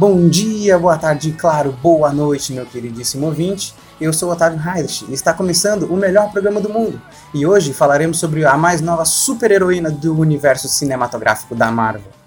bom 0.00 0.30
dia, 0.30 0.78
boa 0.78 0.96
tarde, 0.96 1.30
claro, 1.32 1.72
boa 1.72 2.10
noite, 2.10 2.54
meu 2.54 2.64
queridíssimo 2.64 3.26
ouvinte. 3.26 3.74
Eu 4.00 4.14
sou 4.14 4.32
Otávio 4.32 4.58
Heinrich 4.58 5.04
e 5.06 5.12
está 5.12 5.34
começando 5.34 5.82
o 5.82 5.94
melhor 5.94 6.32
programa 6.32 6.58
do 6.58 6.70
mundo. 6.70 6.98
E 7.34 7.44
hoje 7.44 7.74
falaremos 7.74 8.18
sobre 8.18 8.46
a 8.46 8.56
mais 8.56 8.80
nova 8.80 9.04
super-heroína 9.04 9.90
do 9.90 10.18
universo 10.18 10.68
cinematográfico 10.68 11.54
da 11.54 11.70
Marvel. 11.70 12.19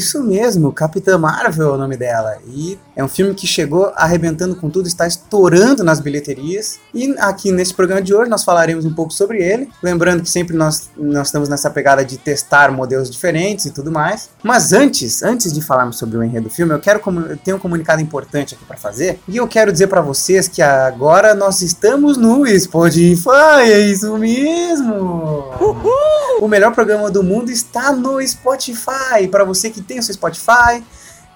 Isso 0.00 0.22
mesmo, 0.22 0.72
Capitã 0.72 1.18
Marvel 1.18 1.68
é 1.68 1.72
o 1.74 1.76
nome 1.76 1.96
dela. 1.96 2.38
E 2.46 2.78
é 3.00 3.04
um 3.04 3.08
filme 3.08 3.34
que 3.34 3.46
chegou 3.46 3.90
arrebentando 3.96 4.54
com 4.54 4.68
tudo, 4.68 4.86
está 4.86 5.06
estourando 5.06 5.82
nas 5.82 6.00
bilheterias. 6.00 6.78
E 6.92 7.14
aqui 7.18 7.50
nesse 7.50 7.72
programa 7.72 8.02
de 8.02 8.14
hoje 8.14 8.28
nós 8.28 8.44
falaremos 8.44 8.84
um 8.84 8.92
pouco 8.92 9.10
sobre 9.10 9.42
ele. 9.42 9.70
Lembrando 9.82 10.22
que 10.22 10.28
sempre 10.28 10.54
nós, 10.54 10.90
nós 10.96 11.28
estamos 11.28 11.48
nessa 11.48 11.70
pegada 11.70 12.04
de 12.04 12.18
testar 12.18 12.70
modelos 12.70 13.10
diferentes 13.10 13.64
e 13.64 13.70
tudo 13.70 13.90
mais. 13.90 14.28
Mas 14.42 14.74
antes, 14.74 15.22
antes 15.22 15.50
de 15.50 15.62
falarmos 15.62 15.96
sobre 15.96 16.18
o 16.18 16.22
enredo 16.22 16.48
do 16.48 16.54
filme, 16.54 16.74
eu 16.74 16.78
quero 16.78 17.00
eu 17.26 17.36
tenho 17.38 17.56
um 17.56 17.60
comunicado 17.60 18.02
importante 18.02 18.54
aqui 18.54 18.64
para 18.66 18.76
fazer. 18.76 19.18
E 19.26 19.38
eu 19.38 19.48
quero 19.48 19.72
dizer 19.72 19.86
para 19.86 20.02
vocês 20.02 20.46
que 20.46 20.60
agora 20.60 21.34
nós 21.34 21.62
estamos 21.62 22.18
no 22.18 22.46
Spotify, 22.58 23.62
é 23.62 23.80
isso 23.80 24.14
mesmo! 24.18 25.54
Uhul! 25.58 26.40
O 26.42 26.48
melhor 26.48 26.74
programa 26.74 27.10
do 27.10 27.22
mundo 27.22 27.50
está 27.50 27.92
no 27.92 28.20
Spotify. 28.26 29.26
Para 29.30 29.44
você 29.44 29.70
que 29.70 29.80
tem 29.80 29.98
o 29.98 30.02
seu 30.02 30.14
Spotify, 30.14 30.82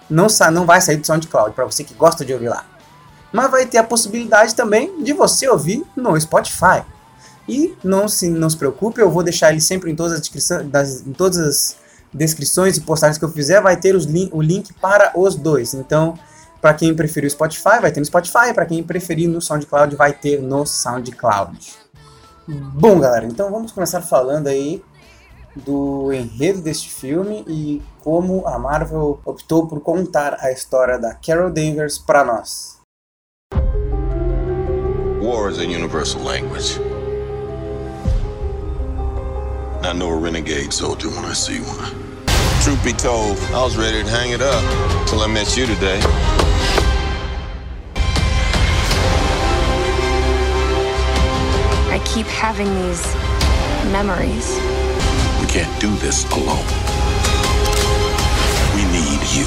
não, 0.08 0.26
não 0.52 0.66
vai 0.66 0.80
sair 0.80 0.96
do 0.96 1.06
SoundCloud, 1.06 1.54
para 1.54 1.64
você 1.64 1.84
que 1.84 1.94
gosta 1.94 2.24
de 2.24 2.32
ouvir 2.32 2.48
lá. 2.48 2.64
Mas 3.32 3.50
vai 3.50 3.66
ter 3.66 3.78
a 3.78 3.84
possibilidade 3.84 4.54
também 4.54 5.02
de 5.02 5.12
você 5.12 5.48
ouvir 5.48 5.84
no 5.96 6.18
Spotify. 6.20 6.84
E 7.48 7.76
não 7.82 8.08
se, 8.08 8.30
não 8.30 8.48
se 8.48 8.56
preocupe, 8.56 9.00
eu 9.00 9.10
vou 9.10 9.22
deixar 9.22 9.50
ele 9.50 9.60
sempre 9.60 9.90
em 9.90 9.96
todas 9.96 10.12
as 10.12 10.20
descrições, 10.20 10.68
das, 10.68 11.06
em 11.06 11.12
todas 11.12 11.38
as 11.38 11.76
descrições 12.12 12.76
e 12.76 12.80
postagens 12.80 13.18
que 13.18 13.24
eu 13.24 13.28
fizer, 13.28 13.60
vai 13.60 13.76
ter 13.76 13.94
os 13.94 14.06
o 14.30 14.40
link 14.40 14.72
para 14.74 15.12
os 15.18 15.34
dois. 15.34 15.74
Então, 15.74 16.18
para 16.60 16.72
quem 16.72 16.94
preferir 16.94 17.28
o 17.28 17.30
Spotify, 17.30 17.80
vai 17.80 17.92
ter 17.92 18.00
no 18.00 18.06
Spotify, 18.06 18.54
para 18.54 18.64
quem 18.64 18.82
preferir 18.82 19.28
no 19.28 19.40
SoundCloud, 19.40 19.96
vai 19.96 20.12
ter 20.12 20.40
no 20.40 20.64
SoundCloud. 20.64 21.58
Bom, 22.46 23.00
galera, 23.00 23.26
então 23.26 23.50
vamos 23.50 23.72
começar 23.72 24.00
falando 24.00 24.46
aí 24.46 24.82
do 25.56 26.12
enredo 26.12 26.60
deste 26.60 26.90
filme 26.90 27.44
e 27.46 27.82
como 28.02 28.46
a 28.46 28.58
Marvel 28.58 29.20
optou 29.24 29.66
por 29.66 29.80
contar 29.80 30.36
a 30.40 30.50
história 30.50 30.98
da 30.98 31.14
Carol 31.14 31.50
Danvers 31.50 31.98
para 31.98 32.24
nós. 32.24 32.78
War 35.22 35.48
is 35.48 35.58
a 35.58 35.64
universal 35.64 36.22
language. 36.22 36.78
I 39.82 39.92
know 39.92 40.10
a 40.10 40.16
renegade 40.16 40.72
soldier 40.72 41.08
when 41.08 41.24
I 41.24 41.34
see 41.34 41.60
one. 41.60 41.92
Truth 42.62 42.82
be 42.82 42.92
told, 42.92 43.38
I 43.52 43.62
was 43.62 43.76
ready 43.76 44.02
to 44.02 44.10
hang 44.10 44.32
it 44.32 44.40
up 44.40 44.62
till 45.06 45.20
I 45.20 45.26
met 45.26 45.56
you 45.56 45.66
today. 45.66 46.00
I 51.90 51.98
keep 52.04 52.26
having 52.26 52.68
these 52.74 53.04
memories. 53.92 54.83
Can't 55.54 55.80
do 55.80 55.94
this 55.98 56.24
alone. 56.32 56.66
We 58.74 58.82
need 58.90 59.22
you. 59.36 59.46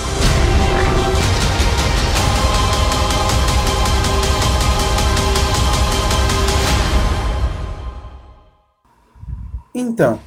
Então, 9.75 10.18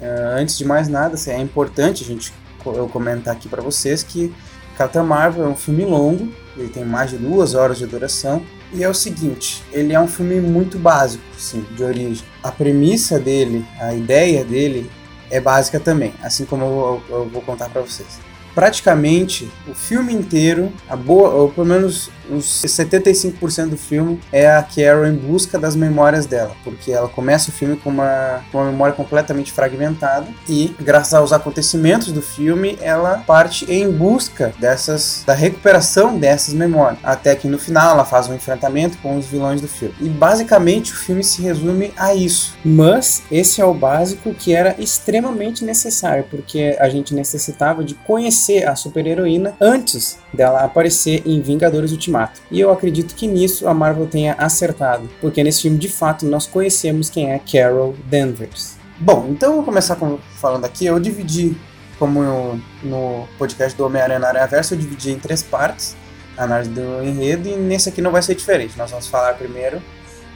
eh, 0.00 0.34
antes 0.40 0.58
de 0.58 0.64
mais 0.64 0.88
nada, 0.88 1.14
assim, 1.14 1.30
é 1.30 1.40
importante 1.40 2.02
a 2.02 2.06
gente 2.06 2.32
eu 2.66 2.88
comentar 2.88 3.32
aqui 3.32 3.48
para 3.48 3.62
vocês 3.62 4.02
que 4.02 4.34
Capitã 4.76 5.04
Marvel 5.04 5.44
é 5.44 5.48
um 5.48 5.56
filme 5.56 5.84
longo, 5.84 6.28
ele 6.56 6.68
tem 6.68 6.84
mais 6.84 7.10
de 7.10 7.16
duas 7.16 7.54
horas 7.54 7.78
de 7.78 7.86
duração, 7.86 8.42
e 8.72 8.82
é 8.82 8.88
o 8.88 8.92
seguinte, 8.92 9.62
ele 9.72 9.94
é 9.94 10.00
um 10.00 10.08
filme 10.08 10.40
muito 10.40 10.78
básico, 10.78 11.22
sim, 11.38 11.64
de 11.76 11.82
origem. 11.84 12.24
A 12.42 12.50
premissa 12.50 13.20
dele, 13.20 13.64
a 13.80 13.94
ideia 13.94 14.44
dele 14.44 14.90
é 15.30 15.40
básica 15.40 15.78
também, 15.78 16.14
assim 16.22 16.44
como 16.44 16.64
eu, 16.64 17.02
eu 17.08 17.28
vou 17.28 17.42
contar 17.42 17.68
para 17.68 17.82
vocês. 17.82 18.27
Praticamente 18.58 19.48
o 19.68 19.72
filme 19.72 20.12
inteiro, 20.12 20.72
a 20.88 20.96
boa, 20.96 21.28
ou 21.28 21.48
pelo 21.48 21.64
menos 21.64 22.10
uns 22.28 22.44
75% 22.44 23.68
do 23.68 23.76
filme 23.76 24.20
é 24.32 24.50
a 24.50 24.62
Carol 24.62 25.06
em 25.06 25.14
busca 25.14 25.58
das 25.58 25.74
memórias 25.74 26.26
dela, 26.26 26.54
porque 26.64 26.92
ela 26.92 27.08
começa 27.08 27.50
o 27.50 27.52
filme 27.52 27.76
com 27.76 27.90
uma, 27.90 28.40
com 28.50 28.58
uma 28.58 28.70
memória 28.70 28.94
completamente 28.94 29.52
fragmentada 29.52 30.26
e, 30.48 30.74
graças 30.80 31.14
aos 31.14 31.32
acontecimentos 31.32 32.12
do 32.12 32.20
filme, 32.20 32.76
ela 32.80 33.18
parte 33.26 33.64
em 33.72 33.90
busca 33.90 34.52
dessas 34.58 35.22
da 35.24 35.34
recuperação 35.34 36.18
dessas 36.18 36.52
memórias, 36.52 36.98
até 37.02 37.34
que 37.34 37.46
no 37.48 37.58
final 37.58 37.92
ela 37.92 38.04
faz 38.04 38.28
um 38.28 38.34
enfrentamento 38.34 38.98
com 38.98 39.16
os 39.16 39.26
vilões 39.26 39.60
do 39.60 39.68
filme. 39.68 39.94
E 40.00 40.08
basicamente 40.08 40.92
o 40.92 40.96
filme 40.96 41.22
se 41.22 41.42
resume 41.42 41.92
a 41.96 42.14
isso. 42.14 42.56
Mas 42.64 43.22
esse 43.30 43.60
é 43.60 43.64
o 43.64 43.72
básico 43.72 44.34
que 44.34 44.52
era 44.52 44.74
extremamente 44.78 45.64
necessário, 45.64 46.24
porque 46.30 46.76
a 46.80 46.88
gente 46.88 47.14
necessitava 47.14 47.84
de 47.84 47.94
conhecer 47.94 48.47
a 48.64 48.74
super-heroína 48.74 49.54
antes 49.60 50.18
dela 50.32 50.64
aparecer 50.64 51.22
em 51.26 51.40
Vingadores 51.40 51.92
Ultimato 51.92 52.40
e 52.50 52.60
eu 52.60 52.70
acredito 52.70 53.14
que 53.14 53.26
nisso 53.26 53.68
a 53.68 53.74
Marvel 53.74 54.06
tenha 54.06 54.34
acertado, 54.34 55.08
porque 55.20 55.42
nesse 55.44 55.62
filme 55.62 55.78
de 55.78 55.88
fato 55.88 56.26
nós 56.26 56.46
conhecemos 56.46 57.10
quem 57.10 57.32
é 57.32 57.38
Carol 57.38 57.94
Danvers. 58.06 58.78
Bom, 59.00 59.28
então 59.30 59.50
eu 59.50 59.56
vou 59.56 59.64
começar 59.64 59.94
com, 59.94 60.18
falando 60.40 60.64
aqui. 60.64 60.84
Eu 60.84 60.98
dividi, 60.98 61.56
como 62.00 62.22
eu, 62.22 62.60
no 62.82 63.28
podcast 63.38 63.76
do 63.78 63.86
Homem-Aranha 63.86 64.18
na 64.18 64.28
Aranha 64.28 64.46
Verso, 64.48 64.74
eu 64.74 64.78
dividi 64.78 65.12
em 65.12 65.18
três 65.18 65.40
partes 65.40 65.96
a 66.36 66.44
análise 66.44 66.70
do 66.70 67.02
enredo, 67.02 67.48
e 67.48 67.56
nesse 67.56 67.88
aqui 67.88 68.00
não 68.00 68.10
vai 68.10 68.22
ser 68.22 68.34
diferente. 68.34 68.76
Nós 68.76 68.90
vamos 68.90 69.06
falar 69.06 69.34
primeiro 69.34 69.80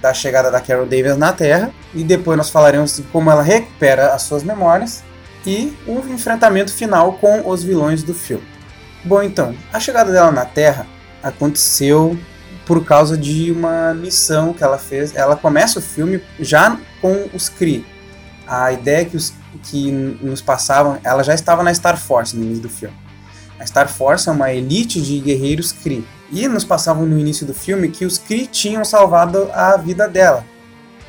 da 0.01 0.12
chegada 0.12 0.51
da 0.51 0.61
Carol 0.61 0.87
Danvers 0.87 1.17
na 1.17 1.33
Terra, 1.33 1.72
e 1.93 2.05
depois 2.05 2.37
nós 2.37 2.51
falaremos 2.51 2.97
de 2.97 3.03
como 3.05 3.31
ela 3.31 3.43
recupera 3.43 4.15
as 4.15 4.22
suas 4.22 4.45
memórias, 4.45 5.03
e 5.47 5.76
o 5.86 5.98
enfrentamento 6.08 6.72
final 6.72 7.14
com 7.14 7.48
os 7.48 7.62
vilões 7.62 8.03
do 8.03 8.14
filme. 8.14 8.47
Bom, 9.04 9.22
então, 9.22 9.54
a 9.72 9.80
chegada 9.80 10.12
dela 10.12 10.30
na 10.30 10.44
Terra 10.44 10.86
aconteceu 11.22 12.16
por 12.66 12.84
causa 12.84 13.16
de 13.16 13.50
uma 13.50 13.92
missão 13.94 14.53
que 14.53 14.62
ela 14.62 14.78
fez. 14.78 15.14
Ela 15.14 15.36
começa 15.36 15.78
o 15.78 15.82
filme 15.82 16.22
já 16.38 16.78
com 17.00 17.28
os 17.34 17.48
Kree. 17.48 17.84
A 18.47 18.72
ideia 18.72 19.04
que, 19.04 19.16
os, 19.16 19.33
que 19.65 19.91
nos 19.91 20.41
passavam, 20.41 20.98
ela 21.03 21.22
já 21.22 21.34
estava 21.34 21.62
na 21.62 21.74
Star 21.74 21.97
Force 21.97 22.36
no 22.36 22.45
início 22.45 22.62
do 22.62 22.68
filme. 22.68 22.95
A 23.59 23.66
Star 23.66 23.88
Force 23.88 24.28
é 24.28 24.33
uma 24.33 24.53
elite 24.53 25.00
de 25.00 25.18
guerreiros 25.18 25.72
Kree. 25.72 26.06
E 26.30 26.48
nos 26.48 26.65
passavam 26.65 27.04
no 27.04 27.18
início 27.18 27.45
do 27.45 27.53
filme 27.53 27.88
que 27.88 28.04
os 28.04 28.18
Kree 28.18 28.47
tinham 28.47 28.84
salvado 28.84 29.50
a 29.53 29.77
vida 29.77 30.09
dela 30.09 30.45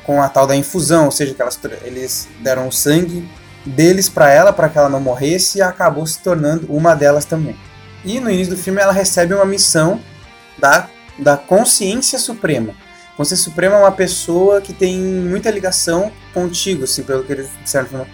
com 0.04 0.20
a 0.22 0.28
tal 0.28 0.46
da 0.46 0.54
infusão, 0.54 1.06
ou 1.06 1.10
seja, 1.10 1.34
que 1.34 1.40
elas, 1.40 1.58
eles 1.82 2.28
deram 2.42 2.68
o 2.68 2.72
sangue 2.72 3.26
deles 3.64 4.08
para 4.08 4.30
ela 4.30 4.52
para 4.52 4.68
que 4.68 4.78
ela 4.78 4.88
não 4.88 5.00
morresse 5.00 5.58
e 5.58 5.62
acabou 5.62 6.06
se 6.06 6.18
tornando 6.20 6.66
uma 6.70 6.94
delas 6.94 7.24
também. 7.24 7.56
E 8.04 8.20
no 8.20 8.30
início 8.30 8.54
do 8.54 8.60
filme 8.60 8.80
ela 8.80 8.92
recebe 8.92 9.32
uma 9.32 9.44
missão 9.44 10.00
da, 10.58 10.88
da 11.18 11.36
Consciência 11.36 12.18
Suprema. 12.18 12.74
Consciência 13.16 13.44
Suprema 13.44 13.76
é 13.76 13.78
uma 13.78 13.92
pessoa 13.92 14.60
que 14.60 14.72
tem 14.72 14.98
muita 14.98 15.50
ligação 15.50 16.12
contigo, 16.32 16.84
assim, 16.84 17.02
pelo 17.02 17.24
que 17.24 17.32
eles 17.32 17.48
disseram. 17.62 18.06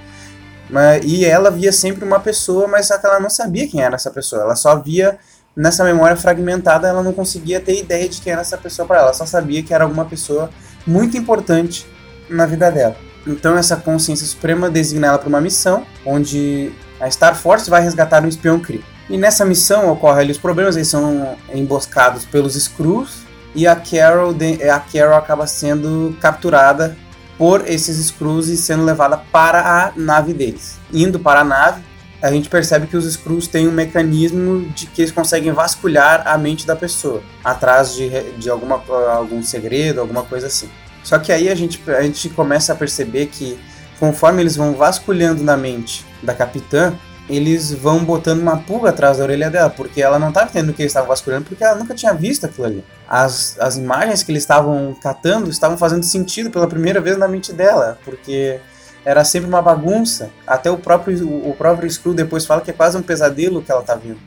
Mas, 0.69 1.03
e 1.05 1.25
ela 1.25 1.51
via 1.51 1.73
sempre 1.73 2.05
uma 2.05 2.21
pessoa, 2.21 2.69
mas 2.69 2.87
só 2.87 2.99
que 2.99 3.07
ela 3.07 3.19
não 3.19 3.31
sabia 3.31 3.67
quem 3.67 3.83
era 3.83 3.97
essa 3.97 4.11
pessoa. 4.11 4.43
Ela 4.43 4.55
só 4.55 4.79
via 4.79 5.19
nessa 5.57 5.83
memória 5.83 6.17
fragmentada, 6.17 6.87
ela 6.87 7.03
não 7.03 7.13
conseguia 7.13 7.61
ter 7.61 7.81
ideia 7.81 8.09
de 8.09 8.21
quem 8.21 8.33
era 8.33 8.43
essa 8.43 8.57
pessoa 8.57 8.87
para 8.87 8.99
ela. 8.99 9.07
Ela 9.07 9.15
só 9.15 9.27
sabia 9.27 9.63
que 9.63 9.75
era 9.75 9.85
alguma 9.85 10.05
pessoa 10.05 10.51
muito 10.87 11.17
importante 11.17 11.87
na 12.29 12.47
vida 12.47 12.71
dela. 12.71 13.10
Então 13.27 13.57
essa 13.57 13.77
consciência 13.77 14.27
suprema 14.27 14.71
designa 14.71 15.09
ela 15.09 15.19
para 15.19 15.29
uma 15.29 15.41
missão 15.41 15.85
onde 16.05 16.73
a 17.01 17.11
Star 17.11 17.35
Force 17.35 17.69
vai 17.69 17.83
resgatar 17.83 18.23
um 18.25 18.29
espião 18.29 18.61
Kree. 18.61 18.85
E 19.09 19.17
nessa 19.17 19.45
missão 19.45 19.91
ocorrem 19.91 20.21
ali 20.21 20.33
os 20.33 20.39
problemas, 20.39 20.77
eles 20.77 20.89
são 20.89 21.37
emboscados 21.53 22.25
pelos 22.25 22.55
Skrulls 22.55 23.25
e 23.55 23.67
a 23.67 23.75
Carol, 23.75 24.35
a 24.73 24.79
Carol 24.79 25.17
acaba 25.17 25.47
sendo 25.47 26.17
capturada 26.21 26.97
por 27.37 27.67
esses 27.67 27.99
Skrulls 27.99 28.49
e 28.49 28.57
sendo 28.57 28.85
levada 28.85 29.17
para 29.17 29.61
a 29.61 29.93
nave 29.97 30.33
deles. 30.33 30.79
Indo 30.93 31.19
para 31.19 31.41
a 31.41 31.45
nave, 31.45 31.83
a 32.23 32.31
gente 32.31 32.49
percebe 32.49 32.87
que 32.87 32.97
os 32.97 33.07
Skrulls 33.07 33.49
têm 33.49 33.67
um 33.67 33.73
mecanismo 33.73 34.69
de 34.71 34.87
que 34.87 35.03
eles 35.03 35.11
conseguem 35.11 35.51
vasculhar 35.53 36.23
a 36.29 36.37
mente 36.37 36.67
da 36.67 36.77
pessoa, 36.77 37.23
atrás 37.43 37.95
de, 37.95 38.11
de 38.33 38.51
alguma, 38.51 38.83
algum 39.13 39.43
segredo, 39.43 40.01
alguma 40.01 40.23
coisa 40.23 40.47
assim. 40.47 40.69
Só 41.03 41.19
que 41.19 41.33
aí 41.33 41.49
a 41.49 41.55
gente, 41.55 41.81
a 41.91 42.03
gente 42.03 42.29
começa 42.31 42.73
a 42.73 42.77
perceber 42.77 43.27
que 43.27 43.59
conforme 43.99 44.43
eles 44.43 44.57
vão 44.57 44.75
vasculhando 44.75 45.43
na 45.43 45.57
mente 45.57 46.05
da 46.23 46.35
capitã, 46.35 46.95
eles 47.29 47.73
vão 47.73 48.05
botando 48.05 48.41
uma 48.41 48.57
pulga 48.57 48.91
atrás 48.91 49.19
da 49.19 49.25
orelha 49.25 49.49
dela, 49.49 49.71
porque 49.71 50.03
ela 50.03 50.19
não 50.19 50.29
estava 50.29 50.49
entendendo 50.49 50.71
o 50.71 50.75
que 50.75 50.83
eles 50.83 50.91
estavam 50.91 51.09
vasculhando, 51.09 51.45
porque 51.45 51.63
ela 51.63 51.77
nunca 51.77 51.95
tinha 51.95 52.13
visto 52.13 52.45
aquilo 52.45 52.67
ali. 52.67 52.85
As, 53.09 53.57
as 53.61 53.77
imagens 53.77 54.23
que 54.23 54.33
eles 54.33 54.43
estavam 54.43 54.97
catando 55.01 55.49
estavam 55.49 55.79
fazendo 55.79 56.03
sentido 56.03 56.51
pela 56.51 56.67
primeira 56.67 57.01
vez 57.01 57.17
na 57.17 57.29
mente 57.29 57.53
dela, 57.53 57.99
porque 58.05 58.59
era 59.05 59.25
sempre 59.25 59.49
uma 59.49 59.63
bagunça. 59.63 60.31
Até 60.47 60.71
o 60.71 60.77
próprio, 60.77 61.49
o 61.49 61.55
próprio 61.55 61.91
Screw 61.91 62.15
depois 62.15 62.45
fala 62.45 62.61
que 62.61 62.71
é 62.71 62.75
quase 62.75 62.97
um 62.97 63.03
pesadelo 63.03 63.63
que 63.63 63.71
ela 63.71 63.83
tá 63.83 63.95
vendo. 63.95 64.19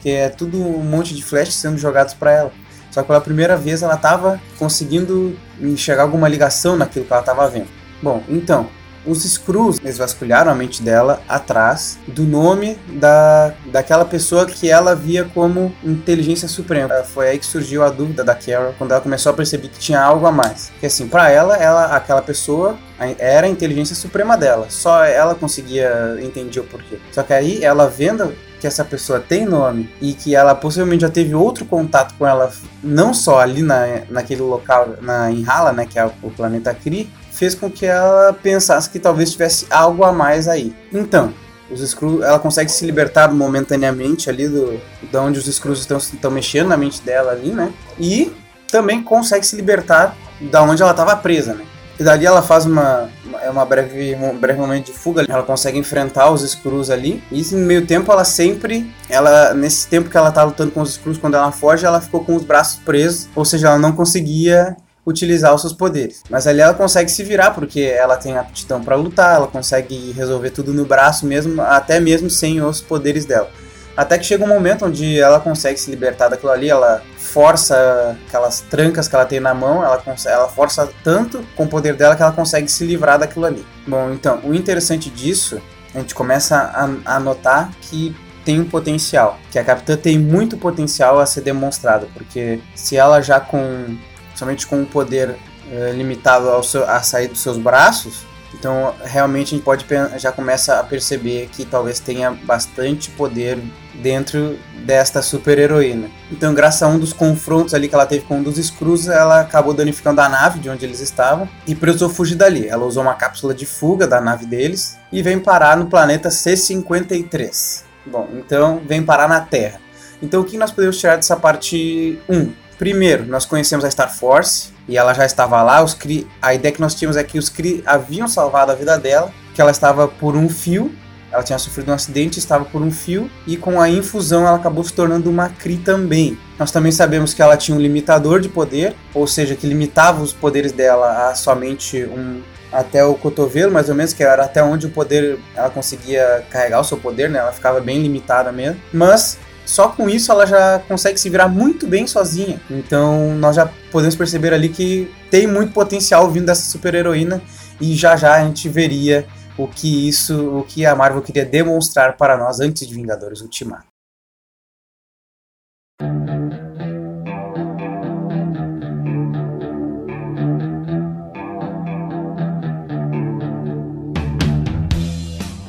Que 0.00 0.10
é 0.10 0.28
tudo 0.28 0.58
um 0.58 0.82
monte 0.82 1.14
de 1.14 1.24
flashes 1.24 1.54
sendo 1.54 1.76
jogados 1.76 2.14
para 2.14 2.30
ela. 2.30 2.52
Só 2.94 3.02
que 3.02 3.08
pela 3.08 3.20
primeira 3.20 3.56
vez 3.56 3.82
ela 3.82 3.96
estava 3.96 4.40
conseguindo 4.56 5.36
enxergar 5.60 6.04
alguma 6.04 6.28
ligação 6.28 6.76
naquilo 6.76 7.04
que 7.04 7.12
ela 7.12 7.22
estava 7.22 7.48
vendo. 7.48 7.66
Bom, 8.00 8.22
então, 8.28 8.68
os 9.04 9.24
Screws 9.24 9.80
eles 9.82 9.98
vasculharam 9.98 10.52
a 10.52 10.54
mente 10.54 10.80
dela 10.80 11.20
atrás 11.28 11.98
do 12.06 12.22
nome 12.22 12.78
da, 12.92 13.52
daquela 13.66 14.04
pessoa 14.04 14.46
que 14.46 14.70
ela 14.70 14.94
via 14.94 15.24
como 15.24 15.74
inteligência 15.82 16.46
suprema. 16.46 17.02
Foi 17.02 17.30
aí 17.30 17.38
que 17.38 17.46
surgiu 17.46 17.82
a 17.82 17.90
dúvida 17.90 18.22
da 18.22 18.32
Carol 18.32 18.72
quando 18.78 18.92
ela 18.92 19.00
começou 19.00 19.30
a 19.30 19.34
perceber 19.34 19.66
que 19.70 19.78
tinha 19.80 20.00
algo 20.00 20.24
a 20.24 20.30
mais. 20.30 20.70
Que 20.78 20.86
assim, 20.86 21.08
para 21.08 21.28
ela, 21.28 21.56
ela, 21.56 21.96
aquela 21.96 22.22
pessoa 22.22 22.78
era 23.18 23.48
a 23.48 23.50
inteligência 23.50 23.96
suprema 23.96 24.36
dela. 24.36 24.66
Só 24.68 25.04
ela 25.04 25.34
conseguia 25.34 26.16
entender 26.22 26.60
o 26.60 26.64
porquê. 26.64 27.00
Só 27.10 27.24
que 27.24 27.32
aí 27.32 27.64
ela 27.64 27.88
vendo 27.88 28.32
que 28.64 28.68
essa 28.68 28.82
pessoa 28.82 29.20
tem 29.20 29.44
nome 29.44 29.90
e 30.00 30.14
que 30.14 30.34
ela 30.34 30.54
possivelmente 30.54 31.02
já 31.02 31.10
teve 31.10 31.34
outro 31.34 31.66
contato 31.66 32.14
com 32.14 32.26
ela, 32.26 32.50
não 32.82 33.12
só 33.12 33.40
ali 33.40 33.60
na, 33.60 34.04
naquele 34.08 34.40
local, 34.40 34.94
na 35.02 35.30
Inhala, 35.30 35.70
né, 35.70 35.84
que 35.84 35.98
é 35.98 36.10
o 36.22 36.30
planeta 36.30 36.72
Kree, 36.72 37.10
fez 37.30 37.54
com 37.54 37.70
que 37.70 37.84
ela 37.84 38.32
pensasse 38.32 38.88
que 38.88 38.98
talvez 38.98 39.32
tivesse 39.32 39.66
algo 39.68 40.02
a 40.02 40.14
mais 40.14 40.48
aí. 40.48 40.74
Então, 40.90 41.34
os 41.70 41.82
Skrulls, 41.82 42.24
ela 42.24 42.38
consegue 42.38 42.72
se 42.72 42.86
libertar 42.86 43.30
momentaneamente 43.34 44.30
ali 44.30 44.48
do, 44.48 44.80
de 45.02 45.16
onde 45.18 45.38
os 45.38 45.46
Skrulls 45.46 45.80
estão, 45.80 45.98
estão 45.98 46.30
mexendo 46.30 46.68
na 46.68 46.76
mente 46.78 47.02
dela 47.02 47.32
ali, 47.32 47.50
né? 47.50 47.70
E 48.00 48.32
também 48.68 49.02
consegue 49.02 49.44
se 49.44 49.56
libertar 49.56 50.16
da 50.40 50.62
onde 50.62 50.80
ela 50.80 50.92
estava 50.92 51.14
presa, 51.16 51.52
né? 51.52 51.66
E 51.98 52.02
dali 52.02 52.26
ela 52.26 52.42
faz 52.42 52.66
uma, 52.66 53.08
é 53.42 53.50
uma 53.50 53.64
breve, 53.64 54.16
um 54.16 54.36
breve 54.36 54.58
momento 54.58 54.86
de 54.86 54.92
fuga. 54.92 55.24
Ela 55.28 55.42
consegue 55.42 55.78
enfrentar 55.78 56.30
os 56.30 56.42
Skrulls 56.42 56.90
ali. 56.90 57.22
E 57.30 57.42
no 57.54 57.66
meio 57.66 57.86
tempo 57.86 58.10
ela 58.10 58.24
sempre, 58.24 58.92
ela 59.08 59.54
nesse 59.54 59.86
tempo 59.86 60.10
que 60.10 60.16
ela 60.16 60.32
tá 60.32 60.42
lutando 60.42 60.72
com 60.72 60.80
os 60.80 60.90
Skrulls, 60.90 61.20
quando 61.20 61.34
ela 61.34 61.52
foge, 61.52 61.86
ela 61.86 62.00
ficou 62.00 62.24
com 62.24 62.34
os 62.34 62.42
braços 62.42 62.80
presos, 62.80 63.28
ou 63.34 63.44
seja, 63.44 63.68
ela 63.68 63.78
não 63.78 63.92
conseguia 63.92 64.76
utilizar 65.06 65.54
os 65.54 65.60
seus 65.60 65.72
poderes. 65.72 66.22
Mas 66.30 66.46
ali 66.46 66.60
ela 66.60 66.74
consegue 66.74 67.10
se 67.10 67.22
virar 67.22 67.50
porque 67.50 67.80
ela 67.80 68.16
tem 68.16 68.36
aptidão 68.36 68.82
para 68.82 68.96
lutar, 68.96 69.36
ela 69.36 69.46
consegue 69.46 70.12
resolver 70.12 70.50
tudo 70.50 70.72
no 70.72 70.84
braço 70.84 71.26
mesmo, 71.26 71.60
até 71.60 72.00
mesmo 72.00 72.30
sem 72.30 72.60
os 72.62 72.80
poderes 72.80 73.24
dela. 73.24 73.50
Até 73.96 74.18
que 74.18 74.24
chega 74.24 74.44
um 74.44 74.48
momento 74.48 74.86
onde 74.86 75.20
ela 75.20 75.38
consegue 75.38 75.78
se 75.78 75.90
libertar 75.90 76.28
daquilo 76.28 76.50
ali, 76.50 76.68
ela 76.68 77.02
força 77.16 78.16
aquelas 78.26 78.60
trancas 78.60 79.06
que 79.08 79.14
ela 79.14 79.24
tem 79.24 79.40
na 79.40 79.54
mão, 79.54 79.84
ela, 79.84 80.02
ela 80.26 80.48
força 80.48 80.90
tanto 81.02 81.44
com 81.56 81.64
o 81.64 81.68
poder 81.68 81.94
dela 81.94 82.16
que 82.16 82.22
ela 82.22 82.32
consegue 82.32 82.68
se 82.68 82.84
livrar 82.84 83.18
daquilo 83.18 83.46
ali. 83.46 83.64
Bom, 83.86 84.10
então, 84.12 84.40
o 84.44 84.54
interessante 84.54 85.08
disso, 85.10 85.60
a 85.94 85.98
gente 86.00 86.14
começa 86.14 86.56
a, 86.56 87.16
a 87.16 87.20
notar 87.20 87.70
que 87.82 88.14
tem 88.44 88.60
um 88.60 88.64
potencial, 88.64 89.38
que 89.50 89.58
a 89.58 89.64
Capitã 89.64 89.96
tem 89.96 90.18
muito 90.18 90.56
potencial 90.56 91.18
a 91.18 91.24
ser 91.24 91.40
demonstrado, 91.40 92.08
porque 92.12 92.60
se 92.74 92.96
ela 92.96 93.22
já 93.22 93.40
com 93.40 93.96
somente 94.34 94.66
com 94.66 94.80
um 94.80 94.84
poder 94.84 95.36
é, 95.70 95.92
limitado 95.92 96.50
ao 96.50 96.62
seu, 96.62 96.88
a 96.88 97.00
sair 97.02 97.28
dos 97.28 97.40
seus 97.40 97.56
braços, 97.56 98.26
então 98.54 98.94
realmente 99.04 99.48
a 99.48 99.50
gente 99.56 99.64
pode 99.64 99.84
já 100.16 100.32
começa 100.32 100.78
a 100.78 100.84
perceber 100.84 101.48
que 101.52 101.64
talvez 101.64 101.98
tenha 101.98 102.30
bastante 102.30 103.10
poder 103.10 103.58
dentro 103.94 104.58
desta 104.84 105.22
super 105.22 105.58
heroína. 105.58 106.08
Então, 106.30 106.52
graças 106.54 106.82
a 106.82 106.88
um 106.88 106.98
dos 106.98 107.12
confrontos 107.12 107.74
ali 107.74 107.88
que 107.88 107.94
ela 107.94 108.06
teve 108.06 108.24
com 108.24 108.38
um 108.38 108.42
dos 108.42 108.58
Skrulls, 108.58 109.08
ela 109.08 109.40
acabou 109.40 109.72
danificando 109.72 110.20
a 110.20 110.28
nave 110.28 110.58
de 110.58 110.68
onde 110.68 110.84
eles 110.84 111.00
estavam 111.00 111.48
e 111.66 111.74
precisou 111.74 112.08
fugir 112.08 112.34
dali. 112.34 112.68
Ela 112.68 112.84
usou 112.84 113.02
uma 113.02 113.14
cápsula 113.14 113.54
de 113.54 113.66
fuga 113.66 114.06
da 114.06 114.20
nave 114.20 114.46
deles 114.46 114.98
e 115.12 115.22
vem 115.22 115.38
parar 115.38 115.76
no 115.76 115.86
planeta 115.86 116.28
C53. 116.28 117.82
Bom, 118.06 118.28
então 118.34 118.82
vem 118.86 119.02
parar 119.02 119.28
na 119.28 119.40
Terra. 119.40 119.80
Então, 120.22 120.40
o 120.40 120.44
que 120.44 120.58
nós 120.58 120.70
podemos 120.70 120.98
tirar 120.98 121.16
dessa 121.16 121.36
parte 121.36 122.18
1? 122.28 122.52
Primeiro, 122.78 123.24
nós 123.26 123.46
conhecemos 123.46 123.84
a 123.84 123.90
Star 123.90 124.14
Force 124.14 124.73
e 124.88 124.96
ela 124.96 125.14
já 125.14 125.24
estava 125.24 125.62
lá. 125.62 125.82
Os 125.82 125.94
Kree, 125.94 126.26
a 126.40 126.54
ideia 126.54 126.72
que 126.72 126.80
nós 126.80 126.94
tínhamos 126.94 127.16
é 127.16 127.24
que 127.24 127.38
os 127.38 127.48
Kree 127.48 127.82
haviam 127.86 128.28
salvado 128.28 128.72
a 128.72 128.74
vida 128.74 128.98
dela, 128.98 129.32
que 129.54 129.60
ela 129.60 129.70
estava 129.70 130.08
por 130.08 130.36
um 130.36 130.48
fio. 130.48 130.92
Ela 131.32 131.42
tinha 131.42 131.58
sofrido 131.58 131.90
um 131.90 131.94
acidente, 131.94 132.38
estava 132.38 132.64
por 132.64 132.80
um 132.80 132.92
fio 132.92 133.28
e 133.44 133.56
com 133.56 133.80
a 133.80 133.90
infusão 133.90 134.46
ela 134.46 134.56
acabou 134.56 134.84
se 134.84 134.92
tornando 134.92 135.28
uma 135.28 135.48
Kree 135.48 135.78
também. 135.78 136.38
Nós 136.58 136.70
também 136.70 136.92
sabemos 136.92 137.34
que 137.34 137.42
ela 137.42 137.56
tinha 137.56 137.76
um 137.76 137.80
limitador 137.80 138.40
de 138.40 138.48
poder, 138.48 138.94
ou 139.12 139.26
seja, 139.26 139.56
que 139.56 139.66
limitava 139.66 140.22
os 140.22 140.32
poderes 140.32 140.70
dela 140.70 141.28
a 141.28 141.34
somente 141.34 142.04
um 142.04 142.40
até 142.74 143.04
o 143.04 143.14
cotovelo, 143.14 143.72
mais 143.72 143.88
ou 143.88 143.94
menos, 143.94 144.12
que 144.12 144.22
era 144.22 144.44
até 144.44 144.62
onde 144.62 144.86
o 144.86 144.90
poder 144.90 145.38
ela 145.54 145.70
conseguia 145.70 146.44
carregar 146.50 146.80
o 146.80 146.84
seu 146.84 146.96
poder, 146.98 147.30
né? 147.30 147.38
Ela 147.38 147.52
ficava 147.52 147.80
bem 147.80 148.02
limitada 148.02 148.50
mesmo. 148.50 148.80
Mas 148.92 149.38
só 149.64 149.88
com 149.88 150.08
isso 150.08 150.30
ela 150.30 150.46
já 150.46 150.78
consegue 150.80 151.18
se 151.18 151.28
virar 151.28 151.48
muito 151.48 151.86
bem 151.86 152.06
sozinha. 152.06 152.60
Então 152.70 153.34
nós 153.36 153.56
já 153.56 153.70
podemos 153.90 154.14
perceber 154.14 154.52
ali 154.52 154.68
que 154.68 155.12
tem 155.30 155.46
muito 155.46 155.72
potencial 155.72 156.30
vindo 156.30 156.46
dessa 156.46 156.70
super 156.70 156.94
heroína 156.94 157.42
e 157.80 157.94
já 157.94 158.16
já 158.16 158.34
a 158.34 158.44
gente 158.44 158.68
veria 158.68 159.26
o 159.56 159.66
que 159.66 160.08
isso, 160.08 160.58
o 160.58 160.64
que 160.64 160.84
a 160.84 160.94
Marvel 160.94 161.22
queria 161.22 161.44
demonstrar 161.44 162.16
para 162.16 162.36
nós 162.36 162.60
antes 162.60 162.86
de 162.86 162.94
Vingadores 162.94 163.40
Ultimato. 163.40 163.86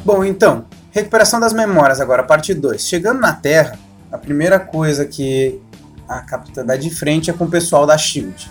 Bom, 0.03 0.23
então, 0.23 0.65
recuperação 0.95 1.41
das 1.41 1.51
memórias 1.51 1.99
agora, 1.99 2.23
parte 2.23 2.53
2. 2.53 2.81
Chegando 2.81 3.19
na 3.19 3.33
Terra, 3.33 3.77
a 4.09 4.17
primeira 4.17 4.57
coisa 4.57 5.05
que 5.05 5.61
a 6.07 6.21
Capitã 6.21 6.65
dá 6.65 6.77
de 6.77 6.89
frente 6.89 7.29
é 7.29 7.33
com 7.33 7.43
o 7.43 7.49
pessoal 7.49 7.85
da 7.85 7.97
SHIELD. 7.97 8.49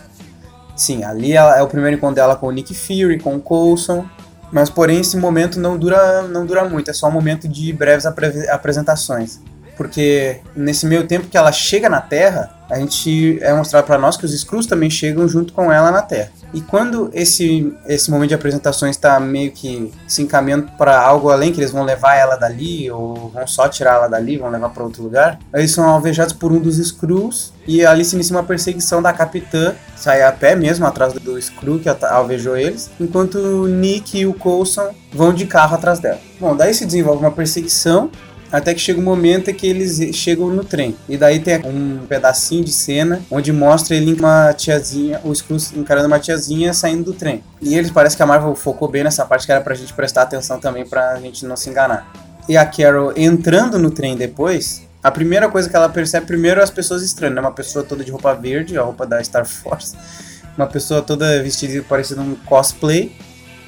Sim, 0.76 1.04
ali 1.04 1.32
é 1.32 1.62
o 1.62 1.66
primeiro 1.66 1.96
encontro 1.96 2.16
dela 2.16 2.36
com 2.36 2.48
o 2.48 2.50
Nick 2.50 2.74
Fury, 2.74 3.18
com 3.18 3.36
o 3.36 3.40
Coulson, 3.40 4.06
mas 4.52 4.68
porém 4.68 5.00
esse 5.00 5.16
momento 5.16 5.58
não 5.58 5.78
dura, 5.78 6.22
não 6.22 6.44
dura 6.44 6.68
muito, 6.68 6.90
é 6.90 6.92
só 6.92 7.08
um 7.08 7.12
momento 7.12 7.48
de 7.48 7.72
breves 7.72 8.04
apre 8.04 8.26
apresentações. 8.50 9.40
Porque 9.76 10.40
nesse 10.54 10.87
meio 10.87 11.07
tempo 11.07 11.26
que 11.26 11.37
ela 11.37 11.52
chega 11.52 11.88
na 11.88 12.00
Terra, 12.00 12.50
a 12.71 12.78
gente 12.78 13.38
é 13.43 13.52
mostrado 13.52 13.87
para 13.87 13.99
nós 13.99 14.16
que 14.16 14.25
os 14.25 14.33
Skrulls 14.33 14.66
também 14.66 14.88
chegam 14.88 15.28
junto 15.28 15.52
com 15.52 15.71
ela 15.71 15.90
na 15.90 16.02
Terra. 16.02 16.31
E 16.52 16.61
quando 16.61 17.11
esse, 17.12 17.75
esse 17.87 18.11
momento 18.11 18.28
de 18.28 18.35
apresentações 18.35 18.97
está 18.97 19.19
meio 19.19 19.50
que 19.50 19.93
se 20.07 20.23
encaminhando 20.23 20.71
para 20.78 21.00
algo 21.00 21.28
além, 21.31 21.52
que 21.52 21.61
eles 21.61 21.73
vão 21.73 21.83
levar 21.83 22.14
ela 22.14 22.37
dali, 22.37 22.90
ou 22.90 23.31
vão 23.31 23.47
só 23.47 23.69
tirar 23.69 23.97
ela 23.97 24.09
dali, 24.09 24.38
vão 24.38 24.50
levar 24.50 24.71
para 24.71 24.85
outro 24.85 25.02
lugar, 25.02 25.38
eles 25.52 25.73
são 25.73 25.85
alvejados 25.85 26.33
por 26.33 26.52
um 26.52 26.61
dos 26.61 26.78
Skrulls, 26.78 27.52
e 27.66 27.85
ali 27.85 28.04
se 28.04 28.14
inicia 28.14 28.37
uma 28.37 28.45
perseguição 28.45 29.02
da 29.02 29.12
Capitã, 29.12 29.75
sai 29.97 30.23
a 30.23 30.31
pé 30.31 30.54
mesmo, 30.54 30.87
atrás 30.87 31.12
do 31.12 31.38
Skrull 31.38 31.81
que 31.81 31.88
alvejou 31.88 32.57
eles, 32.57 32.90
enquanto 33.00 33.38
o 33.38 33.66
Nick 33.66 34.19
e 34.19 34.26
o 34.26 34.35
Coulson 34.35 34.90
vão 35.12 35.33
de 35.33 35.47
carro 35.47 35.75
atrás 35.75 35.99
dela. 35.99 36.21
Bom, 36.38 36.54
daí 36.54 36.75
se 36.75 36.85
desenvolve 36.85 37.25
uma 37.25 37.31
perseguição, 37.31 38.11
até 38.54 38.73
que 38.73 38.80
chega 38.80 39.00
um 39.00 39.02
momento 39.02 39.52
que 39.52 39.66
eles 39.66 40.14
chegam 40.14 40.49
no 40.49 40.64
trem. 40.64 40.96
E 41.08 41.16
daí 41.16 41.40
tem 41.40 41.61
um 41.66 42.06
pedacinho 42.06 42.64
de 42.64 42.70
cena 42.70 43.20
onde 43.28 43.52
mostra 43.52 43.96
ele 43.96 44.14
uma 44.14 44.52
tiazinha, 44.52 45.20
o 45.25 45.32
Skrull 45.32 45.58
encarando 45.75 46.06
uma 46.06 46.20
tiazinha 46.20 46.73
saindo 46.73 47.02
do 47.02 47.12
trem. 47.12 47.42
E 47.61 47.75
eles 47.75 47.90
parece 47.90 48.16
que 48.16 48.23
a 48.23 48.26
Marvel 48.26 48.54
focou 48.54 48.87
bem 48.87 49.02
nessa 49.02 49.26
parte 49.26 49.44
que 49.44 49.50
era 49.50 49.61
pra 49.61 49.75
gente 49.75 49.92
prestar 49.92 50.23
atenção 50.23 50.61
também 50.61 50.87
pra 50.87 51.16
gente 51.16 51.44
não 51.44 51.56
se 51.56 51.68
enganar. 51.68 52.12
E 52.49 52.56
a 52.56 52.64
Carol 52.64 53.12
entrando 53.16 53.76
no 53.76 53.90
trem 53.90 54.16
depois, 54.16 54.82
a 55.02 55.11
primeira 55.11 55.49
coisa 55.49 55.68
que 55.68 55.75
ela 55.75 55.88
percebe 55.88 56.25
primeiro 56.25 56.61
é 56.61 56.62
as 56.62 56.70
pessoas 56.70 57.02
estranhas, 57.02 57.34
né? 57.34 57.40
Uma 57.40 57.50
pessoa 57.50 57.84
toda 57.84 58.04
de 58.04 58.12
roupa 58.12 58.34
verde, 58.34 58.78
a 58.78 58.82
roupa 58.82 59.04
da 59.04 59.23
Star 59.25 59.44
Force. 59.44 59.96
Uma 60.56 60.68
pessoa 60.68 61.02
toda 61.02 61.42
vestida 61.42 61.84
parecendo 61.88 62.23
um 62.23 62.37
cosplay 62.37 63.16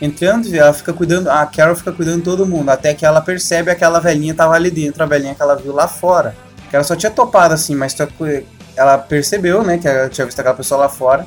entrando 0.00 0.46
e 0.46 0.58
ela 0.58 0.72
fica 0.72 0.92
cuidando, 0.92 1.28
a 1.28 1.46
Carol 1.46 1.74
fica 1.74 1.92
cuidando 1.92 2.18
de 2.18 2.22
todo 2.22 2.46
mundo, 2.46 2.68
até 2.70 2.92
que 2.94 3.04
ela 3.04 3.20
percebe 3.20 3.70
aquela 3.70 3.98
velhinha 3.98 4.34
tava 4.34 4.54
ali 4.54 4.70
dentro, 4.70 5.02
a 5.02 5.06
velhinha 5.06 5.34
que 5.34 5.42
ela 5.42 5.56
viu 5.56 5.72
lá 5.72 5.88
fora. 5.88 6.34
Que 6.68 6.76
ela 6.76 6.84
só 6.84 6.96
tinha 6.96 7.10
topado 7.10 7.54
assim, 7.54 7.74
mas 7.74 7.96
ela 8.76 8.98
percebeu, 8.98 9.62
né, 9.62 9.78
que 9.78 9.88
ela 9.88 10.08
tinha 10.08 10.24
visto 10.24 10.38
aquela 10.40 10.54
pessoa 10.54 10.80
lá 10.82 10.88
fora. 10.88 11.26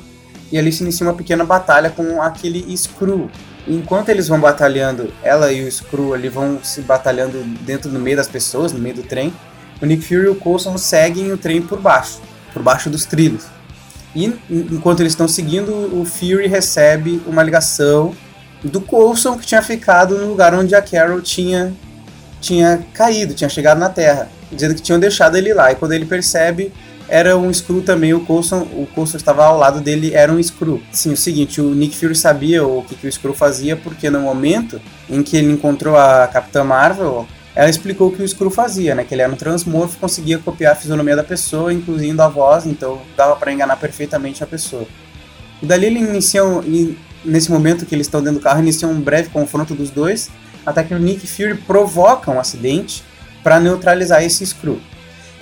e 0.52 0.58
ali 0.58 0.72
se 0.72 0.82
inicia 0.82 1.06
uma 1.06 1.14
pequena 1.14 1.44
batalha 1.44 1.90
com 1.90 2.20
aquele 2.20 2.76
Screw. 2.76 3.30
enquanto 3.68 4.08
eles 4.08 4.26
vão 4.26 4.40
batalhando, 4.40 5.12
ela 5.22 5.52
e 5.52 5.62
o 5.62 5.70
Screw 5.70 6.12
ali 6.12 6.28
vão 6.28 6.58
se 6.62 6.80
batalhando 6.80 7.40
dentro 7.60 7.88
do 7.88 8.00
meio 8.00 8.16
das 8.16 8.26
pessoas, 8.26 8.72
no 8.72 8.80
meio 8.80 8.96
do 8.96 9.02
trem, 9.04 9.32
o 9.80 9.86
Nick 9.86 10.04
Fury 10.04 10.26
e 10.26 10.28
o 10.28 10.34
Coulson 10.34 10.76
seguem 10.76 11.32
o 11.32 11.38
trem 11.38 11.62
por 11.62 11.80
baixo, 11.80 12.20
por 12.52 12.62
baixo 12.62 12.90
dos 12.90 13.04
trilhos. 13.04 13.46
E 14.14 14.26
enquanto 14.50 15.00
eles 15.00 15.12
estão 15.12 15.28
seguindo, 15.28 15.72
o 15.72 16.04
Fury 16.04 16.48
recebe 16.48 17.22
uma 17.26 17.42
ligação 17.42 18.14
do 18.62 18.80
Coulson 18.80 19.38
que 19.38 19.46
tinha 19.46 19.62
ficado 19.62 20.18
no 20.18 20.26
lugar 20.26 20.54
onde 20.54 20.74
a 20.74 20.82
Carol 20.82 21.20
tinha, 21.20 21.72
tinha 22.40 22.84
caído, 22.92 23.34
tinha 23.34 23.48
chegado 23.48 23.78
na 23.78 23.88
Terra, 23.88 24.28
dizendo 24.50 24.74
que 24.74 24.82
tinham 24.82 25.00
deixado 25.00 25.36
ele 25.36 25.52
lá. 25.54 25.72
E 25.72 25.76
quando 25.76 25.92
ele 25.92 26.04
percebe, 26.04 26.72
era 27.08 27.36
um 27.36 27.52
Screw 27.52 27.82
também, 27.82 28.14
o 28.14 28.20
Coulson, 28.20 28.60
o 28.60 28.86
Coulson 28.94 29.16
estava 29.16 29.44
ao 29.44 29.58
lado 29.58 29.80
dele, 29.80 30.14
era 30.14 30.32
um 30.32 30.40
Screw. 30.40 30.80
Sim, 30.92 31.12
o 31.12 31.16
seguinte, 31.16 31.60
o 31.60 31.74
Nick 31.74 31.96
Fury 31.96 32.14
sabia 32.14 32.64
o 32.64 32.84
que, 32.84 32.94
que 32.94 33.06
o 33.08 33.12
Screw 33.12 33.34
fazia, 33.34 33.76
porque 33.76 34.08
no 34.08 34.20
momento 34.20 34.80
em 35.08 35.22
que 35.22 35.36
ele 35.36 35.50
encontrou 35.50 35.96
a 35.96 36.28
Capitã 36.28 36.62
Marvel, 36.62 37.26
ela 37.54 37.68
explicou 37.68 38.08
o 38.08 38.12
que 38.12 38.22
o 38.22 38.28
Screw 38.28 38.50
fazia, 38.50 38.94
né? 38.94 39.02
Que 39.02 39.12
ele 39.12 39.22
era 39.22 39.32
um 39.32 39.36
transmorfo, 39.36 39.98
conseguia 39.98 40.38
copiar 40.38 40.72
a 40.72 40.76
fisionomia 40.76 41.16
da 41.16 41.24
pessoa, 41.24 41.72
incluindo 41.72 42.22
a 42.22 42.28
voz, 42.28 42.64
então 42.64 43.00
dava 43.16 43.34
para 43.34 43.52
enganar 43.52 43.76
perfeitamente 43.76 44.44
a 44.44 44.46
pessoa. 44.46 44.86
E 45.60 45.66
dali 45.66 45.86
ele 45.86 45.98
inicia, 45.98 46.42
nesse 47.24 47.50
momento 47.50 47.86
que 47.86 47.94
eles 47.94 48.06
estão 48.06 48.22
dentro 48.22 48.38
do 48.38 48.42
carro, 48.42 48.60
inicia 48.60 48.88
um 48.88 49.00
breve 49.00 49.28
confronto 49.30 49.74
dos 49.74 49.90
dois, 49.90 50.30
até 50.64 50.82
que 50.82 50.94
o 50.94 50.98
Nick 50.98 51.26
Fury 51.26 51.56
provoca 51.56 52.30
um 52.30 52.38
acidente 52.38 53.02
para 53.42 53.58
neutralizar 53.58 54.22
esse 54.22 54.44
Screw. 54.46 54.80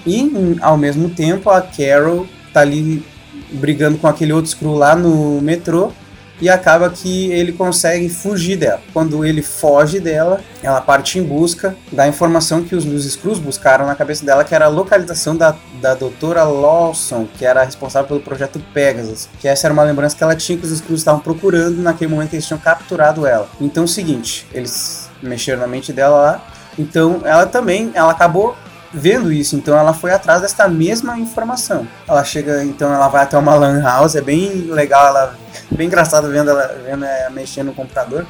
E 0.07 0.57
ao 0.61 0.77
mesmo 0.77 1.11
tempo 1.11 1.51
a 1.51 1.61
Carol 1.61 2.27
tá 2.53 2.61
ali 2.61 3.05
brigando 3.53 3.99
com 3.99 4.07
aquele 4.07 4.33
outro 4.33 4.51
Screw 4.51 4.75
lá 4.75 4.95
no 4.95 5.41
metrô 5.41 5.93
e 6.41 6.49
acaba 6.49 6.91
que 6.91 7.31
ele 7.33 7.53
consegue 7.53 8.09
fugir 8.09 8.57
dela. 8.57 8.81
Quando 8.93 9.25
ele 9.25 9.43
foge 9.43 10.01
dela, 10.01 10.41
ela 10.63 10.81
parte 10.81 11.19
em 11.19 11.23
busca 11.23 11.77
da 11.91 12.07
informação 12.07 12.63
que 12.63 12.75
os, 12.75 12.85
os 12.85 13.05
Screws 13.05 13.39
buscaram 13.39 13.87
na 13.87 13.95
cabeça 13.95 14.25
dela, 14.25 14.45
que 14.45 14.55
era 14.55 14.67
a 14.67 14.69
localização 14.69 15.37
da, 15.37 15.55
da 15.81 15.95
doutora 15.95 16.45
Lawson, 16.45 17.27
que 17.37 17.45
era 17.45 17.63
responsável 17.65 18.09
pelo 18.09 18.21
projeto 18.21 18.61
Pegasus. 18.73 19.29
Que 19.41 19.49
essa 19.49 19.67
era 19.67 19.75
uma 19.75 19.83
lembrança 19.83 20.17
que 20.17 20.23
ela 20.23 20.37
tinha 20.37 20.59
que 20.59 20.67
os 20.67 20.77
Screws 20.77 21.01
estavam 21.01 21.21
procurando 21.21 21.83
naquele 21.83 22.11
momento 22.11 22.31
que 22.31 22.37
eles 22.37 22.47
tinham 22.47 22.61
capturado 22.61 23.27
ela. 23.27 23.49
Então 23.61 23.83
é 23.83 23.87
o 23.87 23.89
seguinte, 23.89 24.47
eles 24.53 25.09
mexeram 25.23 25.61
na 25.61 25.67
mente 25.67 25.93
dela 25.93 26.17
lá, 26.17 26.45
então 26.79 27.21
ela 27.25 27.45
também, 27.47 27.91
ela 27.95 28.13
acabou 28.13 28.57
vendo 28.93 29.33
isso, 29.33 29.57
então 29.57 29.77
ela 29.77 29.93
foi 29.93 30.13
atrás 30.13 30.41
desta 30.41 30.69
mesma 30.69 31.19
informação. 31.19 31.87
Ela 32.07 32.25
chega, 32.25 32.65
então 32.65 32.93
ela 32.93 33.09
vai 33.09 33.23
até 33.23 33.37
uma 33.37 33.55
lan 33.55 33.83
house, 33.83 34.17
é 34.17 34.21
bem 34.21 34.67
legal, 34.71 35.07
ela 35.07 35.35
bem 35.71 35.87
engraçado 35.87 36.29
vendo 36.31 36.51
ela, 36.51 36.75
vendo 36.85 37.05
ela 37.05 37.31
mexendo 37.31 37.67
no 37.67 37.75
computador, 37.75 38.27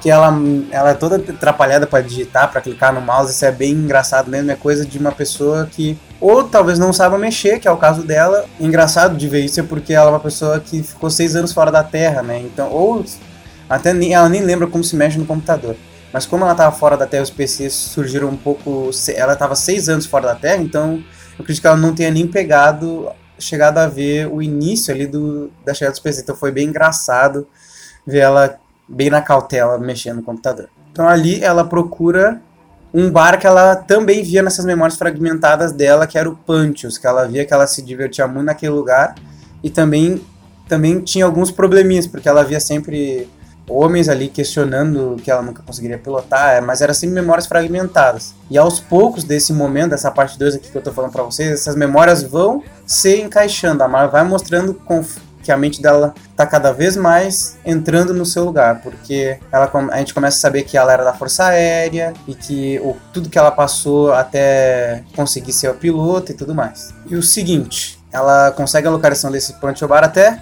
que 0.00 0.10
ela, 0.10 0.32
ela 0.70 0.90
é 0.90 0.94
toda 0.94 1.16
atrapalhada 1.16 1.86
para 1.86 2.02
digitar, 2.02 2.50
para 2.50 2.60
clicar 2.60 2.92
no 2.92 3.00
mouse, 3.00 3.32
isso 3.32 3.44
é 3.44 3.50
bem 3.50 3.72
engraçado 3.72 4.30
mesmo, 4.30 4.50
é 4.50 4.54
coisa 4.56 4.84
de 4.84 4.98
uma 4.98 5.12
pessoa 5.12 5.66
que 5.70 5.98
ou 6.20 6.44
talvez 6.44 6.78
não 6.78 6.92
saiba 6.92 7.18
mexer, 7.18 7.58
que 7.58 7.68
é 7.68 7.70
o 7.70 7.76
caso 7.76 8.02
dela. 8.02 8.46
Engraçado 8.58 9.16
de 9.16 9.28
ver 9.28 9.44
isso 9.44 9.60
é 9.60 9.62
porque 9.62 9.92
ela 9.92 10.08
é 10.08 10.12
uma 10.12 10.20
pessoa 10.20 10.58
que 10.60 10.82
ficou 10.82 11.10
seis 11.10 11.36
anos 11.36 11.52
fora 11.52 11.70
da 11.70 11.84
Terra, 11.84 12.22
né? 12.22 12.40
Então, 12.40 12.70
ou 12.70 13.04
até 13.68 13.92
nem, 13.92 14.14
ela 14.14 14.28
nem 14.28 14.42
lembra 14.42 14.66
como 14.66 14.82
se 14.82 14.96
mexe 14.96 15.18
no 15.18 15.26
computador. 15.26 15.76
Mas 16.12 16.26
como 16.26 16.44
ela 16.44 16.52
estava 16.52 16.74
fora 16.74 16.96
da 16.96 17.06
Terra, 17.06 17.22
os 17.22 17.30
PCs 17.30 17.72
surgiram 17.72 18.28
um 18.28 18.36
pouco. 18.36 18.90
Ela 19.14 19.34
estava 19.34 19.54
seis 19.54 19.88
anos 19.88 20.06
fora 20.06 20.28
da 20.28 20.34
Terra, 20.34 20.62
então 20.62 21.02
eu 21.38 21.42
acredito 21.42 21.60
que 21.60 21.66
ela 21.66 21.76
não 21.76 21.94
tenha 21.94 22.10
nem 22.10 22.26
pegado, 22.26 23.10
chegado 23.38 23.78
a 23.78 23.86
ver 23.86 24.26
o 24.26 24.40
início 24.40 24.94
ali 24.94 25.06
do, 25.06 25.50
da 25.64 25.74
chegada 25.74 25.92
dos 25.92 26.00
PCs. 26.00 26.22
Então 26.22 26.36
foi 26.36 26.52
bem 26.52 26.68
engraçado 26.68 27.46
ver 28.06 28.20
ela 28.20 28.58
bem 28.88 29.10
na 29.10 29.20
cautela 29.20 29.78
mexendo 29.78 30.16
no 30.16 30.22
computador. 30.22 30.68
Então 30.92 31.08
ali 31.08 31.42
ela 31.42 31.64
procura 31.64 32.40
um 32.94 33.10
bar 33.10 33.38
que 33.38 33.46
ela 33.46 33.76
também 33.76 34.22
via 34.22 34.42
nessas 34.42 34.64
memórias 34.64 34.96
fragmentadas 34.96 35.72
dela, 35.72 36.06
que 36.06 36.16
era 36.16 36.30
o 36.30 36.36
Pantios, 36.36 36.96
que 36.96 37.06
ela 37.06 37.26
via 37.26 37.44
que 37.44 37.52
ela 37.52 37.66
se 37.66 37.82
divertia 37.82 38.26
muito 38.26 38.46
naquele 38.46 38.72
lugar 38.72 39.14
e 39.62 39.68
também 39.68 40.24
também 40.68 41.00
tinha 41.00 41.24
alguns 41.24 41.50
probleminhas, 41.50 42.06
porque 42.06 42.28
ela 42.28 42.42
via 42.42 42.58
sempre 42.58 43.28
homens 43.68 44.08
ali 44.08 44.28
questionando 44.28 45.16
que 45.22 45.30
ela 45.30 45.42
nunca 45.42 45.62
conseguiria 45.62 45.98
pilotar, 45.98 46.54
é, 46.54 46.60
mas 46.60 46.80
era 46.80 46.94
sempre 46.94 47.14
memórias 47.14 47.46
fragmentadas. 47.46 48.34
E 48.50 48.56
aos 48.56 48.80
poucos 48.80 49.24
desse 49.24 49.52
momento, 49.52 49.90
dessa 49.90 50.10
parte 50.10 50.38
2 50.38 50.56
aqui 50.56 50.70
que 50.70 50.76
eu 50.76 50.82
tô 50.82 50.92
falando 50.92 51.12
para 51.12 51.22
vocês, 51.22 51.50
essas 51.50 51.76
memórias 51.76 52.22
vão 52.22 52.62
se 52.86 53.20
encaixando, 53.20 53.82
a 53.82 53.88
Marvel 53.88 54.12
vai 54.12 54.24
mostrando 54.24 54.74
que 55.42 55.52
a 55.52 55.56
mente 55.56 55.80
dela 55.80 56.12
tá 56.34 56.44
cada 56.44 56.72
vez 56.72 56.96
mais 56.96 57.56
entrando 57.64 58.12
no 58.12 58.26
seu 58.26 58.44
lugar, 58.44 58.80
porque 58.82 59.38
ela, 59.52 59.70
a 59.92 59.98
gente 59.98 60.12
começa 60.12 60.36
a 60.38 60.40
saber 60.40 60.64
que 60.64 60.76
ela 60.76 60.92
era 60.92 61.04
da 61.04 61.12
Força 61.12 61.44
Aérea 61.44 62.12
e 62.26 62.34
que 62.34 62.80
o, 62.80 62.96
tudo 63.12 63.28
que 63.28 63.38
ela 63.38 63.52
passou 63.52 64.12
até 64.12 65.04
conseguir 65.14 65.52
ser 65.52 65.70
o 65.70 65.74
piloto 65.74 66.32
e 66.32 66.34
tudo 66.34 66.52
mais. 66.54 66.92
E 67.08 67.14
o 67.14 67.22
seguinte, 67.22 67.96
ela 68.12 68.50
consegue 68.52 68.88
a 68.88 68.90
localização 68.90 69.30
desse 69.30 69.52
Pancho 69.54 69.86
Bar 69.86 70.02
até 70.02 70.40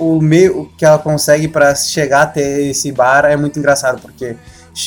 o 0.00 0.20
meio 0.20 0.70
que 0.76 0.84
ela 0.84 0.98
consegue 0.98 1.46
para 1.46 1.74
chegar 1.74 2.22
até 2.22 2.62
esse 2.62 2.90
bar 2.90 3.26
é 3.26 3.36
muito 3.36 3.58
engraçado, 3.58 4.00
porque 4.00 4.34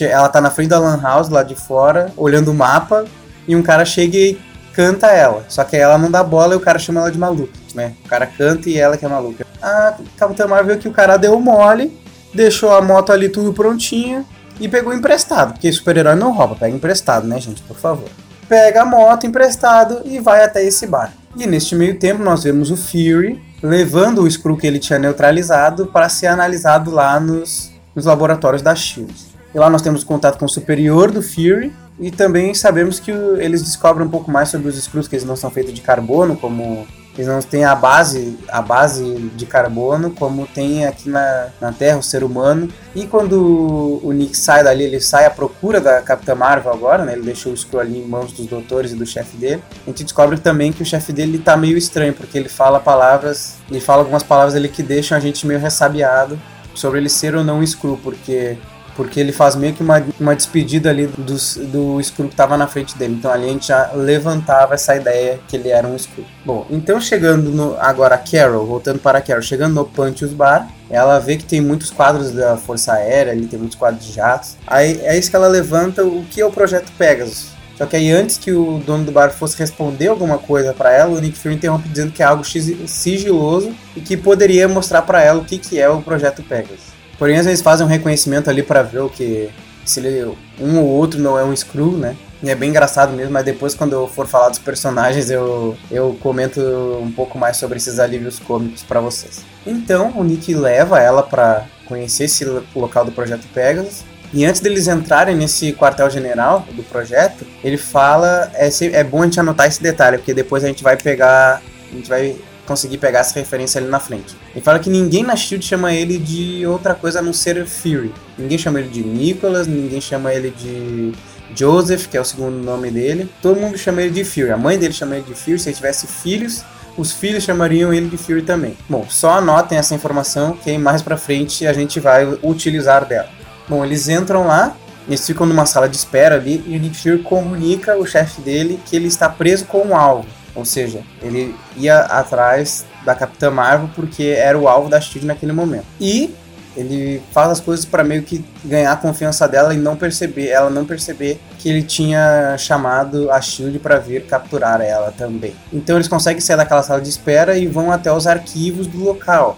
ela 0.01 0.27
tá 0.27 0.41
na 0.41 0.49
frente 0.49 0.69
da 0.69 0.79
Lan 0.79 0.99
House, 1.01 1.29
lá 1.29 1.43
de 1.43 1.55
fora, 1.55 2.11
olhando 2.17 2.49
o 2.49 2.53
mapa, 2.53 3.05
e 3.47 3.55
um 3.55 3.61
cara 3.61 3.85
chega 3.85 4.17
e 4.17 4.41
canta 4.73 5.07
ela. 5.07 5.45
Só 5.47 5.63
que 5.63 5.77
ela 5.77 5.97
não 5.97 6.09
dá 6.09 6.23
bola 6.23 6.53
e 6.53 6.57
o 6.57 6.59
cara 6.59 6.79
chama 6.79 7.01
ela 7.01 7.11
de 7.11 7.19
maluca, 7.19 7.53
né? 7.75 7.93
O 8.03 8.09
cara 8.09 8.25
canta 8.25 8.69
e 8.69 8.77
ela 8.77 8.97
que 8.97 9.05
é 9.05 9.07
maluca. 9.07 9.45
A 9.61 9.93
Capitã 10.17 10.47
Marvel 10.47 10.79
que 10.79 10.87
o 10.87 10.91
cara 10.91 11.15
deu 11.15 11.39
mole, 11.39 11.95
deixou 12.33 12.71
a 12.71 12.81
moto 12.81 13.11
ali 13.11 13.29
tudo 13.29 13.53
prontinha 13.53 14.25
e 14.59 14.67
pegou 14.67 14.93
emprestado, 14.93 15.53
porque 15.53 15.71
super-herói 15.71 16.15
não 16.15 16.33
rouba, 16.33 16.55
pega 16.55 16.75
emprestado, 16.75 17.27
né, 17.27 17.39
gente? 17.39 17.61
Por 17.61 17.77
favor. 17.77 18.09
Pega 18.49 18.81
a 18.81 18.85
moto 18.85 19.27
emprestado 19.27 20.01
e 20.05 20.19
vai 20.19 20.43
até 20.43 20.63
esse 20.63 20.87
bar. 20.87 21.13
E 21.35 21.45
neste 21.45 21.75
meio 21.75 21.99
tempo 21.99 22.23
nós 22.23 22.43
vemos 22.43 22.71
o 22.71 22.77
Fury 22.77 23.52
levando 23.63 24.21
o 24.21 24.27
Skrull 24.27 24.57
que 24.57 24.67
ele 24.67 24.77
tinha 24.77 24.99
neutralizado 24.99 25.85
para 25.87 26.09
ser 26.09 26.27
analisado 26.27 26.91
lá 26.91 27.17
nos, 27.17 27.71
nos 27.95 28.05
laboratórios 28.05 28.61
da 28.61 28.75
SHIELD. 28.75 29.13
E 29.55 29.57
lá 29.57 29.69
nós 29.69 29.81
temos 29.81 30.03
contato 30.03 30.37
com 30.37 30.45
o 30.45 30.49
superior 30.49 31.09
do 31.09 31.21
Fury 31.21 31.71
e 31.97 32.11
também 32.11 32.53
sabemos 32.53 32.99
que 32.99 33.11
eles 33.11 33.63
descobrem 33.63 34.05
um 34.05 34.09
pouco 34.09 34.29
mais 34.29 34.49
sobre 34.49 34.67
os 34.67 34.77
Skrulls, 34.77 35.07
que 35.07 35.15
eles 35.15 35.25
não 35.25 35.37
são 35.37 35.49
feitos 35.49 35.73
de 35.73 35.79
carbono, 35.79 36.35
como 36.35 36.85
eles 37.15 37.27
não 37.27 37.39
têm 37.41 37.63
a 37.63 37.75
base, 37.75 38.37
a 38.49 38.61
base 38.61 39.31
de 39.35 39.45
carbono 39.45 40.11
como 40.11 40.47
tem 40.47 40.85
aqui 40.85 41.09
na, 41.09 41.49
na 41.61 41.71
Terra 41.71 41.97
o 41.97 42.03
ser 42.03 42.23
humano. 42.23 42.67
E 42.95 43.05
quando 43.05 43.99
o 44.03 44.11
Nick 44.11 44.35
sai 44.35 44.63
dali, 44.63 44.83
ele 44.83 44.99
sai 44.99 45.25
à 45.25 45.29
procura 45.29 45.79
da 45.79 46.01
Capitã 46.01 46.33
Marvel 46.33 46.73
agora, 46.73 47.05
né? 47.05 47.13
Ele 47.13 47.21
deixou 47.21 47.51
o 47.51 47.55
Skrull 47.55 47.85
em 47.85 48.01
mãos 48.07 48.31
dos 48.31 48.47
doutores 48.47 48.91
e 48.91 48.95
do 48.95 49.05
chefe 49.05 49.37
dele. 49.37 49.61
A 49.85 49.89
gente 49.89 50.03
descobre 50.03 50.39
também 50.39 50.71
que 50.71 50.81
o 50.81 50.85
chefe 50.85 51.13
dele 51.13 51.37
tá 51.37 51.55
meio 51.55 51.77
estranho, 51.77 52.13
porque 52.13 52.37
ele 52.37 52.49
fala 52.49 52.79
palavras, 52.79 53.55
ele 53.69 53.79
fala 53.79 54.01
algumas 54.01 54.23
palavras 54.23 54.55
ali 54.55 54.67
que 54.67 54.81
deixam 54.81 55.15
a 55.17 55.21
gente 55.21 55.45
meio 55.45 55.59
ressabiado 55.59 56.39
sobre 56.73 56.99
ele 56.99 57.09
ser 57.09 57.35
ou 57.35 57.43
não 57.43 57.61
Skrull, 57.61 57.99
porque 58.03 58.57
porque 58.95 59.19
ele 59.19 59.31
faz 59.31 59.55
meio 59.55 59.73
que 59.73 59.81
uma, 59.81 60.03
uma 60.19 60.35
despedida 60.35 60.89
ali 60.89 61.07
do, 61.07 61.35
do 61.67 61.99
Skrull 62.01 62.27
que 62.27 62.33
estava 62.33 62.57
na 62.57 62.67
frente 62.67 62.97
dele. 62.97 63.15
Então 63.15 63.31
ali 63.31 63.45
a 63.45 63.49
gente 63.49 63.67
já 63.67 63.91
levantava 63.93 64.73
essa 64.73 64.95
ideia 64.95 65.39
que 65.47 65.55
ele 65.55 65.69
era 65.69 65.87
um 65.87 65.95
Skrull. 65.95 66.25
Bom, 66.45 66.65
então 66.69 66.99
chegando 66.99 67.49
no, 67.49 67.75
agora 67.79 68.15
a 68.15 68.17
Carol, 68.17 68.65
voltando 68.65 68.99
para 68.99 69.19
a 69.19 69.21
Carol, 69.21 69.41
chegando 69.41 69.73
no 69.73 69.85
Punch's 69.85 70.33
Bar, 70.33 70.67
ela 70.89 71.19
vê 71.19 71.37
que 71.37 71.45
tem 71.45 71.61
muitos 71.61 71.89
quadros 71.89 72.31
da 72.31 72.55
Força 72.57 72.93
Aérea, 72.93 73.33
ali 73.33 73.47
tem 73.47 73.57
muitos 73.57 73.77
quadros 73.77 74.05
de 74.05 74.13
jatos. 74.13 74.55
Aí 74.67 74.99
é 75.03 75.17
isso 75.17 75.29
que 75.29 75.35
ela 75.35 75.47
levanta 75.47 76.03
o 76.03 76.23
que 76.29 76.41
é 76.41 76.45
o 76.45 76.51
Projeto 76.51 76.91
Pegasus. 76.97 77.53
Só 77.75 77.87
que 77.87 77.95
aí 77.95 78.11
antes 78.11 78.37
que 78.37 78.51
o 78.51 78.77
dono 78.85 79.03
do 79.03 79.11
bar 79.11 79.31
fosse 79.31 79.57
responder 79.57 80.07
alguma 80.07 80.37
coisa 80.37 80.73
para 80.73 80.91
ela, 80.91 81.09
o 81.09 81.19
Nick 81.19 81.37
Fury 81.37 81.55
interrompe 81.55 81.89
dizendo 81.89 82.11
que 82.11 82.21
é 82.21 82.25
algo 82.25 82.43
sigiloso 82.43 83.73
e 83.95 84.01
que 84.01 84.15
poderia 84.15 84.67
mostrar 84.67 85.01
para 85.01 85.23
ela 85.23 85.39
o 85.39 85.45
que, 85.45 85.57
que 85.57 85.79
é 85.79 85.89
o 85.89 86.01
Projeto 86.01 86.43
Pegasus. 86.43 86.93
Porém, 87.23 87.37
às 87.37 87.45
vezes 87.45 87.61
fazem 87.61 87.87
um 87.87 87.89
reconhecimento 87.89 88.49
ali 88.49 88.61
para 88.61 88.83
ver 88.83 88.99
o 88.99 89.09
que. 89.09 89.49
Se 89.85 90.01
ele, 90.01 90.35
um 90.59 90.77
ou 90.77 90.85
outro 90.85 91.21
não 91.21 91.39
é 91.39 91.43
um 91.45 91.55
Screw, 91.55 91.97
né? 91.97 92.17
E 92.43 92.49
é 92.49 92.53
bem 92.53 92.69
engraçado 92.69 93.13
mesmo, 93.13 93.31
mas 93.31 93.45
depois, 93.45 93.73
quando 93.73 93.93
eu 93.93 94.09
for 94.09 94.27
falar 94.27 94.49
dos 94.49 94.59
personagens, 94.59 95.31
eu, 95.31 95.77
eu 95.89 96.17
comento 96.21 96.59
um 97.01 97.09
pouco 97.09 97.37
mais 97.37 97.55
sobre 97.55 97.77
esses 97.77 97.97
alívios 97.97 98.39
cômicos 98.39 98.83
para 98.83 98.99
vocês. 98.99 99.39
Então, 99.65 100.11
o 100.17 100.21
Nick 100.25 100.53
leva 100.53 100.99
ela 100.99 101.23
para 101.23 101.65
conhecer 101.85 102.25
esse 102.25 102.43
local 102.75 103.05
do 103.05 103.11
projeto 103.13 103.47
Pegasus. 103.53 104.03
E 104.33 104.43
antes 104.43 104.59
deles 104.59 104.89
entrarem 104.89 105.33
nesse 105.33 105.71
quartel-general 105.71 106.67
do 106.73 106.83
projeto, 106.83 107.47
ele 107.63 107.77
fala. 107.77 108.51
É, 108.53 108.67
é 108.91 109.01
bom 109.01 109.21
a 109.21 109.23
gente 109.23 109.39
anotar 109.39 109.67
esse 109.67 109.81
detalhe, 109.81 110.17
porque 110.17 110.33
depois 110.33 110.61
a 110.61 110.67
gente 110.67 110.83
vai 110.83 110.97
pegar. 110.97 111.61
A 111.89 111.95
gente 111.95 112.09
vai 112.09 112.35
conseguir 112.65 112.97
pegar 112.97 113.19
essa 113.19 113.37
referência 113.37 113.79
ali 113.79 113.89
na 113.89 113.99
frente. 113.99 114.35
Ele 114.53 114.63
fala 114.63 114.79
que 114.79 114.89
ninguém 114.89 115.23
na 115.23 115.35
Shield 115.35 115.65
chama 115.65 115.93
ele 115.93 116.17
de 116.17 116.65
outra 116.65 116.95
coisa 116.95 117.19
a 117.19 117.21
não 117.21 117.33
ser 117.33 117.65
Fury. 117.65 118.13
Ninguém 118.37 118.57
chama 118.57 118.79
ele 118.79 118.89
de 118.89 119.03
Nicholas, 119.03 119.67
ninguém 119.67 119.99
chama 119.99 120.33
ele 120.33 120.51
de 120.51 121.13
Joseph, 121.55 122.07
que 122.07 122.17
é 122.17 122.21
o 122.21 122.25
segundo 122.25 122.55
nome 122.55 122.89
dele. 122.89 123.29
Todo 123.41 123.59
mundo 123.59 123.77
chama 123.77 124.01
ele 124.01 124.11
de 124.11 124.23
Fury. 124.23 124.51
A 124.51 124.57
mãe 124.57 124.77
dele 124.77 124.93
chama 124.93 125.15
ele 125.15 125.25
de 125.25 125.35
Fury. 125.35 125.59
Se 125.59 125.69
ele 125.69 125.75
tivesse 125.75 126.07
filhos, 126.07 126.63
os 126.97 127.11
filhos 127.11 127.43
chamariam 127.43 127.93
ele 127.93 128.07
de 128.07 128.17
Fury 128.17 128.43
também. 128.43 128.77
Bom, 128.87 129.05
só 129.09 129.37
anotem 129.37 129.77
essa 129.77 129.95
informação 129.95 130.53
que 130.55 130.77
mais 130.77 131.01
pra 131.01 131.17
frente 131.17 131.67
a 131.67 131.73
gente 131.73 131.99
vai 131.99 132.25
utilizar 132.41 133.05
dela. 133.05 133.29
Bom, 133.67 133.83
eles 133.83 134.09
entram 134.09 134.45
lá, 134.45 134.75
eles 135.07 135.25
ficam 135.25 135.45
numa 135.45 135.65
sala 135.65 135.87
de 135.87 135.95
espera 135.95 136.35
ali 136.35 136.63
e 136.67 136.77
o 136.77 136.79
Nick 136.79 136.97
Fury 136.97 137.19
comunica 137.19 137.93
ao 137.93 138.05
chefe 138.05 138.41
dele 138.41 138.79
que 138.85 138.95
ele 138.95 139.07
está 139.07 139.27
preso 139.29 139.65
com 139.65 139.79
um 139.79 139.95
alvo. 139.95 140.27
Ou 140.55 140.65
seja, 140.65 141.01
ele 141.21 141.55
ia 141.75 141.99
atrás 141.99 142.85
da 143.03 143.15
Capitã 143.15 143.49
Marvel 143.49 143.89
porque 143.95 144.23
era 144.23 144.57
o 144.57 144.67
alvo 144.67 144.89
da 144.89 145.01
Shield 145.01 145.25
naquele 145.25 145.51
momento. 145.51 145.85
E 145.99 146.33
ele 146.75 147.21
faz 147.31 147.51
as 147.51 147.59
coisas 147.59 147.85
para 147.85 148.03
meio 148.03 148.23
que 148.23 148.43
ganhar 148.63 148.91
a 148.91 148.95
confiança 148.95 149.47
dela 149.47 149.73
e 149.73 149.77
não 149.77 149.95
perceber, 149.95 150.47
ela 150.47 150.69
não 150.69 150.85
perceber 150.85 151.39
que 151.59 151.69
ele 151.69 151.83
tinha 151.83 152.55
chamado 152.57 153.31
a 153.31 153.39
Shield 153.39 153.79
para 153.79 153.99
vir 153.99 154.25
capturar 154.25 154.81
ela 154.81 155.11
também. 155.11 155.53
Então 155.71 155.97
eles 155.97 156.07
conseguem 156.07 156.41
sair 156.41 156.57
daquela 156.57 156.83
sala 156.83 157.01
de 157.01 157.09
espera 157.09 157.57
e 157.57 157.67
vão 157.67 157.91
até 157.91 158.11
os 158.11 158.25
arquivos 158.25 158.87
do 158.87 159.03
local. 159.03 159.57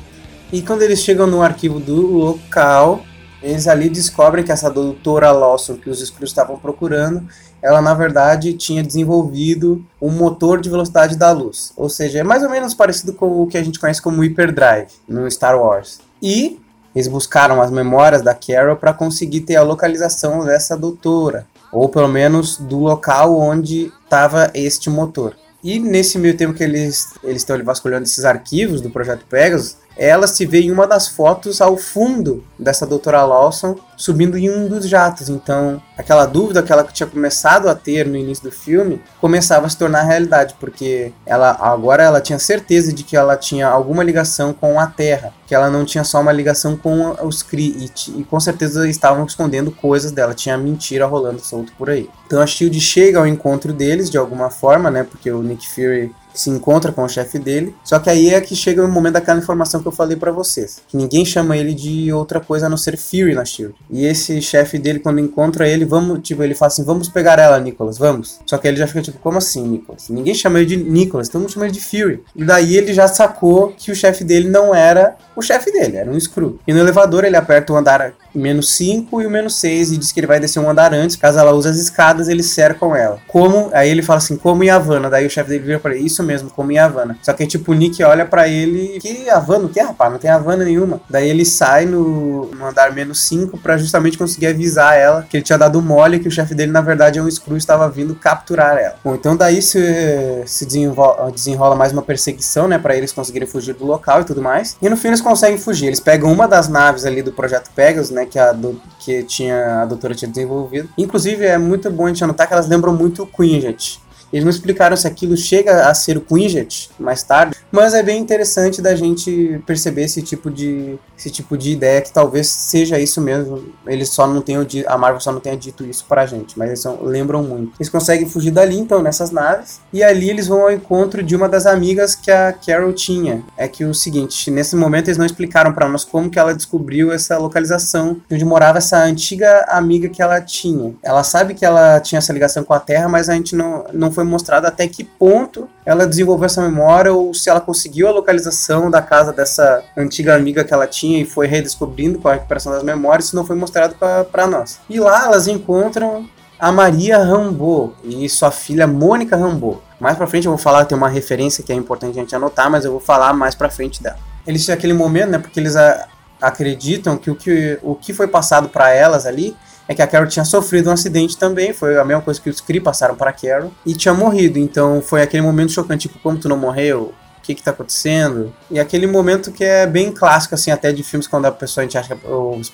E 0.51 0.61
quando 0.61 0.81
eles 0.81 0.99
chegam 0.99 1.25
no 1.25 1.41
arquivo 1.41 1.79
do 1.79 2.01
local, 2.01 3.01
eles 3.41 3.67
ali 3.67 3.89
descobrem 3.89 4.43
que 4.43 4.51
essa 4.51 4.69
doutora 4.69 5.31
Lawson 5.31 5.75
que 5.75 5.89
os 5.89 6.01
Skrulls 6.01 6.31
estavam 6.31 6.57
procurando, 6.57 7.23
ela 7.65 7.81
na 7.81 7.95
verdade 7.95 8.53
tinha 8.53 8.83
desenvolvido 8.83 9.83
um 9.99 10.11
motor 10.11 10.61
de 10.61 10.69
velocidade 10.69 11.17
da 11.17 11.31
luz. 11.31 11.73
Ou 11.75 11.89
seja, 11.89 12.19
é 12.19 12.23
mais 12.23 12.43
ou 12.43 12.49
menos 12.49 12.75
parecido 12.75 13.11
com 13.13 13.41
o 13.41 13.47
que 13.47 13.57
a 13.57 13.63
gente 13.63 13.79
conhece 13.79 13.99
como 13.99 14.21
Hyperdrive 14.21 14.89
no 15.07 15.29
Star 15.31 15.59
Wars. 15.59 15.99
E 16.21 16.59
eles 16.95 17.07
buscaram 17.07 17.59
as 17.59 17.71
memórias 17.71 18.21
da 18.21 18.35
Carol 18.35 18.75
para 18.75 18.93
conseguir 18.93 19.41
ter 19.41 19.55
a 19.55 19.63
localização 19.63 20.45
dessa 20.45 20.77
doutora, 20.77 21.47
ou 21.71 21.89
pelo 21.89 22.07
menos 22.07 22.57
do 22.57 22.77
local 22.77 23.35
onde 23.35 23.91
estava 24.03 24.51
este 24.53 24.87
motor. 24.87 25.35
E 25.63 25.79
nesse 25.79 26.19
meio 26.19 26.37
tempo 26.37 26.53
que 26.53 26.63
eles 26.63 27.15
eles 27.23 27.41
estão 27.41 27.61
vasculhando 27.63 28.03
esses 28.03 28.23
arquivos 28.23 28.79
do 28.79 28.91
projeto 28.91 29.25
Pegasus, 29.27 29.77
ela 29.97 30.27
se 30.27 30.45
vê 30.45 30.61
em 30.61 30.71
uma 30.71 30.85
das 30.85 31.07
fotos 31.07 31.61
ao 31.61 31.77
fundo 31.77 32.43
dessa 32.57 32.85
doutora 32.85 33.23
Lawson 33.23 33.75
subindo 33.97 34.37
em 34.37 34.49
um 34.49 34.67
dos 34.67 34.87
jatos. 34.87 35.29
Então, 35.29 35.81
aquela 35.97 36.25
dúvida 36.25 36.61
que 36.61 36.71
ela 36.71 36.83
tinha 36.83 37.07
começado 37.07 37.69
a 37.69 37.75
ter 37.75 38.05
no 38.05 38.17
início 38.17 38.43
do 38.43 38.51
filme 38.51 39.01
começava 39.21 39.65
a 39.65 39.69
se 39.69 39.77
tornar 39.77 40.03
realidade, 40.03 40.55
porque 40.59 41.13
ela 41.25 41.57
agora 41.59 42.03
ela 42.03 42.21
tinha 42.21 42.37
certeza 42.39 42.91
de 42.93 43.03
que 43.03 43.15
ela 43.15 43.37
tinha 43.37 43.67
alguma 43.67 44.03
ligação 44.03 44.53
com 44.53 44.79
a 44.79 44.87
Terra, 44.87 45.33
que 45.47 45.55
ela 45.55 45.69
não 45.69 45.85
tinha 45.85 46.03
só 46.03 46.21
uma 46.21 46.31
ligação 46.31 46.75
com 46.75 47.15
os 47.23 47.41
Kree, 47.41 47.89
e, 48.07 48.19
e 48.19 48.23
com 48.23 48.39
certeza 48.39 48.87
estavam 48.87 49.25
escondendo 49.25 49.71
coisas 49.71 50.11
dela, 50.11 50.33
tinha 50.33 50.57
mentira 50.57 51.05
rolando 51.05 51.39
solto 51.39 51.71
por 51.77 51.89
aí. 51.89 52.09
Então 52.27 52.41
a 52.41 52.47
Shield 52.47 52.79
chega 52.81 53.19
ao 53.19 53.27
encontro 53.27 53.71
deles 53.71 54.09
de 54.09 54.17
alguma 54.17 54.49
forma, 54.49 54.91
né? 54.91 55.03
Porque 55.03 55.31
o 55.31 55.41
Nick 55.41 55.67
Fury 55.67 56.13
se 56.39 56.49
encontra 56.49 56.91
com 56.91 57.03
o 57.03 57.09
chefe 57.09 57.39
dele. 57.39 57.75
Só 57.83 57.99
que 57.99 58.09
aí 58.09 58.33
é 58.33 58.41
que 58.41 58.55
chega 58.55 58.83
o 58.83 58.87
momento 58.87 59.13
daquela 59.13 59.39
informação 59.39 59.81
que 59.81 59.87
eu 59.87 59.91
falei 59.91 60.17
para 60.17 60.31
vocês, 60.31 60.81
que 60.87 60.97
ninguém 60.97 61.25
chama 61.25 61.57
ele 61.57 61.73
de 61.73 62.11
outra 62.11 62.39
coisa 62.39 62.65
a 62.65 62.69
não 62.69 62.77
ser 62.77 62.97
Fury 62.97 63.33
na 63.33 63.45
Shield. 63.45 63.75
E 63.89 64.05
esse 64.05 64.41
chefe 64.41 64.77
dele 64.77 64.99
quando 64.99 65.19
encontra 65.19 65.67
ele, 65.67 65.85
vamos, 65.85 66.19
tipo, 66.21 66.43
ele 66.43 66.55
fala 66.55 66.71
assim: 66.71 66.83
"Vamos 66.83 67.09
pegar 67.09 67.39
ela, 67.39 67.59
Nicholas, 67.59 67.97
vamos". 67.97 68.39
Só 68.45 68.57
que 68.57 68.67
ele 68.67 68.77
já 68.77 68.87
fica 68.87 69.01
tipo: 69.01 69.19
"Como 69.19 69.37
assim, 69.37 69.67
Nicholas? 69.67 70.09
Ninguém 70.09 70.33
chama 70.33 70.59
ele 70.59 70.67
de 70.67 70.77
Nicholas, 70.77 71.29
todo 71.29 71.41
mundo 71.41 71.51
chama 71.51 71.65
ele 71.65 71.73
de 71.73 71.81
Fury". 71.81 72.23
E 72.35 72.43
daí 72.43 72.75
ele 72.75 72.93
já 72.93 73.07
sacou 73.07 73.73
que 73.77 73.91
o 73.91 73.95
chefe 73.95 74.23
dele 74.23 74.49
não 74.49 74.73
era 74.73 75.15
o 75.35 75.41
chefe 75.41 75.71
dele, 75.71 75.97
era 75.97 76.09
um 76.09 76.19
Screw. 76.19 76.59
E 76.65 76.73
no 76.73 76.79
elevador 76.79 77.25
ele 77.25 77.35
aperta 77.35 77.73
o 77.73 77.75
andar 77.75 78.13
menos 78.33 78.69
5 78.75 79.21
e 79.21 79.25
o 79.25 79.29
menos 79.29 79.55
6 79.55 79.91
e 79.91 79.97
diz 79.97 80.11
que 80.11 80.19
ele 80.19 80.27
vai 80.27 80.39
descer 80.39 80.59
um 80.59 80.69
andar 80.69 80.93
antes. 80.93 81.15
Caso 81.15 81.39
ela 81.39 81.53
use 81.53 81.67
as 81.67 81.77
escadas, 81.77 82.27
eles 82.27 82.47
cercam 82.47 82.95
ela. 82.95 83.19
Como? 83.27 83.69
Aí 83.73 83.89
ele 83.89 84.01
fala 84.01 84.17
assim, 84.17 84.37
como 84.37 84.63
em 84.63 84.69
Havana. 84.69 85.09
Daí 85.09 85.25
o 85.25 85.29
chefe 85.29 85.49
dele 85.49 85.63
vira 85.63 85.79
pra 85.79 85.93
ele, 85.95 86.05
isso 86.05 86.23
mesmo, 86.25 86.49
como 86.49 86.71
em 86.71 86.77
Havana. 86.77 87.17
Só 87.21 87.31
que 87.33 87.45
tipo, 87.45 87.71
o 87.71 87.75
Nick 87.75 88.03
olha 88.03 88.25
para 88.25 88.47
ele, 88.47 88.99
que 88.99 89.29
Havana? 89.29 89.65
O 89.65 89.69
que, 89.69 89.79
rapaz? 89.79 90.11
Não 90.11 90.19
tem 90.19 90.29
Havana 90.29 90.63
nenhuma. 90.65 90.99
Daí 91.09 91.29
ele 91.29 91.45
sai 91.45 91.85
no, 91.85 92.45
no 92.47 92.65
andar 92.65 92.91
menos 92.93 93.23
5 93.25 93.57
para 93.57 93.77
justamente 93.77 94.17
conseguir 94.17 94.47
avisar 94.47 94.97
ela 94.97 95.25
que 95.29 95.37
ele 95.37 95.43
tinha 95.43 95.57
dado 95.57 95.81
mole 95.81 96.19
que 96.19 96.27
o 96.27 96.31
chefe 96.31 96.53
dele, 96.55 96.71
na 96.71 96.81
verdade, 96.81 97.19
é 97.19 97.21
um 97.21 97.29
Screw 97.29 97.57
estava 97.57 97.89
vindo 97.89 98.15
capturar 98.15 98.77
ela. 98.77 98.95
Bom, 99.03 99.15
então 99.15 99.35
daí 99.35 99.61
se, 99.61 100.43
se 100.45 100.65
desenrola, 100.65 101.31
desenrola 101.31 101.75
mais 101.75 101.91
uma 101.91 102.01
perseguição, 102.01 102.67
né, 102.67 102.77
para 102.77 102.95
eles 102.95 103.11
conseguirem 103.11 103.47
fugir 103.47 103.73
do 103.73 103.85
local 103.85 104.21
e 104.21 104.23
tudo 104.23 104.41
mais. 104.41 104.77
E 104.81 104.89
no 104.89 104.97
fim 104.97 105.09
eles 105.09 105.21
conseguem 105.21 105.57
fugir. 105.57 105.87
Eles 105.87 105.99
pegam 105.99 106.31
uma 106.31 106.47
das 106.47 106.67
naves 106.67 107.05
ali 107.05 107.21
do 107.21 107.31
Projeto 107.31 107.69
Pegasus, 107.75 108.09
né, 108.09 108.25
que 108.25 108.39
a, 108.39 108.51
do, 108.51 108.81
que 108.99 109.23
tinha, 109.23 109.81
a 109.81 109.85
doutora 109.85 110.15
tinha 110.15 110.29
desenvolvido. 110.29 110.89
Inclusive, 110.97 111.45
é 111.45 111.57
muito 111.57 111.89
bom 111.91 112.05
a 112.05 112.07
gente 112.07 112.23
anotar 112.23 112.47
que 112.47 112.53
elas 112.53 112.67
lembram 112.67 112.93
muito 112.93 113.23
o 113.23 113.27
Quinjet. 113.27 113.99
Eles 114.31 114.43
não 114.43 114.51
explicaram 114.51 114.95
se 114.97 115.07
aquilo 115.07 115.35
chega 115.37 115.87
a 115.87 115.93
ser 115.93 116.17
o 116.17 116.21
Quinjet 116.21 116.89
mais 116.99 117.23
tarde, 117.23 117.55
mas 117.71 117.93
é 117.93 118.03
bem 118.03 118.19
interessante 118.19 118.81
da 118.81 118.95
gente 118.95 119.61
perceber 119.65 120.03
esse 120.03 120.21
tipo 120.21 120.49
de, 120.49 120.97
esse 121.17 121.29
tipo 121.29 121.57
de 121.57 121.71
ideia 121.71 122.01
que 122.01 122.11
talvez 122.11 122.47
seja 122.47 122.99
isso 122.99 123.21
mesmo. 123.21 123.73
Eles 123.85 124.09
só 124.09 124.27
não 124.27 124.41
tenham 124.41 124.65
a 124.87 124.97
Marvel 124.97 125.19
só 125.19 125.31
não 125.31 125.39
tenha 125.39 125.57
dito 125.57 125.85
isso 125.85 126.05
pra 126.07 126.25
gente, 126.25 126.57
mas 126.57 126.69
eles 126.69 126.79
são, 126.79 127.03
lembram 127.03 127.43
muito. 127.43 127.73
Eles 127.79 127.89
conseguem 127.89 128.27
fugir 128.27 128.51
dali 128.51 128.77
então 128.77 129.01
nessas 129.01 129.31
naves 129.31 129.79
e 129.91 130.03
ali 130.03 130.29
eles 130.29 130.47
vão 130.47 130.61
ao 130.61 130.71
encontro 130.71 131.23
de 131.23 131.35
uma 131.35 131.47
das 131.47 131.65
amigas 131.65 132.15
que 132.15 132.31
a 132.31 132.53
Carol 132.53 132.93
tinha. 132.93 133.43
É 133.57 133.67
que 133.67 133.83
o 133.85 133.93
seguinte, 133.93 134.49
nesse 134.51 134.75
momento 134.75 135.07
eles 135.07 135.17
não 135.17 135.25
explicaram 135.25 135.73
para 135.73 135.87
nós 135.87 136.03
como 136.03 136.29
que 136.29 136.39
ela 136.39 136.53
descobriu 136.53 137.11
essa 137.11 137.37
localização 137.37 138.21
de 138.27 138.35
onde 138.35 138.45
morava 138.45 138.77
essa 138.77 139.03
antiga 139.03 139.65
amiga 139.69 140.09
que 140.09 140.21
ela 140.21 140.41
tinha. 140.41 140.93
Ela 141.03 141.23
sabe 141.23 141.53
que 141.53 141.65
ela 141.65 141.99
tinha 141.99 142.19
essa 142.19 142.33
ligação 142.33 142.63
com 142.63 142.73
a 142.73 142.79
Terra, 142.79 143.07
mas 143.07 143.29
a 143.29 143.33
gente 143.33 143.55
não, 143.55 143.85
não 143.93 144.11
foi 144.15 144.23
mostrado 144.23 144.65
até 144.65 144.87
que 144.87 145.03
ponto 145.03 145.69
ela 145.85 146.07
desenvolveu 146.07 146.45
essa 146.45 146.61
memória 146.61 147.13
ou 147.13 147.33
se 147.33 147.49
ela 147.49 147.61
conseguiu 147.61 148.07
a 148.07 148.11
localização 148.11 148.89
da 148.89 149.01
casa 149.01 149.31
dessa 149.31 149.83
antiga 149.95 150.35
amiga 150.35 150.63
que 150.63 150.73
ela 150.73 150.87
tinha 150.87 151.21
e 151.21 151.25
foi 151.25 151.45
redescobrindo 151.45 152.17
com 152.17 152.27
a 152.27 152.33
recuperação 152.33 152.71
das 152.71 152.81
memórias, 152.81 153.25
isso 153.25 153.35
não 153.35 153.45
foi 153.45 153.55
mostrado 153.55 153.95
para 154.31 154.47
nós. 154.47 154.79
E 154.89 154.99
lá 154.99 155.25
elas 155.25 155.47
encontram 155.47 156.27
a 156.57 156.71
Maria 156.71 157.17
Rambo 157.17 157.93
e 158.03 158.27
sua 158.29 158.49
filha 158.49 158.87
Mônica 158.87 159.35
Rambo. 159.35 159.81
Mais 159.99 160.17
pra 160.17 160.27
frente 160.27 160.45
eu 160.45 160.51
vou 160.51 160.57
falar, 160.57 160.85
tem 160.85 160.97
uma 160.97 161.09
referência 161.09 161.63
que 161.63 161.71
é 161.71 161.75
importante 161.75 162.17
a 162.17 162.21
gente 162.21 162.35
anotar, 162.35 162.69
mas 162.71 162.85
eu 162.85 162.91
vou 162.91 162.99
falar 162.99 163.33
mais 163.33 163.53
pra 163.53 163.69
frente 163.69 164.01
dela. 164.01 164.17
Eles 164.47 164.69
aquele 164.69 164.93
momento, 164.93 165.31
né, 165.31 165.37
porque 165.37 165.59
eles 165.59 165.75
a, 165.75 166.07
acreditam 166.41 167.17
que 167.17 167.29
o 167.29 167.35
que, 167.35 167.79
o 167.81 167.95
que 167.95 168.13
foi 168.13 168.27
passado 168.27 168.69
para 168.69 168.91
elas 168.91 169.25
ali 169.25 169.55
é 169.87 169.93
que 169.93 170.01
a 170.01 170.07
Carol 170.07 170.27
tinha 170.27 170.45
sofrido 170.45 170.89
um 170.89 170.93
acidente 170.93 171.37
também, 171.37 171.73
foi 171.73 171.97
a 171.97 172.03
mesma 172.03 172.21
coisa 172.21 172.41
que 172.41 172.49
os 172.49 172.59
Kree 172.59 172.79
passaram 172.79 173.15
para 173.15 173.29
a 173.29 173.33
Carol, 173.33 173.71
e 173.85 173.93
tinha 173.93 174.13
morrido. 174.13 174.57
Então 174.57 175.01
foi 175.01 175.21
aquele 175.21 175.43
momento 175.43 175.71
chocante, 175.71 176.07
tipo, 176.07 176.19
como 176.19 176.37
tu 176.37 176.49
não 176.49 176.57
morreu? 176.57 177.13
O 177.37 177.41
que 177.45 177.53
que 177.53 177.61
tá 177.61 177.69
acontecendo? 177.69 178.51
E 178.71 178.79
aquele 178.79 179.05
momento 179.05 179.51
que 179.51 179.63
é 179.63 179.85
bem 179.85 180.11
clássico, 180.11 180.55
assim, 180.55 180.71
até 180.71 180.91
de 180.91 181.03
filmes 181.03 181.27
quando 181.27 181.45
a 181.45 181.51
pessoa, 181.51 181.83
a 181.83 181.85
gente 181.85 181.95
acha 181.95 182.15
que 182.15 182.27
os 182.27 182.71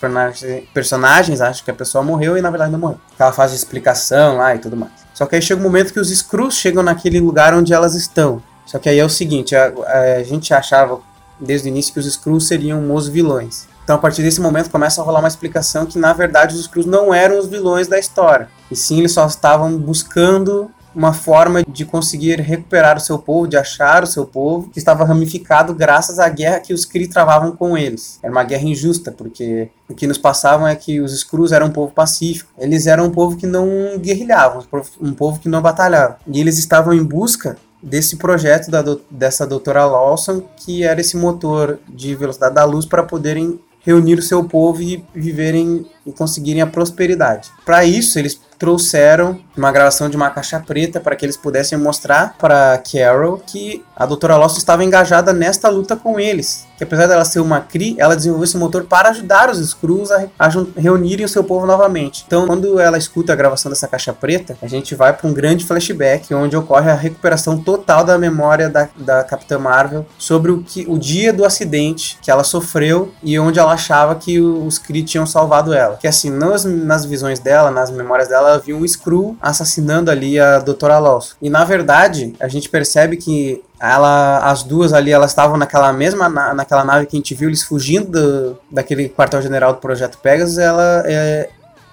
personagens, 0.72 1.42
acham 1.42 1.62
que 1.62 1.70
a 1.70 1.74
pessoa 1.74 2.02
morreu 2.02 2.38
e 2.38 2.40
na 2.40 2.48
verdade 2.48 2.72
não 2.72 2.78
morreu. 2.78 2.98
Aquela 3.12 3.32
fase 3.32 3.52
de 3.52 3.58
explicação 3.58 4.38
lá 4.38 4.54
e 4.54 4.58
tudo 4.58 4.74
mais. 4.74 4.92
Só 5.12 5.26
que 5.26 5.36
aí 5.36 5.42
chega 5.42 5.60
um 5.60 5.64
momento 5.64 5.92
que 5.92 6.00
os 6.00 6.10
Skrulls 6.10 6.56
chegam 6.56 6.82
naquele 6.82 7.20
lugar 7.20 7.52
onde 7.52 7.74
elas 7.74 7.94
estão. 7.94 8.42
Só 8.64 8.78
que 8.78 8.88
aí 8.88 8.98
é 8.98 9.04
o 9.04 9.10
seguinte, 9.10 9.54
a, 9.54 9.66
a, 9.66 10.00
a 10.16 10.22
gente 10.22 10.54
achava 10.54 11.00
desde 11.38 11.68
o 11.68 11.70
início 11.70 11.92
que 11.92 12.00
os 12.00 12.06
Skrulls 12.06 12.48
seriam 12.48 12.94
os 12.94 13.08
vilões. 13.08 13.68
Então, 13.84 13.96
a 13.96 13.98
partir 13.98 14.22
desse 14.22 14.40
momento, 14.40 14.70
começa 14.70 15.00
a 15.00 15.04
rolar 15.04 15.20
uma 15.20 15.28
explicação 15.28 15.86
que, 15.86 15.98
na 15.98 16.12
verdade, 16.12 16.54
os 16.54 16.60
Skrulls 16.60 16.90
não 16.90 17.12
eram 17.12 17.38
os 17.38 17.46
vilões 17.46 17.88
da 17.88 17.98
história. 17.98 18.48
E 18.70 18.76
sim, 18.76 18.98
eles 18.98 19.12
só 19.12 19.26
estavam 19.26 19.76
buscando 19.76 20.70
uma 20.94 21.12
forma 21.12 21.62
de 21.66 21.84
conseguir 21.84 22.40
recuperar 22.40 22.96
o 22.96 23.00
seu 23.00 23.18
povo, 23.18 23.48
de 23.48 23.56
achar 23.56 24.02
o 24.02 24.06
seu 24.06 24.26
povo, 24.26 24.68
que 24.68 24.78
estava 24.78 25.04
ramificado 25.04 25.74
graças 25.74 26.18
à 26.18 26.28
guerra 26.28 26.60
que 26.60 26.74
os 26.74 26.84
Kree 26.84 27.08
travavam 27.08 27.52
com 27.52 27.76
eles. 27.76 28.18
Era 28.22 28.32
uma 28.32 28.44
guerra 28.44 28.64
injusta, 28.64 29.10
porque 29.10 29.70
o 29.88 29.94
que 29.94 30.06
nos 30.06 30.18
passavam 30.18 30.66
é 30.66 30.76
que 30.76 31.00
os 31.00 31.12
Skrulls 31.12 31.54
eram 31.54 31.68
um 31.68 31.72
povo 31.72 31.92
pacífico. 31.92 32.52
Eles 32.58 32.86
eram 32.86 33.06
um 33.06 33.10
povo 33.10 33.36
que 33.36 33.46
não 33.46 33.98
guerrilhavam, 33.98 34.64
um 35.00 35.14
povo 35.14 35.40
que 35.40 35.48
não 35.48 35.62
batalhava. 35.62 36.18
E 36.26 36.40
eles 36.40 36.58
estavam 36.58 36.92
em 36.92 37.02
busca 37.02 37.56
desse 37.82 38.16
projeto 38.16 38.70
da, 38.70 38.84
dessa 39.10 39.46
doutora 39.46 39.84
Lawson, 39.84 40.42
que 40.56 40.84
era 40.84 41.00
esse 41.00 41.16
motor 41.16 41.80
de 41.88 42.14
velocidade 42.14 42.54
da 42.54 42.64
luz 42.64 42.86
para 42.86 43.02
poderem 43.02 43.58
reunir 43.84 44.18
o 44.18 44.22
seu 44.22 44.44
povo 44.44 44.82
e 44.82 45.04
viverem 45.14 45.84
e 46.06 46.12
conseguirem 46.12 46.62
a 46.62 46.66
prosperidade. 46.66 47.50
Para 47.64 47.84
isso, 47.84 48.18
eles 48.18 48.40
trouxeram 48.62 49.40
uma 49.56 49.72
gravação 49.72 50.08
de 50.08 50.16
uma 50.16 50.30
caixa 50.30 50.60
preta 50.60 51.00
para 51.00 51.16
que 51.16 51.26
eles 51.26 51.36
pudessem 51.36 51.76
mostrar 51.76 52.36
para 52.38 52.78
Carol 52.78 53.42
que 53.44 53.84
a 53.96 54.06
Doutora 54.06 54.36
Lost 54.36 54.56
estava 54.56 54.84
engajada 54.84 55.32
nesta 55.32 55.68
luta 55.68 55.96
com 55.96 56.20
eles. 56.20 56.64
Que 56.78 56.84
apesar 56.84 57.08
dela 57.08 57.24
ser 57.24 57.40
uma 57.40 57.60
Kree, 57.60 57.96
ela 57.98 58.14
desenvolveu 58.14 58.44
esse 58.44 58.56
motor 58.56 58.84
para 58.84 59.08
ajudar 59.08 59.50
os 59.50 59.58
Skrulls 59.58 60.12
a, 60.12 60.28
a 60.38 60.48
reunirem 60.76 61.24
o 61.24 61.28
seu 61.28 61.42
povo 61.42 61.66
novamente. 61.66 62.22
Então, 62.24 62.46
quando 62.46 62.78
ela 62.78 62.96
escuta 62.96 63.32
a 63.32 63.36
gravação 63.36 63.68
dessa 63.68 63.88
caixa 63.88 64.12
preta, 64.12 64.56
a 64.62 64.68
gente 64.68 64.94
vai 64.94 65.12
para 65.12 65.28
um 65.28 65.32
grande 65.32 65.64
flashback 65.64 66.32
onde 66.32 66.56
ocorre 66.56 66.88
a 66.88 66.94
recuperação 66.94 67.58
total 67.58 68.04
da 68.04 68.16
memória 68.16 68.68
da, 68.68 68.88
da 68.96 69.24
Capitã 69.24 69.58
Marvel 69.58 70.06
sobre 70.16 70.52
o, 70.52 70.62
que, 70.62 70.84
o 70.88 70.96
dia 70.96 71.32
do 71.32 71.44
acidente 71.44 72.16
que 72.22 72.30
ela 72.30 72.44
sofreu 72.44 73.12
e 73.24 73.36
onde 73.40 73.58
ela 73.58 73.72
achava 73.72 74.14
que 74.14 74.40
os 74.40 74.78
Kree 74.78 75.02
tinham 75.02 75.26
salvado 75.26 75.74
ela. 75.74 75.91
Dela. 75.92 75.98
Que 76.00 76.08
assim, 76.08 76.30
nas, 76.30 76.64
nas 76.64 77.04
visões 77.04 77.38
dela, 77.38 77.70
nas 77.70 77.90
memórias 77.90 78.28
dela, 78.28 78.50
ela 78.50 78.58
viu 78.58 78.76
um 78.76 78.86
Screw 78.86 79.36
assassinando 79.40 80.10
ali 80.10 80.38
a 80.38 80.58
Doutora 80.58 80.98
Lawson. 80.98 81.34
E 81.40 81.48
na 81.48 81.64
verdade, 81.64 82.34
a 82.40 82.48
gente 82.48 82.68
percebe 82.68 83.16
que 83.16 83.62
ela, 83.80 84.38
as 84.38 84.62
duas 84.62 84.92
ali, 84.92 85.10
elas 85.10 85.30
estavam 85.30 85.56
naquela 85.56 85.92
mesma 85.92 86.28
naquela 86.28 86.84
nave 86.84 87.06
que 87.06 87.16
a 87.16 87.18
gente 87.18 87.34
viu 87.34 87.48
eles 87.48 87.62
fugindo 87.62 88.10
do, 88.10 88.58
daquele 88.70 89.08
quartel-general 89.08 89.74
do 89.74 89.80
Projeto 89.80 90.18
Pegasus, 90.18 90.58
ela 90.58 91.02
é, 91.04 91.50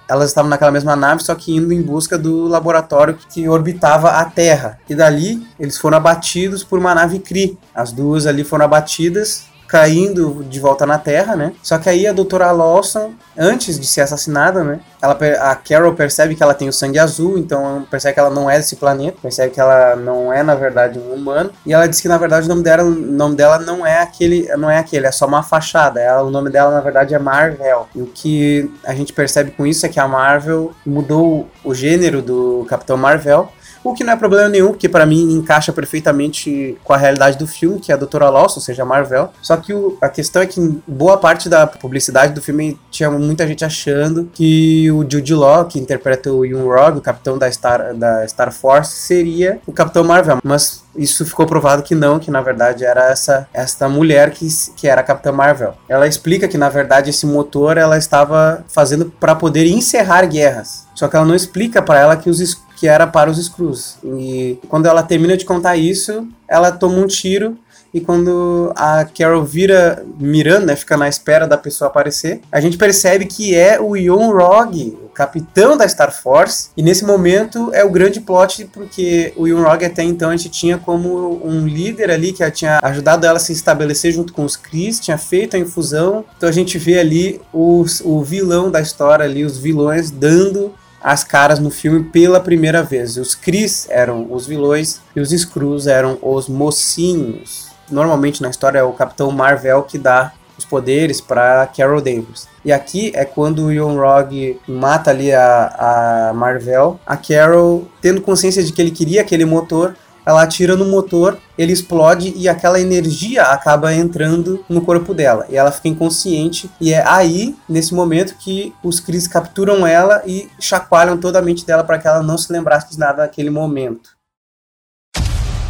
elas 0.08 0.30
estavam 0.30 0.50
naquela 0.50 0.72
mesma 0.72 0.96
nave, 0.96 1.22
só 1.22 1.34
que 1.36 1.54
indo 1.54 1.72
em 1.72 1.80
busca 1.80 2.18
do 2.18 2.48
laboratório 2.48 3.16
que 3.32 3.48
orbitava 3.48 4.10
a 4.10 4.24
Terra. 4.24 4.78
E 4.88 4.94
dali 4.94 5.46
eles 5.58 5.78
foram 5.78 5.96
abatidos 5.96 6.64
por 6.64 6.80
uma 6.80 6.94
nave 6.94 7.20
Kree. 7.20 7.56
As 7.72 7.92
duas 7.92 8.26
ali 8.26 8.42
foram 8.42 8.64
abatidas 8.64 9.44
caindo 9.70 10.44
de 10.48 10.58
volta 10.58 10.84
na 10.84 10.98
Terra, 10.98 11.36
né? 11.36 11.52
Só 11.62 11.78
que 11.78 11.88
aí 11.88 12.04
a 12.04 12.12
doutora 12.12 12.50
Lawson, 12.50 13.12
antes 13.38 13.78
de 13.78 13.86
ser 13.86 14.00
assassinada, 14.00 14.64
né? 14.64 14.80
Ela, 15.00 15.16
a 15.48 15.54
Carol 15.54 15.94
percebe 15.94 16.34
que 16.34 16.42
ela 16.42 16.54
tem 16.54 16.68
o 16.68 16.72
sangue 16.72 16.98
azul, 16.98 17.38
então 17.38 17.86
percebe 17.88 18.14
que 18.14 18.20
ela 18.20 18.30
não 18.30 18.50
é 18.50 18.56
desse 18.56 18.74
planeta, 18.74 19.18
percebe 19.22 19.54
que 19.54 19.60
ela 19.60 19.94
não 19.94 20.32
é, 20.32 20.42
na 20.42 20.56
verdade, 20.56 20.98
um 20.98 21.14
humano. 21.14 21.52
E 21.64 21.72
ela 21.72 21.86
diz 21.86 22.00
que, 22.00 22.08
na 22.08 22.18
verdade, 22.18 22.46
o 22.46 22.48
nome 22.48 22.64
dela, 22.64 22.82
nome 22.82 23.36
dela 23.36 23.60
não 23.60 23.86
é 23.86 24.00
aquele, 24.00 24.48
não 24.56 24.68
é 24.68 24.78
aquele, 24.78 25.06
é 25.06 25.12
só 25.12 25.24
uma 25.24 25.44
fachada. 25.44 26.00
Ela, 26.00 26.24
o 26.24 26.30
nome 26.30 26.50
dela, 26.50 26.72
na 26.72 26.80
verdade, 26.80 27.14
é 27.14 27.18
Marvel. 27.20 27.86
E 27.94 28.02
o 28.02 28.06
que 28.06 28.68
a 28.84 28.92
gente 28.92 29.12
percebe 29.12 29.52
com 29.52 29.64
isso 29.64 29.86
é 29.86 29.88
que 29.88 30.00
a 30.00 30.08
Marvel 30.08 30.72
mudou 30.84 31.48
o 31.62 31.72
gênero 31.72 32.20
do 32.20 32.66
Capitão 32.68 32.96
Marvel 32.96 33.48
o 33.82 33.94
que 33.94 34.04
não 34.04 34.12
é 34.12 34.16
problema 34.16 34.48
nenhum, 34.48 34.68
porque 34.68 34.88
para 34.88 35.06
mim 35.06 35.32
encaixa 35.32 35.72
perfeitamente 35.72 36.76
com 36.84 36.92
a 36.92 36.96
realidade 36.96 37.38
do 37.38 37.46
filme, 37.46 37.80
que 37.80 37.90
é 37.90 37.94
a 37.94 37.98
Doutora 37.98 38.28
Lawson, 38.28 38.56
ou 38.56 38.62
seja, 38.62 38.82
a 38.82 38.86
Marvel. 38.86 39.30
Só 39.42 39.56
que 39.56 39.72
o, 39.72 39.96
a 40.00 40.08
questão 40.08 40.42
é 40.42 40.46
que 40.46 40.60
boa 40.86 41.16
parte 41.16 41.48
da 41.48 41.66
publicidade 41.66 42.32
do 42.32 42.42
filme 42.42 42.78
tinha 42.90 43.10
muita 43.10 43.46
gente 43.46 43.64
achando 43.64 44.28
que 44.32 44.90
o 44.90 45.02
Jude 45.08 45.34
Law, 45.34 45.64
que 45.64 45.78
interpreta 45.78 46.32
o 46.32 46.44
Yoon 46.44 46.64
Rog, 46.64 46.98
o 46.98 47.00
capitão 47.00 47.38
da 47.38 47.50
Star, 47.50 47.94
da 47.94 48.26
Star 48.28 48.52
Force, 48.52 48.92
seria 48.92 49.60
o 49.66 49.72
Capitão 49.72 50.04
Marvel. 50.04 50.38
Mas 50.42 50.82
isso 50.96 51.24
ficou 51.24 51.46
provado 51.46 51.82
que 51.82 51.94
não, 51.94 52.18
que 52.18 52.30
na 52.30 52.40
verdade 52.40 52.84
era 52.84 53.10
essa 53.10 53.48
esta 53.52 53.88
mulher 53.88 54.30
que, 54.30 54.46
que 54.76 54.88
era 54.88 55.00
a 55.00 55.04
Capitã 55.04 55.32
Marvel. 55.32 55.74
Ela 55.88 56.06
explica 56.06 56.48
que 56.48 56.58
na 56.58 56.68
verdade 56.68 57.10
esse 57.10 57.26
motor 57.26 57.76
ela 57.76 57.96
estava 57.96 58.64
fazendo 58.68 59.06
para 59.20 59.34
poder 59.34 59.66
encerrar 59.66 60.26
guerras. 60.26 60.86
Só 60.94 61.08
que 61.08 61.16
ela 61.16 61.24
não 61.24 61.34
explica 61.34 61.80
para 61.80 61.98
ela 61.98 62.16
que 62.16 62.28
os 62.28 62.40
que 62.80 62.88
era 62.88 63.06
para 63.06 63.30
os 63.30 63.36
Skrulls. 63.36 63.98
E 64.02 64.58
quando 64.66 64.86
ela 64.86 65.02
termina 65.02 65.36
de 65.36 65.44
contar 65.44 65.76
isso, 65.76 66.26
ela 66.48 66.72
toma 66.72 66.96
um 66.96 67.06
tiro 67.06 67.58
e 67.92 68.00
quando 68.00 68.72
a 68.76 69.04
Carol 69.04 69.44
vira 69.44 70.04
mirando, 70.18 70.66
né, 70.66 70.76
fica 70.76 70.96
na 70.96 71.08
espera 71.08 71.46
da 71.46 71.58
pessoa 71.58 71.88
aparecer, 71.88 72.40
a 72.50 72.60
gente 72.60 72.78
percebe 72.78 73.26
que 73.26 73.54
é 73.54 73.80
o 73.80 73.96
Yon 73.96 74.30
Rog, 74.32 74.96
o 75.04 75.08
capitão 75.08 75.76
da 75.76 75.86
Star 75.88 76.12
Force, 76.12 76.70
e 76.76 76.82
nesse 76.82 77.04
momento 77.04 77.70
é 77.74 77.84
o 77.84 77.90
grande 77.90 78.20
plot 78.20 78.66
porque 78.66 79.32
o 79.36 79.46
Yon 79.46 79.62
Rog 79.62 79.84
até 79.84 80.02
então 80.04 80.30
a 80.30 80.36
gente 80.36 80.48
tinha 80.48 80.78
como 80.78 81.44
um 81.44 81.66
líder 81.66 82.10
ali 82.10 82.32
que 82.32 82.48
tinha 82.50 82.78
ajudado 82.82 83.26
ela 83.26 83.36
a 83.36 83.40
se 83.40 83.52
estabelecer 83.52 84.12
junto 84.12 84.32
com 84.32 84.44
os 84.44 84.56
Chris, 84.56 85.00
tinha 85.00 85.18
feito 85.18 85.56
a 85.56 85.58
infusão, 85.58 86.24
então 86.36 86.48
a 86.48 86.52
gente 86.52 86.78
vê 86.78 86.98
ali 86.98 87.40
os, 87.52 88.00
o 88.04 88.22
vilão 88.22 88.70
da 88.70 88.80
história 88.80 89.24
ali, 89.24 89.44
os 89.44 89.58
vilões 89.58 90.10
dando 90.10 90.72
as 91.02 91.24
caras 91.24 91.58
no 91.58 91.70
filme 91.70 92.04
pela 92.04 92.40
primeira 92.40 92.82
vez. 92.82 93.16
Os 93.16 93.34
Chris 93.34 93.86
eram 93.90 94.26
os 94.30 94.46
vilões 94.46 95.00
e 95.14 95.20
os 95.20 95.30
Screws 95.30 95.86
eram 95.86 96.18
os 96.22 96.48
mocinhos. 96.48 97.68
Normalmente 97.90 98.42
na 98.42 98.50
história 98.50 98.78
é 98.78 98.82
o 98.82 98.92
Capitão 98.92 99.30
Marvel 99.30 99.82
que 99.82 99.98
dá 99.98 100.32
os 100.56 100.64
poderes 100.64 101.20
para 101.20 101.66
Carol 101.66 102.00
Danvers. 102.00 102.46
E 102.64 102.70
aqui 102.70 103.10
é 103.14 103.24
quando 103.24 103.66
o 103.66 103.72
Young 103.72 103.96
Rog 103.96 104.60
mata 104.68 105.10
ali 105.10 105.32
a, 105.32 106.28
a 106.28 106.34
Marvel, 106.34 107.00
a 107.06 107.16
Carol, 107.16 107.88
tendo 108.02 108.20
consciência 108.20 108.62
de 108.62 108.70
que 108.70 108.80
ele 108.80 108.90
queria 108.90 109.22
aquele 109.22 109.46
motor, 109.46 109.96
ela 110.30 110.44
atira 110.44 110.76
no 110.76 110.84
motor, 110.84 111.36
ele 111.58 111.72
explode 111.72 112.32
e 112.36 112.48
aquela 112.48 112.80
energia 112.80 113.42
acaba 113.42 113.92
entrando 113.92 114.64
no 114.68 114.80
corpo 114.80 115.12
dela. 115.12 115.44
E 115.48 115.56
ela 115.56 115.72
fica 115.72 115.88
inconsciente. 115.88 116.70
E 116.80 116.92
é 116.92 117.04
aí, 117.04 117.56
nesse 117.68 117.92
momento, 117.92 118.36
que 118.36 118.72
os 118.80 119.00
Cris 119.00 119.26
capturam 119.26 119.84
ela 119.84 120.22
e 120.24 120.48
chacoalham 120.60 121.18
toda 121.18 121.40
a 121.40 121.42
mente 121.42 121.66
dela 121.66 121.82
para 121.82 121.98
que 121.98 122.06
ela 122.06 122.22
não 122.22 122.38
se 122.38 122.52
lembrasse 122.52 122.92
de 122.92 122.98
nada 122.98 123.22
naquele 123.22 123.50
momento. 123.50 124.10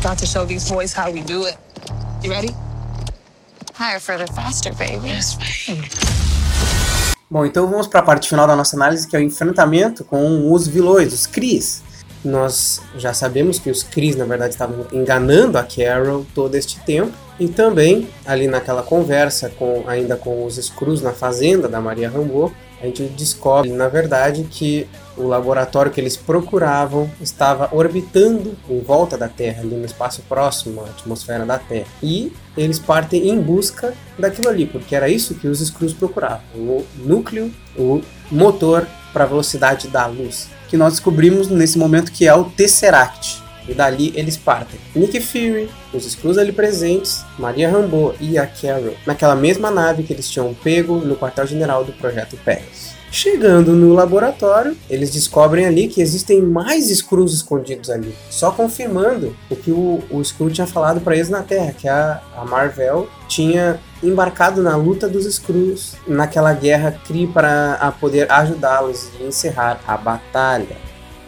Got 0.03 0.18
to 0.18 0.27
show 0.27 0.44
these 0.46 0.70
boys 0.70 0.94
how 0.94 1.11
we 1.11 1.23
do 1.23 1.46
it. 1.46 1.59
You 2.23 2.31
ready? 2.31 2.55
Higher, 3.79 3.99
further, 3.99 4.31
faster, 4.31 4.75
baby. 4.75 5.18
Bom, 7.31 7.46
então 7.46 7.66
vamos 7.66 7.87
para 7.87 8.01
a 8.01 8.03
parte 8.03 8.29
final 8.29 8.46
da 8.46 8.55
nossa 8.55 8.77
análise, 8.77 9.09
que 9.09 9.16
é 9.16 9.20
o 9.20 9.23
enfrentamento 9.23 10.05
com 10.05 10.53
os 10.53 10.68
vilões, 10.68 11.14
os 11.14 11.27
Cris 11.27 11.83
nós 12.25 12.83
já 12.97 13.15
sabemos 13.15 13.59
que 13.59 13.71
os 13.71 13.83
Cris, 13.83 14.17
na 14.17 14.25
verdade, 14.25 14.53
estavam 14.53 14.87
enganando 14.93 15.59
a 15.59 15.63
Carol 15.63 16.27
todo 16.35 16.55
este 16.55 16.79
tempo. 16.81 17.13
E 17.39 17.49
também, 17.49 18.07
ali 18.27 18.47
naquela 18.47 18.83
conversa 18.83 19.51
com 19.59 19.85
ainda 19.87 20.17
com 20.17 20.45
os 20.45 20.57
Screws 20.57 21.01
na 21.01 21.13
fazenda 21.13 21.67
da 21.67 21.81
Maria 21.81 22.11
Rambo, 22.11 22.53
a 22.83 22.87
gente 22.87 23.05
descobre, 23.05 23.71
na 23.71 23.89
verdade, 23.89 24.45
que 24.45 24.87
o 25.17 25.27
laboratório 25.27 25.93
que 25.93 26.01
eles 26.01 26.17
procuravam 26.17 27.11
estava 27.21 27.69
orbitando 27.73 28.57
em 28.69 28.81
volta 28.81 29.19
da 29.19 29.29
Terra, 29.29 29.61
ali 29.61 29.75
no 29.75 29.85
espaço 29.85 30.23
próximo 30.29 30.81
à 30.81 30.85
atmosfera 30.85 31.45
da 31.45 31.59
Terra. 31.59 31.87
E 32.03 32.33
eles 32.57 32.79
partem 32.79 33.29
em 33.29 33.41
busca 33.41 33.93
daquilo 34.19 34.49
ali, 34.49 34.67
porque 34.67 34.97
era 34.97 35.09
isso 35.09 35.35
que 35.35 35.47
os 35.47 35.61
Screws 35.61 35.93
procuravam: 35.93 36.41
o 36.55 36.87
núcleo, 36.97 37.53
o 37.77 38.01
motor 38.31 38.87
para 39.12 39.25
a 39.25 39.27
velocidade 39.27 39.88
da 39.88 40.07
luz 40.07 40.49
que 40.70 40.77
nós 40.77 40.94
descobrimos 40.94 41.49
nesse 41.49 41.77
momento 41.77 42.12
que 42.12 42.27
é 42.27 42.35
o 42.35 42.44
Tesseract. 42.44 43.42
E 43.68 43.75
dali 43.75 44.12
eles 44.16 44.37
partem. 44.37 44.81
Nick 44.94 45.20
Fury, 45.20 45.68
os 45.92 46.07
Skrulls 46.07 46.38
ali 46.38 46.51
presentes, 46.51 47.25
Maria 47.38 47.70
Rambeau 47.70 48.14
e 48.18 48.38
a 48.38 48.46
Carol, 48.46 48.96
naquela 49.07 49.37
mesma 49.37 49.70
nave 49.70 50.03
que 50.03 50.12
eles 50.12 50.29
tinham 50.29 50.55
pego 50.55 50.96
no 50.96 51.14
quartel-general 51.14 51.85
do 51.85 51.92
Projeto 51.92 52.37
Pegasus. 52.38 52.89
Chegando 53.12 53.73
no 53.73 53.92
laboratório, 53.92 54.77
eles 54.88 55.11
descobrem 55.11 55.66
ali 55.66 55.88
que 55.88 56.01
existem 56.01 56.40
mais 56.40 56.88
Skrulls 56.88 57.35
escondidos 57.35 57.90
ali, 57.90 58.14
só 58.31 58.53
confirmando 58.53 59.37
o 59.51 59.57
que 59.57 59.73
o, 59.73 60.01
o 60.11 60.20
Skrull 60.23 60.51
tinha 60.51 60.66
falado 60.66 61.01
para 61.01 61.16
eles 61.16 61.29
na 61.29 61.42
Terra, 61.42 61.75
que 61.77 61.88
a, 61.88 62.23
a 62.37 62.44
Marvel 62.44 63.09
tinha 63.27 63.81
embarcado 64.01 64.62
na 64.62 64.77
luta 64.77 65.09
dos 65.09 65.27
Skrulls 65.27 65.96
naquela 66.07 66.53
guerra 66.53 66.92
Kree 67.05 67.27
para 67.27 67.92
poder 68.01 68.31
ajudá-los 68.31 69.09
e 69.18 69.25
encerrar 69.25 69.81
a 69.88 69.96
batalha. 69.96 70.77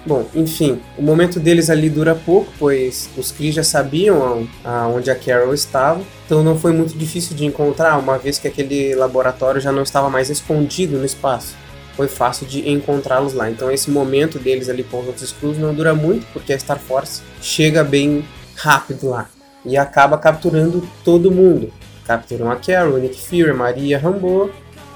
Bom, 0.07 0.27
enfim, 0.37 0.81
o 0.97 1.03
momento 1.03 1.41
deles 1.41 1.69
ali 1.69 1.91
dura 1.91 2.15
pouco, 2.15 2.51
pois 2.61 3.11
os 3.17 3.33
Kree 3.33 3.51
já 3.51 3.65
sabiam 3.65 4.47
onde 4.95 5.11
a 5.11 5.17
Carol 5.17 5.53
estava, 5.53 6.01
então 6.27 6.45
não 6.45 6.57
foi 6.57 6.73
muito 6.73 6.97
difícil 6.97 7.37
de 7.37 7.45
encontrar, 7.45 7.99
uma 7.99 8.19
vez 8.19 8.39
que 8.39 8.47
aquele 8.47 8.95
laboratório 8.95 9.61
já 9.61 9.73
não 9.73 9.83
estava 9.83 10.09
mais 10.09 10.31
escondido 10.31 10.97
no 10.97 11.05
espaço 11.05 11.61
foi 12.03 12.09
fácil 12.09 12.47
de 12.47 12.69
encontrá-los 12.69 13.33
lá. 13.33 13.49
Então 13.49 13.71
esse 13.71 13.91
momento 13.91 14.39
deles 14.39 14.69
ali 14.69 14.83
com 14.83 15.01
os 15.01 15.07
outros 15.07 15.25
Skrulls 15.25 15.61
não 15.61 15.73
dura 15.73 15.95
muito, 15.95 16.27
porque 16.33 16.53
a 16.53 16.59
Star 16.59 16.79
Force 16.79 17.23
chega 17.41 17.85
bem 17.85 18.25
rápido 18.57 19.11
lá 19.11 19.29
e 19.65 19.77
acaba 19.77 20.19
capturando 20.19 20.87
todo 21.05 21.31
mundo. 21.31 21.73
Capturam 22.05 22.51
a 22.51 22.57
Carol, 22.57 22.99
Nick 22.99 23.21
Fury, 23.21 23.53
Maria 23.53 23.99
Rambo 23.99 24.51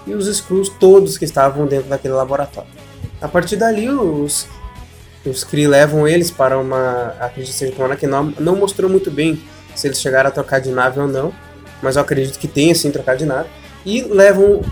e 0.05 0.15
os 0.15 0.27
Skrulls 0.27 0.73
todos 0.81 1.17
que 1.17 1.25
estavam 1.25 1.67
dentro 1.67 1.89
daquele 1.89 2.15
laboratório. 2.15 2.71
A 3.21 3.29
partir 3.29 3.55
dali, 3.55 3.89
os, 3.89 4.49
os 5.25 5.45
Kree 5.45 5.69
levam 5.69 6.09
eles 6.09 6.31
para 6.31 6.59
uma. 6.59 7.15
Acredito 7.21 7.53
que 7.53 7.59
seja 7.59 7.85
uma 7.85 7.95
que 7.95 8.07
não, 8.07 8.35
não 8.41 8.57
mostrou 8.57 8.91
muito 8.91 9.13
bem 9.13 9.41
se 9.77 9.87
eles 9.87 10.01
chegaram 10.01 10.29
a 10.29 10.33
trocar 10.33 10.61
de 10.61 10.71
nave 10.71 10.99
ou 10.99 11.07
não, 11.07 11.33
mas 11.81 11.95
eu 11.95 12.03
acredito 12.03 12.39
que 12.39 12.49
tenha 12.49 12.75
sim 12.75 12.91
trocar 12.91 13.17
de 13.17 13.25
nave. 13.25 13.49
E 13.85 14.03
levam 14.03 14.63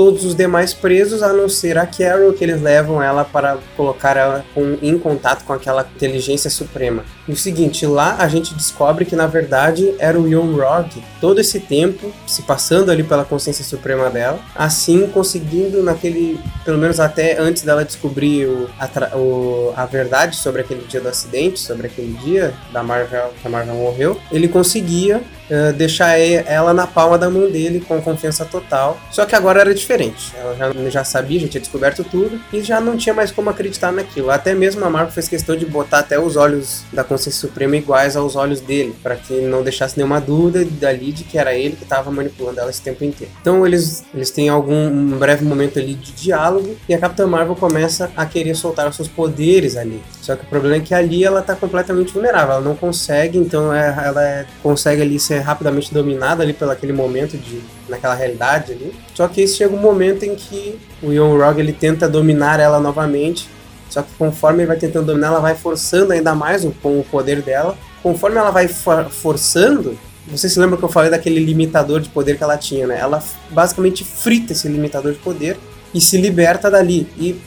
todos 0.00 0.24
os 0.24 0.34
demais 0.34 0.72
presos, 0.72 1.22
a 1.22 1.30
não 1.30 1.46
ser 1.46 1.76
a 1.76 1.86
Carol, 1.86 2.32
que 2.32 2.42
eles 2.42 2.62
levam 2.62 3.02
ela 3.02 3.22
para 3.22 3.58
colocar 3.76 4.16
ela 4.16 4.42
com, 4.54 4.78
em 4.80 4.98
contato 4.98 5.44
com 5.44 5.52
aquela 5.52 5.86
inteligência 5.94 6.48
suprema. 6.48 7.04
O 7.30 7.36
seguinte, 7.36 7.86
lá 7.86 8.16
a 8.18 8.28
gente 8.28 8.54
descobre 8.54 9.04
que 9.04 9.14
na 9.14 9.26
verdade 9.26 9.94
era 9.98 10.18
o 10.18 10.26
Young 10.26 10.58
Rog, 10.58 11.02
todo 11.20 11.40
esse 11.40 11.60
tempo 11.60 12.12
se 12.26 12.42
passando 12.42 12.90
ali 12.90 13.02
pela 13.02 13.24
consciência 13.24 13.64
suprema 13.64 14.10
dela, 14.10 14.40
assim 14.54 15.06
conseguindo 15.06 15.82
naquele, 15.82 16.40
pelo 16.64 16.78
menos 16.78 16.98
até 16.98 17.38
antes 17.38 17.62
dela 17.62 17.84
descobrir 17.84 18.46
o, 18.46 18.68
a, 18.78 19.16
o, 19.16 19.72
a 19.76 19.86
verdade 19.86 20.36
sobre 20.36 20.62
aquele 20.62 20.84
dia 20.86 21.00
do 21.00 21.08
acidente, 21.08 21.60
sobre 21.60 21.86
aquele 21.86 22.12
dia 22.24 22.52
da 22.72 22.82
Marvel, 22.82 23.32
que 23.40 23.46
a 23.46 23.50
Marvel 23.50 23.74
morreu, 23.74 24.20
ele 24.32 24.48
conseguia 24.48 25.18
uh, 25.50 25.72
deixar 25.72 26.18
ela 26.18 26.72
na 26.72 26.86
palma 26.86 27.18
da 27.18 27.28
mão 27.28 27.50
dele 27.50 27.80
com 27.80 28.00
confiança 28.00 28.44
total. 28.44 28.98
Só 29.10 29.24
que 29.26 29.34
agora 29.34 29.60
era 29.60 29.74
diferente. 29.74 30.32
Ela 30.36 30.56
já, 30.56 30.90
já 30.90 31.04
sabia, 31.04 31.40
já 31.40 31.48
tinha 31.48 31.60
descoberto 31.60 32.04
tudo 32.04 32.40
e 32.52 32.62
já 32.62 32.80
não 32.80 32.96
tinha 32.96 33.14
mais 33.14 33.30
como 33.30 33.50
acreditar 33.50 33.92
naquilo. 33.92 34.30
Até 34.30 34.54
mesmo 34.54 34.84
a 34.84 34.90
Marvel 34.90 35.12
fez 35.12 35.28
questão 35.28 35.56
de 35.56 35.66
botar 35.66 36.00
até 36.00 36.18
os 36.18 36.36
olhos 36.36 36.82
da 36.92 37.04
Consciência 37.04 37.19
Suprema 37.28 37.76
iguais 37.76 38.16
aos 38.16 38.36
olhos 38.36 38.60
dele, 38.60 38.94
para 39.02 39.16
que 39.16 39.34
não 39.40 39.62
deixasse 39.62 39.96
nenhuma 39.96 40.20
dúvida 40.20 40.64
dali 40.64 41.12
de 41.12 41.24
que 41.24 41.36
era 41.36 41.54
ele 41.54 41.76
que 41.76 41.82
estava 41.82 42.10
manipulando 42.10 42.60
ela 42.60 42.70
esse 42.70 42.80
tempo 42.80 43.04
inteiro. 43.04 43.32
Então 43.40 43.66
eles, 43.66 44.04
eles 44.14 44.30
têm 44.30 44.48
algum 44.48 44.86
um 44.86 45.18
breve 45.18 45.44
momento 45.44 45.78
ali 45.78 45.94
de 45.94 46.12
diálogo 46.12 46.76
e 46.88 46.94
a 46.94 46.98
Capitã 46.98 47.26
Marvel 47.26 47.56
começa 47.56 48.10
a 48.16 48.24
querer 48.24 48.54
soltar 48.54 48.88
os 48.88 48.96
seus 48.96 49.08
poderes 49.08 49.76
ali. 49.76 50.00
Só 50.20 50.36
que 50.36 50.44
o 50.44 50.46
problema 50.46 50.76
é 50.76 50.80
que 50.80 50.94
ali 50.94 51.24
ela 51.24 51.42
tá 51.42 51.56
completamente 51.56 52.12
vulnerável, 52.12 52.54
ela 52.54 52.60
não 52.60 52.76
consegue, 52.76 53.38
então 53.38 53.74
é, 53.74 53.88
ela 54.04 54.22
é, 54.22 54.46
consegue 54.62 55.02
ali 55.02 55.18
ser 55.18 55.40
rapidamente 55.40 55.92
dominada 55.92 56.42
ali 56.42 56.52
pelo 56.52 56.70
aquele 56.70 56.92
momento 56.92 57.36
de 57.36 57.60
naquela 57.88 58.14
realidade 58.14 58.72
ali. 58.72 58.94
Só 59.14 59.26
que 59.26 59.46
chega 59.46 59.74
um 59.74 59.78
momento 59.78 60.24
em 60.24 60.34
que 60.34 60.78
o 61.02 61.12
Young 61.12 61.36
Rogue 61.36 61.60
ele 61.60 61.72
tenta 61.72 62.08
dominar 62.08 62.60
ela 62.60 62.78
novamente, 62.78 63.48
só 63.90 64.02
que 64.02 64.12
conforme 64.16 64.60
ele 64.60 64.68
vai 64.68 64.76
tentando 64.76 65.06
dominar, 65.06 65.28
ela 65.28 65.40
vai 65.40 65.54
forçando 65.54 66.12
ainda 66.12 66.34
mais 66.34 66.64
o, 66.64 66.70
com 66.70 66.98
o 66.98 67.04
poder 67.04 67.42
dela. 67.42 67.76
Conforme 68.02 68.38
ela 68.38 68.50
vai 68.50 68.68
for 68.68 69.10
forçando, 69.10 69.98
você 70.26 70.48
se 70.48 70.58
lembra 70.58 70.78
que 70.78 70.84
eu 70.84 70.88
falei 70.88 71.10
daquele 71.10 71.40
limitador 71.40 72.00
de 72.00 72.08
poder 72.08 72.38
que 72.38 72.42
ela 72.42 72.56
tinha, 72.56 72.86
né? 72.86 72.98
Ela 72.98 73.22
basicamente 73.50 74.04
frita 74.04 74.52
esse 74.52 74.68
limitador 74.68 75.12
de 75.12 75.18
poder 75.18 75.58
e 75.92 76.00
se 76.00 76.16
liberta 76.16 76.70
dali. 76.70 77.06
E 77.18 77.38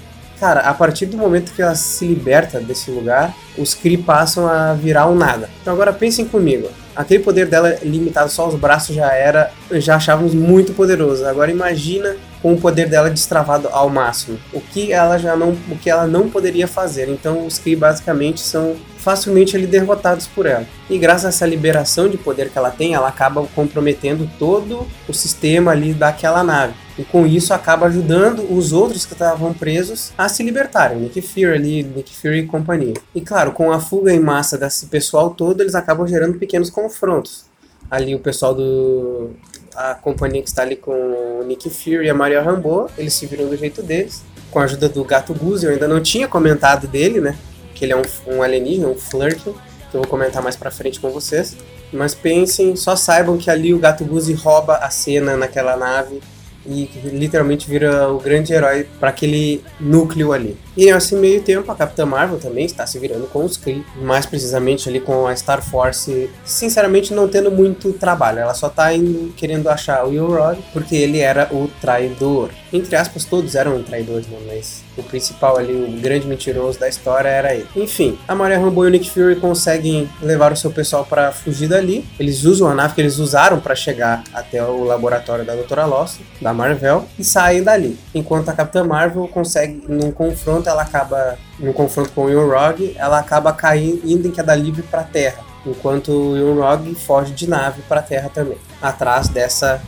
Cara, 0.43 0.59
a 0.59 0.73
partir 0.73 1.05
do 1.05 1.17
momento 1.17 1.53
que 1.53 1.61
ela 1.61 1.73
se 1.73 2.05
liberta 2.05 2.59
desse 2.59 2.91
lugar, 2.91 3.33
os 3.57 3.73
Kree 3.73 3.97
passam 3.97 4.45
a 4.45 4.73
virar 4.73 5.07
um 5.07 5.15
nada. 5.15 5.49
Então 5.61 5.73
agora 5.73 5.93
pensem 5.93 6.25
comigo. 6.25 6.67
Aquele 6.93 7.23
poder 7.23 7.47
dela 7.47 7.77
limitado 7.81 8.29
só 8.29 8.43
aos 8.43 8.55
braços 8.55 8.93
já 8.93 9.13
era, 9.13 9.51
já 9.71 9.95
achávamos 9.95 10.33
muito 10.33 10.73
poderoso. 10.73 11.25
Agora 11.25 11.49
imagina 11.49 12.17
com 12.43 12.53
o 12.53 12.59
poder 12.59 12.89
dela 12.89 13.09
destravado 13.09 13.69
ao 13.71 13.89
máximo. 13.89 14.37
O 14.51 14.59
que 14.59 14.91
ela 14.91 15.17
já 15.17 15.33
não, 15.33 15.57
o 15.71 15.77
que 15.77 15.89
ela 15.89 16.05
não 16.05 16.29
poderia 16.29 16.67
fazer. 16.67 17.07
Então 17.07 17.47
os 17.47 17.57
Kree 17.57 17.75
basicamente 17.75 18.41
são 18.41 18.75
facilmente 18.97 19.55
ali 19.55 19.65
derrotados 19.65 20.27
por 20.27 20.45
ela. 20.45 20.65
E 20.89 20.97
graças 20.97 21.25
a 21.25 21.29
essa 21.29 21.45
liberação 21.45 22.09
de 22.09 22.17
poder 22.17 22.49
que 22.49 22.57
ela 22.57 22.69
tem, 22.69 22.93
ela 22.93 23.07
acaba 23.07 23.45
comprometendo 23.55 24.29
todo 24.37 24.85
o 25.07 25.13
sistema 25.13 25.71
ali 25.71 25.93
daquela 25.93 26.43
nave. 26.43 26.73
E 26.97 27.03
com 27.03 27.25
isso 27.25 27.53
acaba 27.53 27.87
ajudando 27.87 28.45
os 28.53 28.71
outros 28.71 29.05
que 29.05 29.13
estavam 29.13 29.53
presos 29.53 30.11
a 30.17 30.29
se 30.29 30.43
libertarem, 30.43 30.99
Nick 30.99 31.21
Fury 31.21 31.45
ali, 31.45 31.83
Nick 31.83 32.15
Fury 32.15 32.39
e 32.39 32.45
companhia. 32.45 32.93
E 33.15 33.21
claro, 33.21 33.51
com 33.51 33.71
a 33.71 33.79
fuga 33.79 34.13
em 34.13 34.19
massa 34.19 34.57
desse 34.57 34.85
pessoal 34.87 35.31
todo, 35.31 35.61
eles 35.61 35.75
acabam 35.75 36.05
gerando 36.05 36.37
pequenos 36.37 36.69
confrontos. 36.69 37.45
Ali 37.89 38.13
o 38.13 38.19
pessoal 38.19 38.53
do 38.53 39.31
a 39.75 39.95
companhia 39.95 40.41
que 40.41 40.49
está 40.49 40.61
ali 40.61 40.75
com 40.75 40.91
o 40.91 41.43
Nick 41.45 41.69
Fury 41.69 42.05
e 42.05 42.09
a 42.09 42.13
Maria 42.13 42.41
Rambo, 42.41 42.89
eles 42.97 43.13
se 43.13 43.25
viram 43.25 43.47
do 43.47 43.57
jeito 43.57 43.81
deles, 43.81 44.23
com 44.51 44.59
a 44.59 44.63
ajuda 44.63 44.87
do 44.87 45.03
Gato 45.03 45.33
Guzzi, 45.33 45.65
eu 45.65 45.71
ainda 45.71 45.87
não 45.87 46.01
tinha 46.01 46.27
comentado 46.27 46.87
dele, 46.87 47.19
né? 47.19 47.35
Que 47.73 47.85
ele 47.85 47.93
é 47.93 47.97
um, 47.97 48.35
um 48.35 48.43
alienígena, 48.43 48.87
um 48.87 48.95
Flurkin, 48.95 49.53
que 49.89 49.97
eu 49.97 50.01
vou 50.01 50.07
comentar 50.07 50.41
mais 50.43 50.55
pra 50.55 50.69
frente 50.69 50.99
com 50.99 51.09
vocês. 51.09 51.55
Mas 51.91 52.13
pensem, 52.13 52.75
só 52.75 52.95
saibam 52.95 53.37
que 53.37 53.49
ali 53.49 53.73
o 53.73 53.79
Gato 53.79 54.03
Guzzi 54.05 54.33
rouba 54.33 54.77
a 54.77 54.89
cena 54.89 55.35
naquela 55.35 55.75
nave 55.75 56.21
e 56.65 56.89
literalmente 57.05 57.69
vira 57.69 58.11
o 58.11 58.19
grande 58.19 58.53
herói 58.53 58.87
para 58.99 59.09
aquele 59.09 59.61
núcleo 59.79 60.31
ali. 60.31 60.57
E 60.75 60.91
nesse 60.91 61.15
meio 61.15 61.41
tempo, 61.41 61.71
a 61.71 61.75
Capitã 61.75 62.05
Marvel 62.05 62.39
também 62.39 62.65
está 62.65 62.85
se 62.85 62.97
virando 62.99 63.27
com 63.27 63.43
os 63.43 63.57
Kree, 63.57 63.85
mais 64.01 64.25
precisamente 64.25 64.89
ali 64.89 64.99
com 64.99 65.27
a 65.27 65.35
Star 65.35 65.61
Force, 65.61 66.29
sinceramente 66.43 67.13
não 67.13 67.27
tendo 67.27 67.51
muito 67.51 67.93
trabalho. 67.93 68.39
Ela 68.39 68.53
só 68.53 68.67
está 68.67 68.89
querendo 69.35 69.67
achar 69.69 70.05
o 70.05 70.09
Will 70.09 70.33
porque 70.71 70.95
ele 70.95 71.19
era 71.19 71.49
o 71.51 71.69
traidor. 71.79 72.49
Entre 72.73 72.95
aspas, 72.95 73.23
todos 73.23 73.53
eram 73.53 73.83
traidores, 73.83 74.25
né? 74.27 74.39
mas 74.47 74.83
o 74.97 75.03
principal 75.03 75.57
ali, 75.57 75.73
o 75.73 76.01
grande 76.01 76.25
mentiroso 76.25 76.79
da 76.79 76.89
história 76.89 77.29
era 77.29 77.53
ele. 77.53 77.67
Enfim, 77.75 78.17
a 78.27 78.33
Maria 78.33 78.57
Rambo 78.57 78.83
e 78.83 78.87
o 78.87 78.89
Nick 78.89 79.09
Fury 79.11 79.35
conseguem 79.35 80.09
levar 80.19 80.51
o 80.51 80.55
seu 80.55 80.71
pessoal 80.71 81.05
para 81.05 81.31
fugir 81.31 81.67
dali. 81.67 82.03
Eles 82.19 82.43
usam 82.45 82.67
a 82.67 82.73
nave 82.73 82.95
que 82.95 83.01
eles 83.01 83.19
usaram 83.19 83.59
para 83.59 83.75
chegar 83.75 84.23
até 84.33 84.63
o 84.63 84.83
laboratório 84.83 85.45
da 85.45 85.53
Doutora 85.53 85.85
Lost, 85.85 86.19
da 86.41 86.51
Marvel, 86.51 87.05
e 87.17 87.23
saem 87.23 87.61
dali. 87.61 87.95
Enquanto 88.13 88.49
a 88.49 88.53
Capitã 88.53 88.83
Marvel 88.83 89.27
consegue, 89.27 89.83
num 89.87 90.11
confronto 90.11 90.67
ela 90.67 90.81
acaba, 90.81 91.37
no 91.59 91.73
confronto 91.73 92.09
com 92.09 92.25
o 92.25 92.29
Yonrog, 92.29 92.95
ela 92.97 93.19
acaba 93.19 93.53
caindo, 93.53 94.01
indo 94.03 94.27
em 94.27 94.31
queda 94.31 94.55
livre 94.55 94.81
para 94.81 95.03
Terra, 95.03 95.43
enquanto 95.63 96.11
o 96.11 96.35
Yonrog 96.35 96.95
foge 96.95 97.33
de 97.33 97.47
nave 97.47 97.83
para 97.83 97.99
a 97.99 98.03
Terra 98.03 98.29
também, 98.33 98.57
atrás 98.81 99.27
dessa 99.27 99.79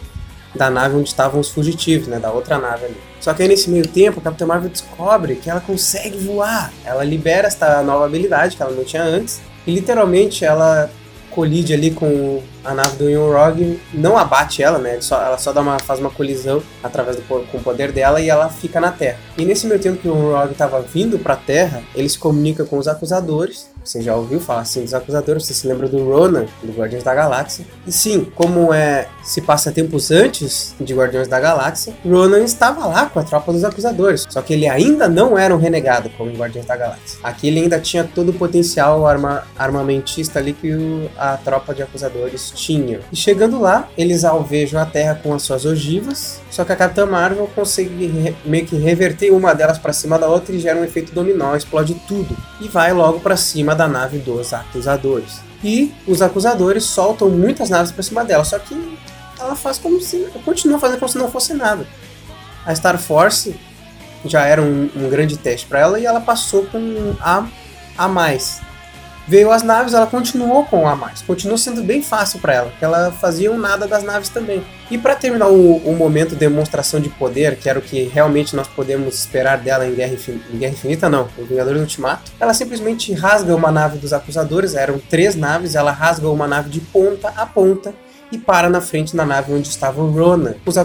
da 0.55 0.69
nave 0.69 0.95
onde 0.95 1.09
estavam 1.09 1.39
os 1.39 1.49
fugitivos, 1.49 2.07
né, 2.07 2.19
da 2.19 2.31
outra 2.31 2.57
nave 2.57 2.85
ali. 2.85 2.97
Só 3.19 3.33
que 3.33 3.41
aí 3.41 3.47
nesse 3.47 3.69
meio 3.69 3.87
tempo, 3.87 4.19
a 4.19 4.23
Capitã 4.23 4.45
Marvel 4.45 4.69
descobre 4.69 5.35
que 5.35 5.49
ela 5.49 5.59
consegue 5.59 6.17
voar. 6.19 6.71
Ela 6.83 7.03
libera 7.03 7.47
esta 7.47 7.81
nova 7.81 8.05
habilidade 8.05 8.55
que 8.55 8.61
ela 8.61 8.71
não 8.71 8.83
tinha 8.83 9.03
antes 9.03 9.41
e 9.65 9.73
literalmente 9.73 10.45
ela 10.45 10.89
colide 11.31 11.73
ali 11.73 11.91
com 11.91 12.41
a 12.65 12.73
nave 12.73 12.97
do 12.97 13.09
Yonrog, 13.09 13.79
não 13.93 14.17
abate 14.17 14.63
ela, 14.63 14.77
né? 14.77 14.97
Só, 14.99 15.21
ela 15.21 15.37
só 15.37 15.53
dá 15.53 15.61
uma, 15.61 15.79
faz 15.79 15.99
uma 15.99 16.09
colisão 16.09 16.61
através 16.83 17.17
do 17.17 17.23
com 17.23 17.57
o 17.57 17.63
poder 17.63 17.91
dela 17.91 18.19
e 18.21 18.29
ela 18.29 18.49
fica 18.49 18.79
na 18.79 18.91
Terra. 18.91 19.19
E 19.37 19.45
nesse 19.45 19.67
meio 19.67 19.79
tempo 19.79 19.97
que 19.97 20.07
o 20.07 20.15
Yonrog 20.15 20.51
estava 20.51 20.81
vindo 20.81 21.19
para 21.19 21.33
a 21.33 21.37
Terra, 21.37 21.83
ele 21.93 22.09
se 22.09 22.17
comunica 22.17 22.65
com 22.65 22.77
os 22.77 22.87
acusadores 22.87 23.67
você 23.85 24.01
já 24.01 24.15
ouviu 24.15 24.39
falar 24.39 24.61
assim 24.61 24.81
dos 24.81 24.95
acusadores? 24.95 25.45
Você 25.45 25.53
se 25.53 25.67
lembra 25.67 25.87
do 25.87 26.03
Ronan, 26.03 26.47
do 26.63 26.73
Guardiões 26.73 27.03
da 27.03 27.13
Galáxia? 27.13 27.63
E 27.85 27.91
sim, 27.91 28.25
como 28.33 28.73
é 28.73 29.07
se 29.23 29.41
passa 29.41 29.71
tempos 29.71 30.09
antes 30.09 30.75
de 30.79 30.93
Guardiões 30.93 31.27
da 31.27 31.39
Galáxia, 31.39 31.93
Ronan 32.03 32.43
estava 32.43 32.87
lá 32.87 33.05
com 33.05 33.19
a 33.19 33.23
tropa 33.23 33.53
dos 33.53 33.63
acusadores. 33.63 34.25
Só 34.27 34.41
que 34.41 34.53
ele 34.53 34.67
ainda 34.67 35.07
não 35.07 35.37
era 35.37 35.55
um 35.55 35.59
renegado 35.59 36.09
como 36.17 36.31
em 36.31 36.35
Guardiões 36.35 36.65
da 36.65 36.75
Galáxia. 36.75 37.19
Aqui 37.21 37.47
ele 37.47 37.59
ainda 37.59 37.79
tinha 37.79 38.03
todo 38.03 38.29
o 38.29 38.33
potencial 38.33 39.05
arma 39.05 39.43
armamentista 39.57 40.39
ali 40.39 40.53
que 40.53 40.73
o, 40.73 41.09
a 41.15 41.37
tropa 41.37 41.73
de 41.73 41.83
acusadores 41.83 42.53
tinha. 42.55 43.01
E 43.11 43.15
chegando 43.15 43.59
lá, 43.59 43.89
eles 43.97 44.23
alvejam 44.23 44.81
a 44.81 44.85
Terra 44.85 45.19
com 45.21 45.33
as 45.33 45.43
suas 45.43 45.65
ogivas. 45.65 46.41
Só 46.49 46.63
que 46.63 46.71
a 46.71 46.75
Capitã 46.75 47.05
Marvel 47.05 47.49
consegue 47.53 48.35
meio 48.45 48.65
que 48.65 48.75
reverter 48.77 49.31
uma 49.31 49.53
delas 49.53 49.77
para 49.77 49.93
cima 49.93 50.17
da 50.17 50.27
outra 50.27 50.55
e 50.55 50.59
gera 50.59 50.79
um 50.79 50.83
efeito 50.83 51.13
dominó, 51.13 51.55
explode 51.55 51.95
tudo. 52.07 52.35
E 52.61 52.67
vai 52.67 52.93
logo 52.93 53.19
para 53.19 53.35
cima 53.35 53.75
da 53.75 53.87
nave 53.87 54.17
dos 54.17 54.53
acusadores. 54.53 55.41
E 55.63 55.93
os 56.07 56.21
acusadores 56.21 56.83
soltam 56.85 57.29
muitas 57.29 57.69
naves 57.69 57.91
para 57.91 58.03
cima 58.03 58.23
dela, 58.23 58.43
só 58.43 58.57
que 58.57 58.97
ela 59.39 59.55
faz 59.55 59.77
como 59.77 59.99
se. 59.99 60.27
continua 60.43 60.79
fazendo 60.79 60.99
como 60.99 61.09
se 61.09 61.17
não 61.17 61.29
fosse 61.29 61.53
nada. 61.53 61.85
A 62.65 62.73
Star 62.73 62.97
Force 62.97 63.55
já 64.23 64.45
era 64.45 64.61
um, 64.61 64.89
um 64.95 65.09
grande 65.09 65.37
teste 65.37 65.67
para 65.67 65.79
ela 65.79 65.99
e 65.99 66.05
ela 66.05 66.21
passou 66.21 66.65
com 66.65 66.79
um 66.79 67.15
A 67.19 67.47
a 67.97 68.07
mais. 68.07 68.61
Veio 69.27 69.51
as 69.51 69.63
naves, 69.63 69.93
ela 69.93 70.05
continuou 70.05 70.65
com 70.65 70.87
a 70.87 70.95
mais. 70.95 71.21
Continuou 71.21 71.57
sendo 71.57 71.81
bem 71.81 72.01
fácil 72.01 72.39
para 72.39 72.53
ela, 72.53 72.69
porque 72.69 72.85
ela 72.85 73.11
fazia 73.11 73.51
um 73.51 73.57
nada 73.57 73.87
das 73.87 74.03
naves 74.03 74.29
também. 74.29 74.63
E 74.91 74.97
para 74.99 75.15
terminar 75.15 75.47
o, 75.47 75.77
o, 75.77 75.95
momento 75.95 76.29
de 76.29 76.35
demonstração 76.35 76.99
de 76.99 77.09
poder, 77.09 77.55
que 77.57 77.67
era 77.67 77.79
o 77.79 77.81
que 77.81 78.03
realmente 78.03 78.55
nós 78.55 78.67
podemos 78.67 79.15
esperar 79.15 79.57
dela 79.57 79.87
em 79.87 79.95
Guerra, 79.95 80.13
Infinita, 80.13 80.45
em 80.53 80.57
Guerra 80.57 80.73
Infinita, 80.73 81.09
não, 81.09 81.27
em 81.39 81.43
Vingadores 81.43 81.81
Ultimato, 81.81 82.31
ela 82.39 82.53
simplesmente 82.53 83.13
rasga 83.13 83.55
uma 83.55 83.71
nave 83.71 83.97
dos 83.97 84.13
acusadores, 84.13 84.75
eram 84.75 84.99
três 84.99 85.35
naves, 85.35 85.73
ela 85.73 85.91
rasga 85.91 86.29
uma 86.29 86.47
nave 86.47 86.69
de 86.69 86.79
ponta 86.79 87.29
a 87.35 87.47
ponta 87.47 87.93
e 88.31 88.37
para 88.37 88.69
na 88.69 88.81
frente 88.81 89.15
da 89.15 89.25
nave 89.25 89.53
onde 89.53 89.67
estava 89.67 90.01
o 90.01 90.11
Rona. 90.11 90.55
Os 90.65 90.75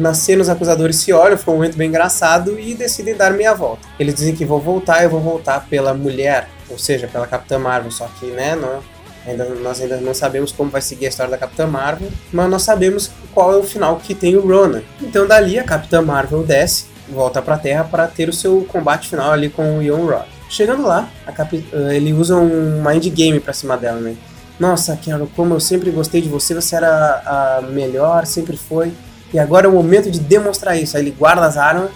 na 0.00 0.14
cena, 0.14 0.42
os 0.42 0.48
acusadores 0.48 0.96
se 0.96 1.12
olham, 1.12 1.36
foi 1.36 1.52
um 1.52 1.56
momento 1.58 1.76
bem 1.76 1.88
engraçado 1.88 2.58
e 2.58 2.74
decidem 2.74 3.14
dar 3.14 3.32
meia 3.32 3.54
volta. 3.54 3.86
Eles 3.98 4.14
dizem 4.14 4.34
que 4.34 4.44
vão 4.44 4.60
voltar, 4.60 5.02
eu 5.02 5.10
vou 5.10 5.20
voltar 5.20 5.66
pela 5.68 5.92
mulher 5.92 6.48
ou 6.68 6.78
seja, 6.78 7.06
pela 7.06 7.26
Capitã 7.26 7.58
Marvel, 7.58 7.90
só 7.90 8.08
que, 8.18 8.26
né, 8.26 8.56
não, 8.56 8.82
ainda, 9.26 9.44
nós 9.56 9.80
ainda 9.80 9.96
não 9.98 10.14
sabemos 10.14 10.52
como 10.52 10.70
vai 10.70 10.80
seguir 10.80 11.06
a 11.06 11.08
história 11.08 11.30
da 11.30 11.38
Capitã 11.38 11.66
Marvel, 11.66 12.10
mas 12.32 12.50
nós 12.50 12.62
sabemos 12.62 13.10
qual 13.34 13.52
é 13.52 13.56
o 13.56 13.62
final 13.62 13.96
que 13.96 14.14
tem 14.14 14.36
o 14.36 14.46
Ronan. 14.46 14.82
Então 15.00 15.26
dali 15.26 15.58
a 15.58 15.64
Capitã 15.64 16.02
Marvel 16.02 16.42
desce, 16.42 16.86
volta 17.08 17.42
pra 17.42 17.58
Terra 17.58 17.84
para 17.84 18.06
ter 18.06 18.28
o 18.28 18.32
seu 18.32 18.66
combate 18.68 19.08
final 19.08 19.32
ali 19.32 19.48
com 19.48 19.78
o 19.78 19.82
Young 19.82 20.06
Rod. 20.06 20.26
Chegando 20.48 20.86
lá, 20.86 21.08
Cap... 21.34 21.54
Eh, 21.72 21.96
ele 21.96 22.12
usa 22.12 22.36
um 22.36 22.82
mind 22.82 23.04
game 23.08 23.40
pra 23.40 23.52
cima 23.52 23.76
dela, 23.76 23.98
né? 23.98 24.16
Nossa, 24.58 24.96
Carol, 24.96 25.28
como 25.36 25.54
eu 25.54 25.60
sempre 25.60 25.90
gostei 25.90 26.22
de 26.22 26.28
você, 26.28 26.54
você 26.54 26.76
era 26.76 27.22
a 27.26 27.62
melhor, 27.62 28.24
sempre 28.26 28.56
foi. 28.56 28.92
E 29.34 29.38
agora 29.38 29.66
é 29.66 29.68
o 29.68 29.72
momento 29.72 30.10
de 30.10 30.18
demonstrar 30.18 30.78
isso. 30.78 30.96
Aí 30.96 31.02
ele 31.02 31.10
guarda 31.10 31.44
as 31.44 31.56
armas 31.56 31.90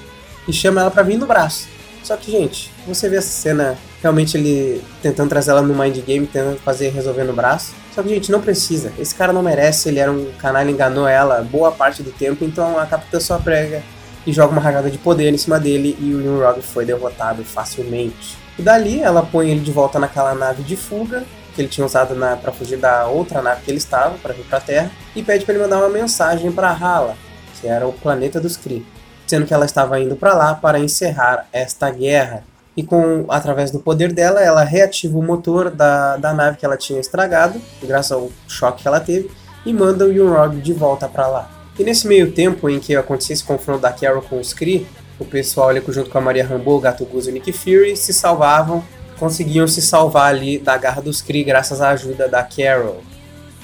e 0.47 0.53
chama 0.53 0.81
ela 0.81 0.91
para 0.91 1.03
vir 1.03 1.17
no 1.17 1.27
braço. 1.27 1.69
Só 2.03 2.17
que, 2.17 2.31
gente, 2.31 2.73
você 2.87 3.09
vê 3.09 3.17
essa 3.17 3.29
cena 3.29 3.79
realmente 4.01 4.37
ele 4.37 4.83
tentando 5.03 5.29
trazer 5.29 5.51
ela 5.51 5.63
no 5.63 5.75
mind 5.75 5.99
game, 5.99 6.27
tentando 6.27 6.59
fazer 6.61 6.91
resolver 6.91 7.25
no 7.25 7.33
braço. 7.33 7.73
Só 7.95 8.03
que, 8.03 8.09
gente, 8.09 8.33
não 8.33 8.41
precisa. 8.41 8.93
Esse 8.99 9.15
cara 9.15 9.33
não 9.33 9.43
merece, 9.43 9.89
ele 9.89 9.99
era 9.99 10.11
um 10.11 10.33
canalha, 10.39 10.71
enganou 10.71 11.07
ela 11.07 11.43
boa 11.43 11.71
parte 11.71 12.03
do 12.03 12.11
tempo, 12.11 12.45
então 12.45 12.79
a 12.79 12.87
capitã 12.87 13.21
só 13.21 13.39
prega 13.39 13.83
e 14.27 14.33
joga 14.33 14.53
uma 14.53 14.61
ragada 14.61 14.91
de 14.91 14.99
poder 14.99 15.33
em 15.33 15.39
cima 15.39 15.59
dele 15.59 15.97
e 16.01 16.15
o 16.15 16.41
Rogue 16.41 16.63
foi 16.63 16.85
derrotado 16.85 17.43
facilmente. 17.45 18.37
E 18.59 18.63
dali 18.63 19.01
ela 19.01 19.23
põe 19.23 19.51
ele 19.51 19.61
de 19.61 19.73
volta 19.73 19.99
naquela 19.99 20.35
nave 20.35 20.63
de 20.63 20.77
fuga 20.77 21.25
que 21.55 21.61
ele 21.61 21.69
tinha 21.69 21.85
usado 21.85 22.15
para 22.41 22.53
fugir 22.53 22.79
da 22.79 23.07
outra 23.07 23.43
nave 23.43 23.63
que 23.63 23.71
ele 23.71 23.79
estava, 23.79 24.17
para 24.19 24.33
vir 24.33 24.45
para 24.45 24.59
a 24.59 24.61
Terra, 24.61 24.91
e 25.17 25.23
pede 25.23 25.45
para 25.45 25.55
ele 25.55 25.63
mandar 25.63 25.79
uma 25.79 25.89
mensagem 25.89 26.53
para 26.53 26.71
Hala, 26.71 27.17
que 27.61 27.67
era 27.67 27.87
o 27.87 27.93
planeta 27.93 28.41
dos 28.41 28.57
Kree, 28.57 28.87
sendo 29.31 29.47
que 29.47 29.55
ela 29.55 29.65
estava 29.65 30.01
indo 30.01 30.17
para 30.17 30.35
lá 30.35 30.55
para 30.55 30.81
encerrar 30.81 31.47
esta 31.53 31.89
guerra. 31.89 32.43
E 32.77 32.83
com 32.83 33.27
através 33.29 33.71
do 33.71 33.79
poder 33.79 34.13
dela, 34.13 34.41
ela 34.41 34.65
reativa 34.65 35.17
o 35.17 35.23
motor 35.23 35.71
da, 35.71 36.17
da 36.17 36.35
nave 36.35 36.57
que 36.57 36.65
ela 36.65 36.77
tinha 36.77 37.01
estragado, 37.01 37.61
graças 37.83 38.13
ao 38.13 38.31
choque 38.49 38.83
que 38.83 38.89
ela 38.89 38.99
teve, 38.99 39.31
e 39.65 39.73
manda 39.73 40.05
o 40.05 40.13
Yunrog 40.13 40.61
de 40.61 40.73
volta 40.73 41.09
para 41.09 41.29
lá. 41.29 41.51
E 41.79 41.85
nesse 41.85 42.09
meio 42.09 42.33
tempo 42.33 42.69
em 42.69 42.81
que 42.81 42.97
acontecia 42.97 43.35
esse 43.35 43.45
confronto 43.45 43.81
da 43.81 43.93
Carol 43.93 44.23
com 44.23 44.41
os 44.41 44.53
Kree, 44.53 44.87
o 45.19 45.25
pessoal 45.25 45.69
ali 45.69 45.83
junto 45.89 46.11
com 46.11 46.19
a 46.19 46.21
Maria 46.21 46.45
Rambo, 46.45 46.77
o 46.77 46.81
Gato 46.81 47.05
Goose 47.05 47.29
e 47.29 47.31
o 47.31 47.35
Nick 47.35 47.53
Fury 47.53 47.97
se 47.97 48.13
salvavam, 48.13 48.83
conseguiam 49.19 49.69
se 49.69 49.81
salvar 49.81 50.29
ali 50.29 50.59
da 50.59 50.77
garra 50.77 51.01
dos 51.01 51.23
Kree 51.23 51.45
graças 51.45 51.81
à 51.81 51.91
ajuda 51.91 52.27
da 52.29 52.43
Carol. 52.43 53.03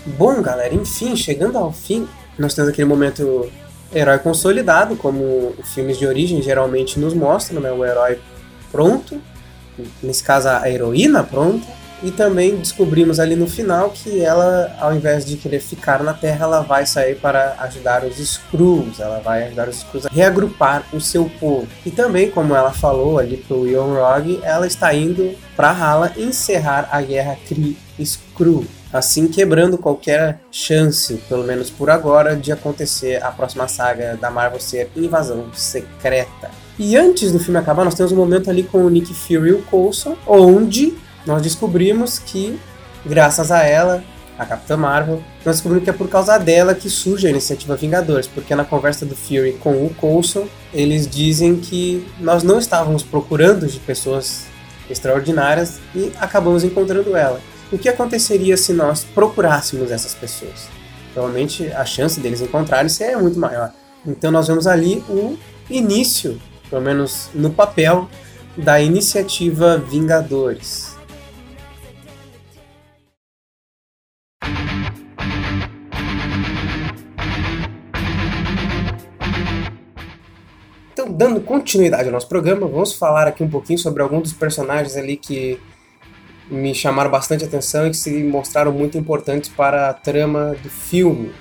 Bom, 0.05 0.40
galera, 0.40 0.74
enfim, 0.74 1.16
chegando 1.16 1.59
ao 1.59 1.72
fim, 1.72 2.07
nós 2.38 2.55
temos 2.55 2.70
aquele 2.70 2.87
momento 2.87 3.50
herói 3.94 4.18
consolidado, 4.18 4.96
como 4.96 5.55
os 5.59 5.75
filmes 5.75 5.99
de 5.99 6.07
origem 6.07 6.42
geralmente 6.42 6.99
nos 6.99 7.14
mostram, 7.14 7.61
né? 7.61 7.70
O 7.70 7.85
herói 7.85 8.18
pronto, 8.70 9.20
nesse 10.03 10.22
caso 10.22 10.49
a 10.49 10.68
heroína 10.68 11.22
pronta, 11.22 11.66
e 12.03 12.11
também 12.11 12.57
descobrimos 12.57 13.18
ali 13.18 13.35
no 13.35 13.46
final 13.46 13.90
que 13.90 14.20
ela, 14.20 14.75
ao 14.79 14.94
invés 14.94 15.25
de 15.25 15.37
querer 15.37 15.61
ficar 15.61 16.03
na 16.03 16.12
Terra, 16.12 16.44
ela 16.44 16.61
vai 16.61 16.85
sair 16.85 17.16
para 17.16 17.57
ajudar 17.61 18.05
os 18.05 18.18
Skrulls. 18.18 19.01
Ela 19.01 19.20
vai 19.20 19.44
ajudar 19.44 19.68
os 19.68 19.77
Skrulls 19.79 20.07
a 20.07 20.14
reagrupar 20.14 20.85
o 20.92 21.01
seu 21.01 21.31
povo. 21.40 21.66
E 21.87 21.90
também, 21.90 22.31
como 22.31 22.55
ela 22.55 22.70
falou 22.70 23.18
ali 23.18 23.38
pro 23.38 23.66
Young 23.66 24.40
ela 24.42 24.66
está 24.66 24.92
indo 24.92 25.35
para 25.57 25.70
Hala 25.70 26.12
encerrar 26.18 26.87
a 26.92 27.01
guerra 27.01 27.38
Kree-Skrull. 27.49 28.66
Assim 28.96 29.28
quebrando 29.28 29.76
qualquer 29.76 30.40
chance, 30.50 31.14
pelo 31.28 31.44
menos 31.44 31.70
por 31.70 31.90
agora, 31.90 32.35
de 32.35 32.50
acontecer 32.50 33.22
a 33.22 33.30
próxima 33.30 33.68
saga 33.68 34.16
da 34.18 34.30
Marvel 34.30 34.59
ser 34.59 34.90
Invasão 34.96 35.46
Secreta. 35.52 36.50
E 36.78 36.96
antes 36.96 37.30
do 37.30 37.38
filme 37.38 37.59
acabar, 37.59 37.85
nós 37.85 37.94
temos 37.94 38.12
um 38.12 38.16
momento 38.16 38.48
ali 38.48 38.62
com 38.62 38.78
o 38.78 38.88
Nick 38.88 39.12
Fury 39.12 39.50
e 39.50 39.52
o 39.52 39.62
Coulson, 39.62 40.16
onde 40.26 40.94
nós 41.26 41.42
descobrimos 41.42 42.18
que, 42.18 42.59
graças 43.04 43.50
a 43.50 43.62
ela, 43.62 44.02
a 44.38 44.46
Capitã 44.46 44.76
Marvel, 44.76 45.22
nós 45.44 45.56
descobrimos 45.56 45.85
que 45.85 45.90
é 45.90 45.92
por 45.92 46.09
causa 46.09 46.38
dela 46.38 46.74
que 46.74 46.88
surge 46.88 47.26
a 47.26 47.30
iniciativa 47.30 47.76
Vingadores, 47.76 48.26
porque 48.26 48.54
na 48.54 48.64
conversa 48.64 49.04
do 49.04 49.14
Fury 49.14 49.59
com 49.61 49.85
o 49.85 49.90
Coulson, 49.94 50.46
eles 50.72 51.06
dizem 51.06 51.56
que 51.56 52.06
nós 52.18 52.42
não 52.42 52.59
estávamos 52.59 53.02
procurando 53.02 53.66
de 53.66 53.78
pessoas 53.78 54.44
extraordinárias 54.88 55.80
e 55.94 56.12
acabamos 56.18 56.64
encontrando 56.64 57.16
ela. 57.16 57.40
O 57.70 57.76
que 57.76 57.88
aconteceria 57.88 58.57
se 58.57 58.72
nós 58.72 59.02
procurássemos 59.02 59.90
essas 59.90 60.14
pessoas? 60.14 60.68
Provavelmente 61.12 61.66
a 61.72 61.85
chance 61.85 62.20
deles 62.20 62.40
encontrarem-se 62.40 63.02
é 63.02 63.16
muito 63.16 63.40
maior. 63.40 63.72
Então 64.07 64.31
nós 64.31 64.46
vemos 64.46 64.68
ali 64.68 65.02
o 65.09 65.37
início, 65.68 66.40
pelo 66.70 66.81
menos 66.81 67.29
no 67.35 67.50
papel, 67.50 68.09
da 68.57 68.81
iniciativa 68.81 69.79
Vingadores. 69.79 70.94
dando 81.09 81.40
continuidade 81.40 82.05
ao 82.05 82.12
nosso 82.12 82.29
programa, 82.29 82.66
vamos 82.66 82.92
falar 82.92 83.26
aqui 83.26 83.42
um 83.42 83.48
pouquinho 83.48 83.79
sobre 83.79 84.02
alguns 84.02 84.24
dos 84.24 84.33
personagens 84.35 84.96
ali 84.96 85.16
que 85.16 85.59
me 86.50 86.74
chamaram 86.74 87.11
bastante 87.11 87.44
atenção 87.44 87.87
e 87.87 87.90
que 87.90 87.96
se 87.96 88.22
mostraram 88.22 88.72
muito 88.72 88.96
importantes 88.96 89.50
para 89.50 89.90
a 89.90 89.94
trama 89.94 90.54
do 90.62 90.68
filme. 90.68 91.32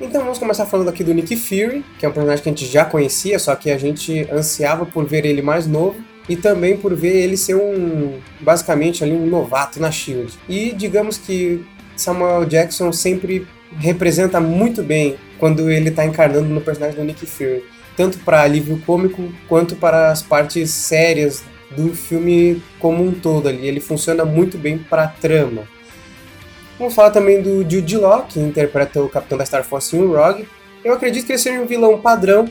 Então 0.00 0.20
vamos 0.22 0.38
começar 0.38 0.66
falando 0.66 0.88
aqui 0.88 1.02
do 1.02 1.14
Nick 1.14 1.34
Fury, 1.36 1.84
que 1.98 2.04
é 2.04 2.08
um 2.08 2.12
personagem 2.12 2.42
que 2.42 2.48
a 2.48 2.52
gente 2.52 2.66
já 2.66 2.84
conhecia, 2.84 3.38
só 3.38 3.54
que 3.56 3.70
a 3.70 3.78
gente 3.78 4.28
ansiava 4.30 4.84
por 4.84 5.06
ver 5.06 5.24
ele 5.24 5.40
mais 5.40 5.66
novo 5.66 5.96
e 6.28 6.36
também 6.36 6.76
por 6.76 6.94
ver 6.94 7.16
ele 7.16 7.36
ser 7.36 7.54
um 7.54 8.18
basicamente 8.40 9.02
ali 9.02 9.12
um 9.12 9.26
novato 9.26 9.80
na 9.80 9.90
Shield. 9.90 10.34
E 10.48 10.72
digamos 10.72 11.16
que 11.16 11.64
Samuel 11.96 12.44
Jackson 12.44 12.92
sempre 12.92 13.46
representa 13.78 14.38
muito 14.38 14.82
bem 14.82 15.16
quando 15.38 15.70
ele 15.70 15.88
está 15.88 16.04
encarnando 16.04 16.48
no 16.48 16.60
personagem 16.60 16.96
do 16.96 17.04
Nick 17.04 17.24
Fury 17.24 17.64
tanto 17.96 18.18
para 18.18 18.42
alívio 18.42 18.80
cômico 18.84 19.32
quanto 19.48 19.74
para 19.74 20.10
as 20.10 20.22
partes 20.22 20.70
sérias 20.70 21.42
do 21.70 21.94
filme 21.94 22.62
como 22.78 23.02
um 23.04 23.12
todo 23.12 23.48
ali. 23.48 23.66
Ele 23.66 23.80
funciona 23.80 24.24
muito 24.24 24.58
bem 24.58 24.78
para 24.78 25.04
a 25.04 25.08
trama. 25.08 25.62
Vamos 26.78 26.94
falar 26.94 27.10
também 27.10 27.40
do 27.40 27.68
Jude 27.68 27.96
Law, 27.96 28.26
que 28.28 28.38
interpreta 28.38 29.02
o 29.02 29.08
capitão 29.08 29.38
da 29.38 29.46
Star 29.46 29.64
Force 29.64 29.96
um 29.96 30.12
Rogue. 30.12 30.46
Eu 30.84 30.92
acredito 30.92 31.24
que 31.26 31.32
ele 31.32 31.38
seja 31.38 31.60
um 31.60 31.66
vilão 31.66 31.98
padrão 31.98 32.48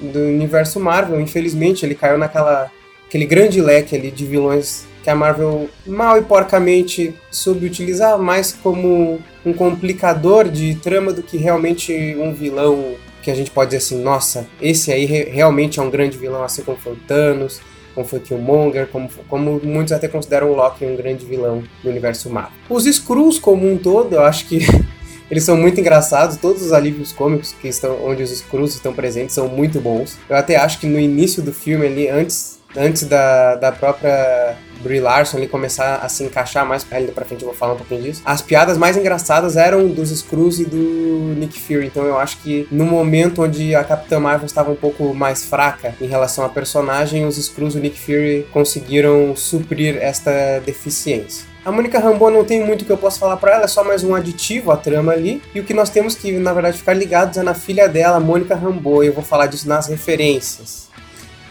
do 0.00 0.18
universo 0.18 0.80
Marvel. 0.80 1.20
Infelizmente, 1.20 1.84
ele 1.84 1.94
caiu 1.94 2.18
naquela 2.18 2.70
aquele 3.06 3.26
grande 3.26 3.60
leque 3.60 3.94
ali 3.94 4.10
de 4.10 4.24
vilões 4.24 4.84
que 5.02 5.10
a 5.10 5.14
Marvel 5.14 5.70
mal 5.86 6.18
e 6.18 6.22
porcamente 6.22 7.14
soube 7.30 7.64
utilizar 7.64 8.18
mais 8.18 8.52
como 8.52 9.20
um 9.44 9.52
complicador 9.52 10.48
de 10.48 10.74
trama 10.74 11.12
do 11.12 11.22
que 11.22 11.36
realmente 11.36 12.16
um 12.18 12.34
vilão 12.34 12.96
que 13.22 13.30
a 13.30 13.34
gente 13.34 13.50
pode 13.50 13.70
dizer 13.70 13.78
assim, 13.78 14.02
nossa, 14.02 14.48
esse 14.60 14.92
aí 14.92 15.04
re 15.04 15.24
realmente 15.24 15.78
é 15.78 15.82
um 15.82 15.90
grande 15.90 16.18
vilão, 16.18 16.42
assim 16.42 16.62
como 16.62 16.76
foi 16.76 16.96
Thanos, 17.06 17.60
como 17.96 18.06
foi 18.06 18.20
Killmonger, 18.20 18.86
como, 18.88 19.08
como 19.26 19.58
muitos 19.64 19.92
até 19.92 20.06
consideram 20.06 20.50
o 20.50 20.54
Loki 20.54 20.84
um 20.84 20.94
grande 20.94 21.24
vilão 21.24 21.64
do 21.82 21.88
universo 21.88 22.28
Marvel. 22.28 22.52
Os 22.68 22.84
Skrulls 22.84 23.40
como 23.40 23.66
um 23.66 23.78
todo, 23.78 24.12
eu 24.12 24.20
acho 24.22 24.46
que 24.46 24.58
eles 25.30 25.42
são 25.42 25.56
muito 25.56 25.80
engraçados, 25.80 26.36
todos 26.36 26.62
os 26.62 26.74
alívios 26.74 27.10
cômicos 27.10 27.52
que 27.54 27.68
estão 27.68 27.98
onde 28.04 28.22
os 28.22 28.30
Skrulls 28.30 28.74
estão 28.74 28.92
presentes 28.92 29.34
são 29.34 29.48
muito 29.48 29.80
bons. 29.80 30.18
Eu 30.28 30.36
até 30.36 30.56
acho 30.56 30.78
que 30.78 30.86
no 30.86 31.00
início 31.00 31.42
do 31.42 31.54
filme 31.54 31.86
ali, 31.86 32.08
antes 32.08 32.55
antes 32.76 33.04
da, 33.04 33.56
da 33.56 33.72
própria 33.72 34.56
Brie 34.80 35.00
Larson 35.00 35.38
ali 35.38 35.48
começar 35.48 35.96
a 35.96 36.08
se 36.08 36.22
encaixar 36.22 36.66
mais 36.66 36.86
ainda 36.90 37.12
pra 37.12 37.24
frente 37.24 37.42
eu 37.42 37.48
vou 37.48 37.56
falar 37.56 37.74
um 37.74 37.76
pouquinho 37.76 38.02
disso. 38.02 38.22
As 38.24 38.40
piadas 38.40 38.78
mais 38.78 38.96
engraçadas 38.96 39.56
eram 39.56 39.88
dos 39.88 40.10
Screws 40.10 40.60
e 40.60 40.64
do 40.64 41.34
Nick 41.36 41.60
Fury, 41.60 41.86
então 41.86 42.04
eu 42.04 42.18
acho 42.18 42.38
que 42.38 42.66
no 42.70 42.84
momento 42.84 43.42
onde 43.42 43.74
a 43.74 43.82
Capitã 43.82 44.20
Marvel 44.20 44.46
estava 44.46 44.70
um 44.70 44.76
pouco 44.76 45.14
mais 45.14 45.44
fraca 45.44 45.94
em 46.00 46.06
relação 46.06 46.44
à 46.44 46.48
personagem, 46.48 47.26
os 47.26 47.36
Screws 47.36 47.74
e 47.74 47.78
o 47.78 47.80
Nick 47.80 47.98
Fury 47.98 48.46
conseguiram 48.52 49.34
suprir 49.34 49.96
esta 50.00 50.60
deficiência. 50.64 51.56
A 51.64 51.72
Mônica 51.72 51.98
Rambeau 51.98 52.30
não 52.30 52.44
tem 52.44 52.64
muito 52.64 52.84
que 52.84 52.92
eu 52.92 52.96
possa 52.96 53.18
falar 53.18 53.38
para 53.38 53.54
ela, 53.54 53.64
é 53.64 53.66
só 53.66 53.82
mais 53.82 54.04
um 54.04 54.14
aditivo 54.14 54.70
à 54.70 54.76
trama 54.76 55.10
ali. 55.10 55.42
E 55.52 55.58
o 55.58 55.64
que 55.64 55.74
nós 55.74 55.90
temos 55.90 56.14
que, 56.14 56.30
na 56.30 56.52
verdade, 56.52 56.78
ficar 56.78 56.94
ligados 56.94 57.36
é 57.38 57.42
na 57.42 57.54
filha 57.54 57.88
dela, 57.88 58.20
Mônica 58.20 58.54
Rambeau, 58.54 59.02
e 59.02 59.08
eu 59.08 59.12
vou 59.12 59.24
falar 59.24 59.48
disso 59.48 59.68
nas 59.68 59.88
referências. 59.88 60.86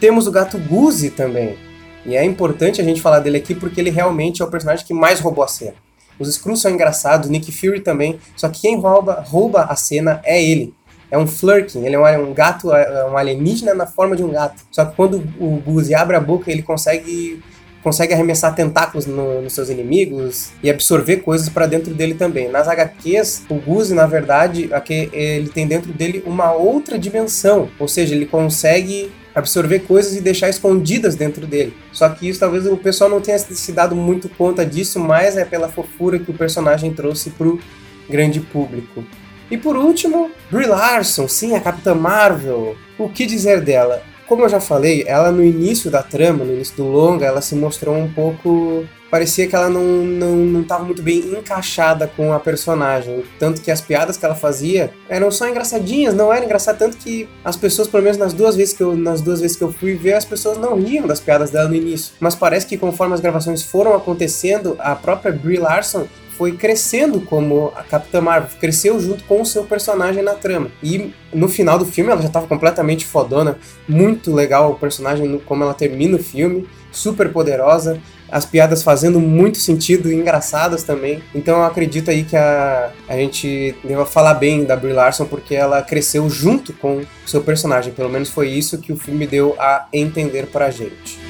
Temos 0.00 0.26
o 0.26 0.30
gato 0.30 0.58
Guzi 0.58 1.10
também. 1.10 1.56
E 2.04 2.14
é 2.16 2.24
importante 2.24 2.80
a 2.80 2.84
gente 2.84 3.00
falar 3.00 3.18
dele 3.18 3.38
aqui 3.38 3.54
porque 3.54 3.80
ele 3.80 3.90
realmente 3.90 4.42
é 4.42 4.44
o 4.44 4.50
personagem 4.50 4.86
que 4.86 4.94
mais 4.94 5.20
roubou 5.20 5.42
a 5.42 5.48
cena. 5.48 5.74
Os 6.18 6.28
Skrulls 6.28 6.62
são 6.62 6.70
engraçados, 6.70 7.28
Nick 7.28 7.52
Fury 7.52 7.80
também, 7.80 8.18
só 8.36 8.48
que 8.48 8.62
quem 8.62 8.78
rouba, 8.78 9.22
rouba 9.26 9.64
a 9.64 9.76
cena 9.76 10.20
é 10.24 10.42
ele. 10.42 10.72
É 11.10 11.16
um 11.16 11.26
Flurkin, 11.26 11.84
ele 11.84 11.94
é 11.94 12.18
um, 12.18 12.32
gato, 12.32 12.72
é 12.72 13.08
um 13.08 13.16
alienígena 13.16 13.74
na 13.74 13.86
forma 13.86 14.16
de 14.16 14.24
um 14.24 14.30
gato. 14.30 14.62
Só 14.72 14.84
que 14.84 14.96
quando 14.96 15.22
o 15.38 15.62
Guzi 15.64 15.94
abre 15.94 16.16
a 16.16 16.20
boca, 16.20 16.50
ele 16.50 16.62
consegue 16.62 17.42
consegue 17.82 18.12
arremessar 18.12 18.52
tentáculos 18.52 19.06
no, 19.06 19.40
nos 19.40 19.52
seus 19.52 19.68
inimigos 19.68 20.50
e 20.60 20.68
absorver 20.68 21.18
coisas 21.18 21.48
para 21.48 21.68
dentro 21.68 21.94
dele 21.94 22.14
também. 22.14 22.48
Nas 22.48 22.66
HQs, 22.66 23.44
o 23.48 23.54
Guzi, 23.54 23.94
na 23.94 24.06
verdade, 24.06 24.68
aqui, 24.72 25.08
ele 25.12 25.48
tem 25.50 25.68
dentro 25.68 25.92
dele 25.92 26.20
uma 26.26 26.50
outra 26.50 26.98
dimensão, 26.98 27.68
ou 27.78 27.86
seja, 27.86 28.12
ele 28.12 28.26
consegue 28.26 29.12
absorver 29.36 29.80
coisas 29.80 30.16
e 30.16 30.20
deixar 30.22 30.48
escondidas 30.48 31.14
dentro 31.14 31.46
dele. 31.46 31.76
Só 31.92 32.08
que 32.08 32.26
isso 32.26 32.40
talvez 32.40 32.66
o 32.66 32.76
pessoal 32.78 33.10
não 33.10 33.20
tenha 33.20 33.38
se 33.38 33.70
dado 33.70 33.94
muito 33.94 34.30
conta 34.30 34.64
disso, 34.64 34.98
mas 34.98 35.36
é 35.36 35.44
pela 35.44 35.68
fofura 35.68 36.18
que 36.18 36.30
o 36.30 36.34
personagem 36.34 36.94
trouxe 36.94 37.28
pro 37.28 37.60
grande 38.08 38.40
público. 38.40 39.04
E 39.50 39.58
por 39.58 39.76
último, 39.76 40.30
Brie 40.50 40.66
Larson, 40.66 41.28
sim, 41.28 41.54
a 41.54 41.60
Capitã 41.60 41.94
Marvel. 41.94 42.74
O 42.98 43.10
que 43.10 43.26
dizer 43.26 43.60
dela? 43.60 44.02
Como 44.26 44.42
eu 44.42 44.48
já 44.48 44.58
falei, 44.58 45.04
ela 45.06 45.30
no 45.30 45.44
início 45.44 45.90
da 45.90 46.02
trama, 46.02 46.42
no 46.42 46.54
início 46.54 46.74
do 46.76 46.84
longa, 46.84 47.26
ela 47.26 47.42
se 47.42 47.54
mostrou 47.54 47.94
um 47.94 48.10
pouco 48.10 48.84
parecia 49.10 49.46
que 49.46 49.54
ela 49.54 49.68
não, 49.68 49.82
não, 49.82 50.36
não 50.36 50.64
tava 50.64 50.84
muito 50.84 51.02
bem 51.02 51.18
encaixada 51.18 52.10
com 52.16 52.32
a 52.32 52.40
personagem. 52.40 53.24
Tanto 53.38 53.60
que 53.60 53.70
as 53.70 53.80
piadas 53.80 54.16
que 54.16 54.24
ela 54.24 54.34
fazia 54.34 54.92
eram 55.08 55.30
só 55.30 55.48
engraçadinhas, 55.48 56.14
não 56.14 56.32
era 56.32 56.44
engraçado, 56.44 56.78
tanto 56.78 56.96
que 56.96 57.28
as 57.44 57.56
pessoas, 57.56 57.88
pelo 57.88 58.02
menos 58.02 58.18
nas 58.18 58.32
duas 58.32 58.56
vezes 58.56 58.74
que 58.74 58.82
eu, 58.82 58.96
nas 58.96 59.20
duas 59.20 59.40
vezes 59.40 59.56
que 59.56 59.62
eu 59.62 59.72
fui 59.72 59.94
ver, 59.94 60.14
as 60.14 60.24
pessoas 60.24 60.58
não 60.58 60.76
riam 60.76 61.06
das 61.06 61.20
piadas 61.20 61.50
dela 61.50 61.68
no 61.68 61.74
início. 61.74 62.14
Mas 62.20 62.34
parece 62.34 62.66
que 62.66 62.76
conforme 62.76 63.14
as 63.14 63.20
gravações 63.20 63.62
foram 63.62 63.94
acontecendo, 63.94 64.76
a 64.78 64.94
própria 64.94 65.32
Brie 65.32 65.58
Larson 65.58 66.06
foi 66.36 66.52
crescendo 66.52 67.20
como 67.20 67.72
a 67.74 67.82
Capitã 67.82 68.20
Marvel, 68.20 68.50
cresceu 68.60 69.00
junto 69.00 69.24
com 69.24 69.40
o 69.40 69.46
seu 69.46 69.64
personagem 69.64 70.22
na 70.22 70.34
trama. 70.34 70.70
E 70.82 71.12
no 71.32 71.48
final 71.48 71.78
do 71.78 71.86
filme 71.86 72.10
ela 72.10 72.20
já 72.20 72.28
estava 72.28 72.46
completamente 72.46 73.06
fodona, 73.06 73.58
muito 73.88 74.34
legal 74.34 74.72
o 74.72 74.78
personagem, 74.78 75.40
como 75.46 75.64
ela 75.64 75.72
termina 75.72 76.16
o 76.16 76.22
filme, 76.22 76.68
super 76.92 77.32
poderosa, 77.32 78.00
as 78.30 78.44
piadas 78.44 78.82
fazendo 78.82 79.20
muito 79.20 79.58
sentido, 79.58 80.12
engraçadas 80.12 80.82
também. 80.82 81.22
Então 81.34 81.58
eu 81.58 81.64
acredito 81.64 82.10
aí 82.10 82.24
que 82.24 82.36
a, 82.36 82.90
a 83.08 83.16
gente 83.16 83.74
deva 83.84 84.04
falar 84.04 84.34
bem 84.34 84.64
da 84.64 84.76
Brie 84.76 84.92
Larson 84.92 85.26
porque 85.26 85.54
ela 85.54 85.82
cresceu 85.82 86.28
junto 86.28 86.72
com 86.72 86.98
o 86.98 87.06
seu 87.26 87.42
personagem. 87.42 87.92
Pelo 87.92 88.08
menos 88.08 88.28
foi 88.28 88.48
isso 88.48 88.78
que 88.78 88.92
o 88.92 88.96
filme 88.96 89.26
deu 89.26 89.54
a 89.58 89.86
entender 89.92 90.46
pra 90.46 90.70
gente. 90.70 91.25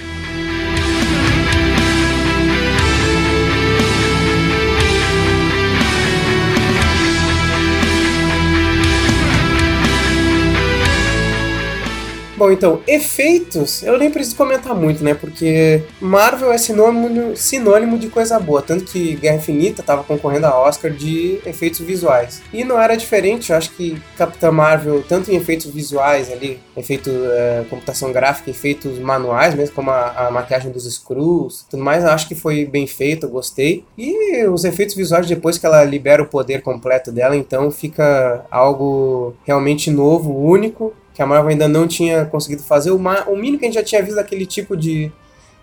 Bom, 12.37 12.53
então, 12.53 12.83
efeitos, 12.87 13.83
eu 13.83 13.97
nem 13.99 14.11
preciso 14.11 14.37
comentar 14.37 14.75
muito, 14.75 15.03
né? 15.03 15.15
Porque 15.15 15.83
Marvel 15.99 16.53
é 16.53 16.59
sinônimo, 16.59 17.35
sinônimo 17.35 17.99
de 17.99 18.09
coisa 18.09 18.39
boa. 18.39 18.61
Tanto 18.61 18.85
que 18.85 19.17
Guerra 19.17 19.37
Infinita 19.37 19.81
estava 19.81 20.05
concorrendo 20.05 20.47
a 20.47 20.61
Oscar 20.61 20.91
de 20.91 21.41
efeitos 21.47 21.81
visuais. 21.81 22.43
E 22.53 22.63
não 22.63 22.79
era 22.79 22.95
diferente, 22.95 23.51
eu 23.51 23.57
acho 23.57 23.71
que 23.71 23.99
Capitã 24.19 24.53
Marvel, 24.53 25.03
tanto 25.09 25.33
em 25.33 25.37
efeitos 25.37 25.71
visuais 25.71 26.31
ali, 26.31 26.61
efeito 26.77 27.11
é, 27.11 27.65
computação 27.71 28.13
gráfica, 28.13 28.51
efeitos 28.51 28.99
manuais, 28.99 29.55
mesmo 29.55 29.75
como 29.75 29.91
a, 29.91 30.27
a 30.27 30.31
maquiagem 30.31 30.71
dos 30.71 30.85
Screws, 30.85 31.65
tudo 31.71 31.83
mais, 31.83 32.05
acho 32.05 32.29
que 32.29 32.35
foi 32.35 32.67
bem 32.67 32.87
feito, 32.87 33.25
eu 33.25 33.31
gostei. 33.31 33.83
E 33.97 34.45
os 34.47 34.65
efeitos 34.65 34.95
visuais, 34.95 35.27
depois 35.27 35.57
que 35.57 35.65
ela 35.65 35.83
libera 35.85 36.23
o 36.23 36.27
poder 36.27 36.61
completo 36.61 37.11
dela, 37.11 37.35
então 37.35 37.71
fica 37.71 38.45
algo 38.51 39.35
realmente 39.47 39.91
novo, 39.91 40.37
único 40.37 40.93
que 41.17 41.23
a 41.23 41.27
Marvel 41.27 41.49
ainda 41.49 41.67
não 41.67 41.89
tinha 41.89 42.27
conseguido 42.27 42.63
fazer. 42.63 42.91
O, 42.91 42.97
o 42.97 43.37
mínimo 43.37 43.59
que 43.59 43.65
a 43.65 43.69
gente 43.69 43.77
já 43.77 43.83
tinha 43.83 44.03
visto 44.03 44.17
daquele 44.17 44.45
tipo 44.45 44.77
de, 44.77 45.11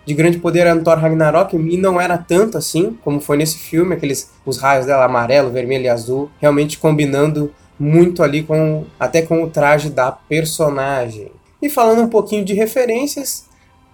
de 0.04 0.12
grande 0.12 0.38
poder 0.38 0.60
era 0.60 0.74
no 0.74 0.82
Thor 0.82 0.98
Ragnarok, 0.98 1.54
e 1.54 1.76
não 1.76 2.00
era 2.00 2.18
tanto 2.18 2.58
assim, 2.58 2.98
como 3.04 3.20
foi 3.20 3.36
nesse 3.36 3.58
filme, 3.58 3.94
aqueles 3.94 4.32
os 4.44 4.58
raios 4.58 4.84
dela 4.84 5.04
amarelo, 5.04 5.52
vermelho 5.52 5.84
e 5.84 5.88
azul, 5.88 6.28
realmente 6.40 6.76
combinando 6.76 7.54
muito 7.78 8.20
ali 8.20 8.42
com 8.42 8.84
até 8.98 9.22
com 9.22 9.44
o 9.44 9.48
traje 9.48 9.90
da 9.90 10.10
personagem. 10.10 11.30
E 11.62 11.70
falando 11.70 12.02
um 12.02 12.08
pouquinho 12.08 12.44
de 12.44 12.52
referências, 12.52 13.46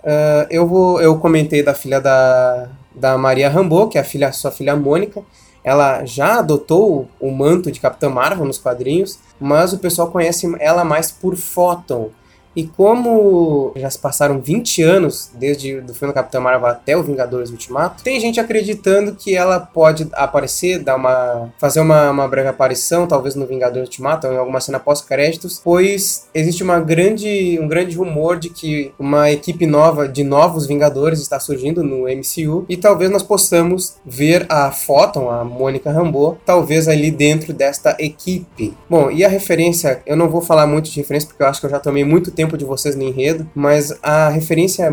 uh, 0.03 0.47
eu 0.51 0.67
vou 0.67 0.99
eu 1.03 1.19
comentei 1.19 1.63
da 1.63 1.75
filha 1.75 2.01
da, 2.01 2.71
da 2.95 3.19
Maria 3.19 3.51
Rambeau, 3.51 3.87
que 3.87 3.99
é 3.99 4.01
a 4.01 4.05
filha 4.05 4.33
sua 4.33 4.51
filha 4.51 4.75
Mônica, 4.75 5.23
ela 5.63 6.05
já 6.05 6.39
adotou 6.39 7.09
o 7.21 7.31
manto 7.31 7.71
de 7.71 7.81
Capitã 7.81 8.09
Marvel 8.09 8.45
nos 8.45 8.59
quadrinhos, 8.59 9.19
mas 9.41 9.73
o 9.73 9.79
pessoal 9.79 10.11
conhece 10.11 10.51
ela 10.59 10.85
mais 10.85 11.11
por 11.11 11.37
Photon, 11.37 12.11
e 12.55 12.65
como 12.65 13.73
já 13.77 13.89
se 13.89 13.99
passaram 13.99 14.41
20 14.41 14.83
anos 14.83 15.31
desde 15.35 15.77
o 15.77 15.95
filme 15.95 16.13
Capitão 16.13 16.41
Marvel 16.41 16.67
até 16.67 16.97
o 16.97 17.03
Vingadores 17.03 17.51
Ultimato, 17.51 18.03
tem 18.03 18.19
gente 18.21 18.41
acreditando 18.41 19.15
que 19.15 19.35
ela 19.35 19.61
pode 19.61 20.09
aparecer, 20.13 20.79
dar 20.79 20.97
uma 20.97 21.53
fazer 21.59 21.81
uma, 21.81 22.11
uma 22.11 22.29
breve 22.29 22.49
aparição, 22.49 23.07
talvez 23.07 23.35
no 23.35 23.47
Vingadores 23.47 23.89
Ultimato 23.89 24.27
ou 24.27 24.33
em 24.33 24.37
alguma 24.37 24.61
cena 24.61 24.79
pós-créditos, 24.79 25.61
pois 25.63 26.29
existe 26.35 26.63
uma 26.63 26.81
grande, 26.81 27.59
um 27.61 27.69
grande 27.69 27.97
rumor 27.97 28.39
de 28.39 28.51
que 28.51 28.93
uma 28.99 29.31
equipe 29.31 29.67
nova 29.67 30.09
de 30.09 30.25
novos 30.25 30.67
Vingadores 30.67 31.21
está 31.21 31.39
surgindo 31.39 31.83
no 31.83 32.05
MCU 32.05 32.65
e 32.69 32.77
talvez 32.77 33.11
nós 33.11 33.23
possamos 33.23 33.95
ver 34.05 34.47
a 34.49 34.71
Photon, 34.71 35.31
a 35.31 35.45
Mônica 35.45 35.91
Rambeau, 35.91 36.39
talvez 36.45 36.89
ali 36.89 37.11
dentro 37.11 37.53
desta 37.53 37.97
equipe. 37.99 38.75
Bom, 38.89 39.11
e 39.11 39.25
a 39.25 39.29
referência, 39.29 40.03
eu 40.07 40.17
não 40.17 40.29
vou 40.29 40.41
falar 40.41 40.67
muito 40.67 40.91
de 40.91 40.97
referência 40.97 41.29
porque 41.29 41.43
eu 41.43 41.47
acho 41.47 41.61
que 41.61 41.67
eu 41.67 41.71
já 41.71 41.79
tomei 41.79 42.05
muito 42.05 42.31
tempo 42.31 42.40
tempo 42.41 42.57
de 42.57 42.65
vocês 42.65 42.97
no 42.97 43.03
enredo, 43.03 43.47
mas 43.55 43.95
a 44.03 44.31
referência 44.31 44.89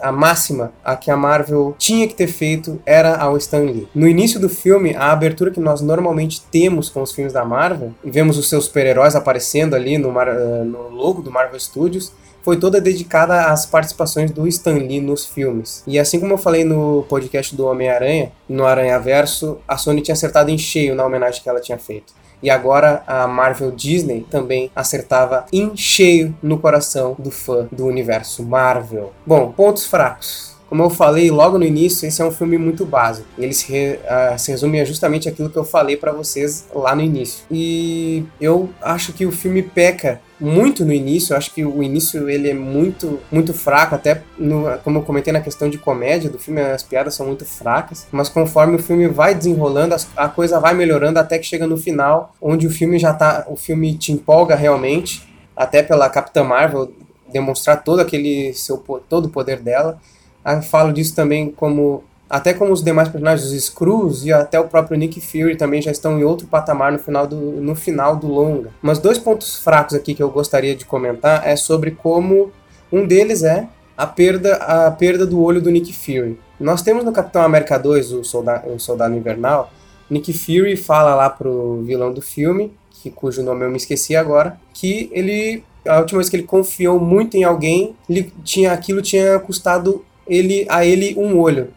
a 0.00 0.10
máxima 0.10 0.72
a 0.84 0.96
que 0.96 1.08
a 1.08 1.16
Marvel 1.16 1.72
tinha 1.78 2.08
que 2.08 2.14
ter 2.14 2.26
feito 2.26 2.82
era 2.84 3.16
ao 3.16 3.36
Stan 3.36 3.60
Lee. 3.60 3.86
No 3.94 4.08
início 4.08 4.40
do 4.40 4.48
filme, 4.48 4.96
a 4.96 5.12
abertura 5.12 5.52
que 5.52 5.60
nós 5.60 5.80
normalmente 5.80 6.42
temos 6.50 6.88
com 6.88 7.00
os 7.00 7.12
filmes 7.12 7.32
da 7.32 7.44
Marvel, 7.44 7.94
e 8.02 8.10
vemos 8.10 8.36
os 8.36 8.48
seus 8.48 8.64
super-heróis 8.64 9.14
aparecendo 9.14 9.76
ali 9.76 9.98
no, 9.98 10.10
eh, 10.20 10.64
no 10.64 10.88
logo 10.88 11.22
do 11.22 11.30
Marvel 11.30 11.60
Studios, 11.60 12.12
foi 12.42 12.58
toda 12.58 12.80
dedicada 12.80 13.46
às 13.46 13.66
participações 13.66 14.32
do 14.32 14.48
Stan 14.48 14.74
Lee 14.74 15.00
nos 15.00 15.26
filmes. 15.26 15.84
E 15.86 15.96
assim 15.96 16.18
como 16.18 16.32
eu 16.32 16.38
falei 16.38 16.64
no 16.64 17.04
podcast 17.08 17.54
do 17.54 17.66
Homem-Aranha, 17.66 18.32
no 18.48 18.66
Aranha 18.66 18.98
Verso, 18.98 19.58
a 19.68 19.76
Sony 19.76 20.00
tinha 20.00 20.14
acertado 20.14 20.50
em 20.50 20.58
cheio 20.58 20.96
na 20.96 21.04
homenagem 21.04 21.40
que 21.40 21.48
ela 21.48 21.60
tinha 21.60 21.78
feito. 21.78 22.18
E 22.42 22.50
agora 22.50 23.02
a 23.06 23.26
Marvel 23.26 23.70
Disney 23.70 24.26
também 24.30 24.70
acertava 24.74 25.46
em 25.52 25.76
cheio 25.76 26.34
no 26.42 26.58
coração 26.58 27.14
do 27.18 27.30
fã 27.30 27.68
do 27.70 27.86
universo 27.86 28.42
Marvel. 28.42 29.12
Bom, 29.26 29.52
pontos 29.52 29.86
fracos. 29.86 30.50
Como 30.70 30.84
eu 30.84 30.88
falei 30.88 31.32
logo 31.32 31.58
no 31.58 31.64
início, 31.64 32.06
esse 32.06 32.22
é 32.22 32.24
um 32.24 32.30
filme 32.30 32.56
muito 32.56 32.86
básico. 32.86 33.26
Ele 33.36 33.52
se, 33.52 33.72
re, 33.72 33.98
uh, 34.04 34.38
se 34.38 34.52
resume 34.52 34.80
a 34.80 34.84
justamente 34.84 35.28
aquilo 35.28 35.50
que 35.50 35.56
eu 35.56 35.64
falei 35.64 35.96
para 35.96 36.12
vocês 36.12 36.64
lá 36.72 36.94
no 36.94 37.02
início. 37.02 37.44
E 37.50 38.22
eu 38.40 38.70
acho 38.80 39.12
que 39.12 39.26
o 39.26 39.32
filme 39.32 39.64
peca 39.64 40.20
muito 40.38 40.84
no 40.84 40.92
início. 40.92 41.32
Eu 41.32 41.38
acho 41.38 41.52
que 41.52 41.64
o 41.64 41.82
início 41.82 42.30
ele 42.30 42.48
é 42.48 42.54
muito 42.54 43.18
muito 43.32 43.52
fraco, 43.52 43.96
até 43.96 44.22
no, 44.38 44.78
como 44.84 44.98
eu 44.98 45.02
comentei 45.02 45.32
na 45.32 45.40
questão 45.40 45.68
de 45.68 45.76
comédia 45.76 46.30
do 46.30 46.38
filme, 46.38 46.60
as 46.60 46.84
piadas 46.84 47.14
são 47.14 47.26
muito 47.26 47.44
fracas. 47.44 48.06
Mas 48.12 48.28
conforme 48.28 48.76
o 48.76 48.78
filme 48.78 49.08
vai 49.08 49.34
desenrolando, 49.34 49.96
a 50.16 50.28
coisa 50.28 50.60
vai 50.60 50.72
melhorando 50.72 51.18
até 51.18 51.36
que 51.36 51.46
chega 51.46 51.66
no 51.66 51.76
final, 51.76 52.32
onde 52.40 52.68
o 52.68 52.70
filme 52.70 52.96
já 52.96 53.12
tá, 53.12 53.44
o 53.48 53.56
filme 53.56 53.94
te 53.96 54.12
empolga 54.12 54.54
realmente, 54.54 55.28
até 55.56 55.82
pela 55.82 56.08
Capitã 56.08 56.44
Marvel 56.44 56.92
demonstrar 57.32 57.82
todo 57.82 57.98
aquele 57.98 58.52
seu 58.54 58.78
todo 59.08 59.26
o 59.26 59.30
poder 59.30 59.58
dela. 59.58 60.00
Eu 60.44 60.62
falo 60.62 60.92
disso 60.92 61.14
também 61.14 61.50
como 61.50 62.04
até 62.30 62.54
como 62.54 62.72
os 62.72 62.82
demais 62.82 63.08
personagens, 63.08 63.50
os 63.50 63.64
Screws 63.64 64.24
e 64.24 64.32
até 64.32 64.58
o 64.60 64.68
próprio 64.68 64.96
Nick 64.96 65.20
Fury 65.20 65.56
também 65.56 65.82
já 65.82 65.90
estão 65.90 66.16
em 66.16 66.22
outro 66.22 66.46
patamar 66.46 66.92
no 66.92 66.98
final 67.00 67.26
do, 67.26 67.36
no 67.36 67.74
final 67.74 68.14
do 68.14 68.28
longa. 68.28 68.70
Mas 68.80 69.00
dois 69.00 69.18
pontos 69.18 69.56
fracos 69.56 69.94
aqui 69.94 70.14
que 70.14 70.22
eu 70.22 70.30
gostaria 70.30 70.76
de 70.76 70.84
comentar 70.84 71.44
é 71.44 71.56
sobre 71.56 71.90
como 71.90 72.52
um 72.92 73.04
deles 73.04 73.42
é 73.42 73.66
a 73.96 74.06
perda, 74.06 74.54
a 74.54 74.90
perda 74.92 75.26
do 75.26 75.42
olho 75.42 75.60
do 75.60 75.70
Nick 75.70 75.92
Fury. 75.92 76.38
Nós 76.58 76.82
temos 76.82 77.04
no 77.04 77.12
Capitão 77.12 77.42
América 77.42 77.76
2, 77.76 78.12
o 78.12 78.22
Soldado, 78.22 78.72
o 78.72 78.78
Soldado 78.78 79.14
Invernal, 79.16 79.72
Nick 80.08 80.32
Fury 80.32 80.76
fala 80.76 81.16
lá 81.16 81.28
pro 81.28 81.82
vilão 81.82 82.12
do 82.12 82.22
filme, 82.22 82.72
que, 82.90 83.10
cujo 83.10 83.42
nome 83.42 83.64
eu 83.64 83.70
me 83.70 83.76
esqueci 83.76 84.14
agora, 84.14 84.58
que 84.72 85.10
ele 85.12 85.64
a 85.86 85.98
última 85.98 86.18
vez 86.18 86.28
que 86.28 86.36
ele 86.36 86.42
confiou 86.42 87.00
muito 87.00 87.36
em 87.36 87.42
alguém, 87.42 87.96
ele 88.08 88.32
tinha 88.44 88.72
aquilo 88.72 89.00
tinha 89.00 89.38
custado 89.38 90.04
ele 90.30 90.64
a 90.68 90.86
ele 90.86 91.14
um 91.18 91.36
olho. 91.38 91.68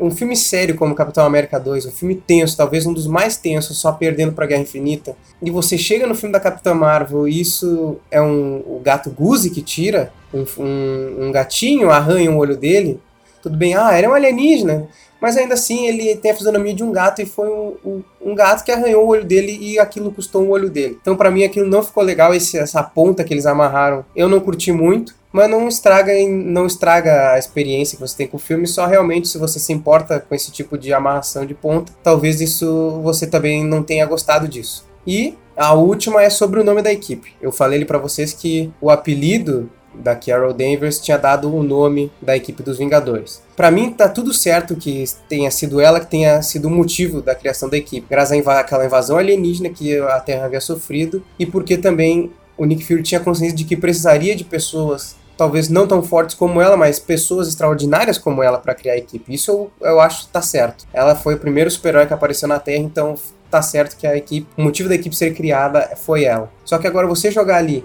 um 0.00 0.10
filme 0.10 0.34
sério 0.34 0.74
como 0.74 0.94
Capitão 0.94 1.26
América 1.26 1.60
2, 1.60 1.86
um 1.86 1.90
filme 1.90 2.14
tenso, 2.14 2.56
talvez 2.56 2.86
um 2.86 2.92
dos 2.92 3.06
mais 3.06 3.36
tensos, 3.36 3.78
só 3.78 3.92
perdendo 3.92 4.32
para 4.32 4.46
Guerra 4.46 4.62
Infinita, 4.62 5.14
e 5.42 5.50
você 5.50 5.76
chega 5.76 6.06
no 6.06 6.14
filme 6.14 6.32
da 6.32 6.40
Capitã 6.40 6.72
Marvel 6.72 7.28
e 7.28 7.38
isso 7.38 7.98
é 8.10 8.20
um, 8.20 8.62
o 8.66 8.80
gato 8.82 9.10
Guzi 9.10 9.50
que 9.50 9.60
tira, 9.60 10.10
um, 10.32 10.44
um, 10.58 11.26
um 11.26 11.32
gatinho 11.32 11.90
arranha 11.90 12.30
um 12.30 12.38
olho 12.38 12.56
dele, 12.56 12.98
tudo 13.42 13.56
bem, 13.56 13.74
ah, 13.74 13.92
era 13.92 14.08
um 14.08 14.14
alienígena, 14.14 14.88
mas 15.20 15.36
ainda 15.36 15.54
assim 15.54 15.86
ele 15.86 16.16
tem 16.16 16.30
a 16.30 16.34
fisionomia 16.34 16.74
de 16.74 16.82
um 16.82 16.90
gato 16.90 17.20
e 17.20 17.26
foi 17.26 17.48
um, 17.48 17.74
um, 17.84 18.02
um, 18.22 18.34
gato 18.34 18.64
que 18.64 18.72
arranhou 18.72 19.04
o 19.04 19.08
olho 19.08 19.24
dele 19.24 19.56
e 19.60 19.78
aquilo 19.78 20.10
custou 20.10 20.42
um 20.42 20.50
olho 20.50 20.70
dele. 20.70 20.98
Então 21.00 21.14
para 21.14 21.30
mim 21.30 21.44
aquilo 21.44 21.68
não 21.68 21.82
ficou 21.82 22.02
legal, 22.02 22.34
esse, 22.34 22.56
essa 22.56 22.82
ponta 22.82 23.22
que 23.22 23.34
eles 23.34 23.46
amarraram, 23.46 24.04
eu 24.16 24.28
não 24.28 24.40
curti 24.40 24.72
muito 24.72 25.14
mas 25.32 25.50
não 25.50 25.66
estraga, 25.66 26.12
não 26.28 26.66
estraga 26.66 27.32
a 27.32 27.38
experiência 27.38 27.96
que 27.96 28.02
você 28.02 28.16
tem 28.16 28.26
com 28.26 28.36
o 28.36 28.40
filme, 28.40 28.66
só 28.66 28.86
realmente 28.86 29.28
se 29.28 29.38
você 29.38 29.58
se 29.58 29.72
importa 29.72 30.20
com 30.20 30.34
esse 30.34 30.52
tipo 30.52 30.76
de 30.76 30.92
amarração 30.92 31.46
de 31.46 31.54
ponta, 31.54 31.92
talvez 32.02 32.40
isso 32.40 33.00
você 33.02 33.26
também 33.26 33.64
não 33.64 33.82
tenha 33.82 34.04
gostado 34.06 34.46
disso. 34.46 34.86
E 35.06 35.36
a 35.56 35.74
última 35.74 36.22
é 36.22 36.30
sobre 36.30 36.60
o 36.60 36.64
nome 36.64 36.82
da 36.82 36.92
equipe. 36.92 37.34
Eu 37.40 37.50
falei 37.50 37.78
ali 37.78 37.84
para 37.84 37.98
vocês 37.98 38.32
que 38.32 38.70
o 38.80 38.90
apelido 38.90 39.70
da 39.94 40.16
Carol 40.16 40.52
Danvers 40.52 40.98
tinha 40.98 41.18
dado 41.18 41.54
o 41.54 41.62
nome 41.62 42.10
da 42.20 42.36
equipe 42.36 42.62
dos 42.62 42.78
Vingadores. 42.78 43.42
Para 43.54 43.70
mim 43.70 43.92
tá 43.92 44.08
tudo 44.08 44.32
certo 44.32 44.74
que 44.74 45.04
tenha 45.28 45.50
sido 45.50 45.80
ela 45.80 46.00
que 46.00 46.06
tenha 46.06 46.40
sido 46.42 46.66
o 46.66 46.70
motivo 46.70 47.20
da 47.20 47.34
criação 47.34 47.68
da 47.68 47.76
equipe, 47.76 48.06
graças 48.08 48.46
àquela 48.46 48.86
invasão 48.86 49.18
alienígena 49.18 49.68
que 49.68 49.98
a 49.98 50.20
Terra 50.20 50.46
havia 50.46 50.60
sofrido 50.60 51.22
e 51.38 51.44
porque 51.44 51.76
também 51.76 52.30
o 52.56 52.64
Nick 52.64 52.84
Fury 52.84 53.02
tinha 53.02 53.20
consciência 53.20 53.56
de 53.56 53.64
que 53.64 53.76
precisaria 53.76 54.34
de 54.34 54.44
pessoas 54.44 55.16
talvez 55.36 55.68
não 55.68 55.86
tão 55.86 56.02
fortes 56.02 56.34
como 56.34 56.60
ela, 56.60 56.76
mas 56.76 56.98
pessoas 56.98 57.48
extraordinárias 57.48 58.18
como 58.18 58.42
ela 58.42 58.58
para 58.58 58.74
criar 58.74 58.94
a 58.94 58.98
equipe. 58.98 59.32
Isso 59.32 59.50
eu, 59.50 59.72
eu 59.80 60.00
acho 60.00 60.26
que 60.26 60.32
tá 60.32 60.42
certo. 60.42 60.86
Ela 60.92 61.14
foi 61.14 61.34
o 61.34 61.38
primeiro 61.38 61.70
super-herói 61.70 62.06
que 62.06 62.14
apareceu 62.14 62.48
na 62.48 62.58
Terra, 62.58 62.82
então 62.82 63.14
tá 63.50 63.60
certo 63.60 63.96
que 63.96 64.06
a 64.06 64.16
equipe, 64.16 64.46
o 64.56 64.62
motivo 64.62 64.88
da 64.88 64.94
equipe 64.94 65.14
ser 65.14 65.34
criada 65.34 65.92
foi 65.96 66.24
ela. 66.24 66.50
Só 66.64 66.78
que 66.78 66.86
agora 66.86 67.06
você 67.06 67.30
jogar 67.30 67.56
ali 67.56 67.84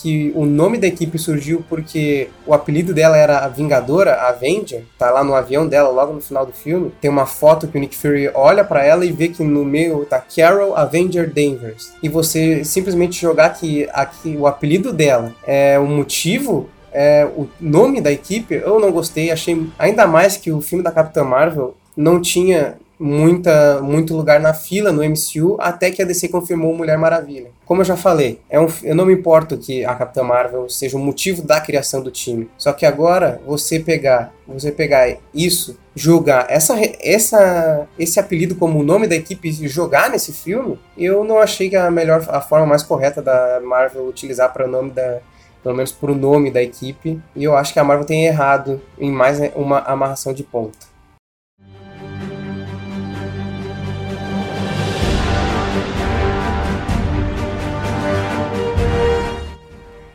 que 0.00 0.32
o 0.34 0.46
nome 0.46 0.78
da 0.78 0.86
equipe 0.86 1.18
surgiu 1.18 1.64
porque 1.68 2.28
o 2.46 2.54
apelido 2.54 2.94
dela 2.94 3.16
era 3.16 3.38
a 3.38 3.48
Vingadora, 3.48 4.14
a 4.14 4.28
Avenger, 4.28 4.84
tá 4.96 5.10
lá 5.10 5.24
no 5.24 5.34
avião 5.34 5.66
dela 5.66 5.88
logo 5.88 6.12
no 6.12 6.20
final 6.20 6.46
do 6.46 6.52
filme. 6.52 6.92
Tem 7.00 7.10
uma 7.10 7.26
foto 7.26 7.66
que 7.66 7.76
o 7.76 7.80
Nick 7.80 7.96
Fury 7.96 8.30
olha 8.34 8.64
para 8.64 8.84
ela 8.84 9.04
e 9.04 9.10
vê 9.10 9.28
que 9.28 9.42
no 9.42 9.64
meio 9.64 10.04
tá 10.04 10.20
Carol 10.20 10.76
Avenger 10.76 11.28
Danvers. 11.32 11.92
E 12.02 12.08
você 12.08 12.64
simplesmente 12.64 13.20
jogar 13.20 13.50
que 13.50 13.88
aqui 13.92 14.36
o 14.38 14.46
apelido 14.46 14.92
dela 14.92 15.34
é 15.44 15.78
o 15.78 15.86
motivo 15.86 16.68
é, 16.92 17.28
o 17.36 17.48
nome 17.60 18.00
da 18.00 18.10
equipe, 18.10 18.54
eu 18.54 18.80
não 18.80 18.90
gostei, 18.90 19.30
achei 19.30 19.66
ainda 19.78 20.06
mais 20.06 20.36
que 20.36 20.50
o 20.50 20.60
filme 20.60 20.84
da 20.84 20.90
Capitã 20.90 21.24
Marvel 21.24 21.74
não 21.96 22.20
tinha 22.20 22.76
muita, 22.98 23.80
muito 23.80 24.14
lugar 24.14 24.40
na 24.40 24.52
fila 24.52 24.90
no 24.90 25.02
MCU 25.04 25.56
até 25.60 25.90
que 25.90 26.02
a 26.02 26.04
DC 26.04 26.28
confirmou 26.28 26.74
Mulher 26.74 26.98
Maravilha. 26.98 27.50
Como 27.64 27.80
eu 27.80 27.84
já 27.84 27.96
falei, 27.96 28.40
é 28.50 28.58
um, 28.58 28.66
eu 28.82 28.94
não 28.94 29.06
me 29.06 29.12
importo 29.12 29.56
que 29.56 29.84
a 29.84 29.94
Capitã 29.94 30.22
Marvel 30.22 30.68
seja 30.68 30.96
o 30.96 31.00
motivo 31.00 31.42
da 31.42 31.60
criação 31.60 32.02
do 32.02 32.10
time. 32.10 32.50
Só 32.58 32.72
que 32.72 32.84
agora 32.84 33.40
você 33.46 33.78
pegar, 33.78 34.32
você 34.46 34.72
pegar 34.72 35.16
isso, 35.32 35.78
jogar 35.94 36.46
essa, 36.48 36.74
essa, 37.00 37.86
esse 37.98 38.18
apelido 38.18 38.56
como 38.56 38.80
o 38.80 38.84
nome 38.84 39.06
da 39.06 39.14
equipe 39.14 39.48
e 39.48 39.68
jogar 39.68 40.10
nesse 40.10 40.32
filme, 40.32 40.78
eu 40.96 41.22
não 41.22 41.38
achei 41.38 41.70
que 41.70 41.76
a 41.76 41.90
melhor, 41.90 42.24
a 42.28 42.40
forma 42.40 42.66
mais 42.66 42.82
correta 42.82 43.22
da 43.22 43.60
Marvel 43.62 44.06
utilizar 44.06 44.52
para 44.52 44.66
o 44.66 44.70
nome 44.70 44.90
da 44.90 45.20
pelo 45.62 45.74
menos 45.74 45.92
por 45.92 46.10
o 46.10 46.14
nome 46.14 46.50
da 46.50 46.62
equipe, 46.62 47.20
e 47.34 47.44
eu 47.44 47.56
acho 47.56 47.72
que 47.72 47.78
a 47.78 47.84
Marvel 47.84 48.06
tem 48.06 48.26
errado 48.26 48.80
em 48.98 49.10
mais 49.10 49.38
uma 49.54 49.80
amarração 49.80 50.32
de 50.32 50.42
ponta. 50.42 50.78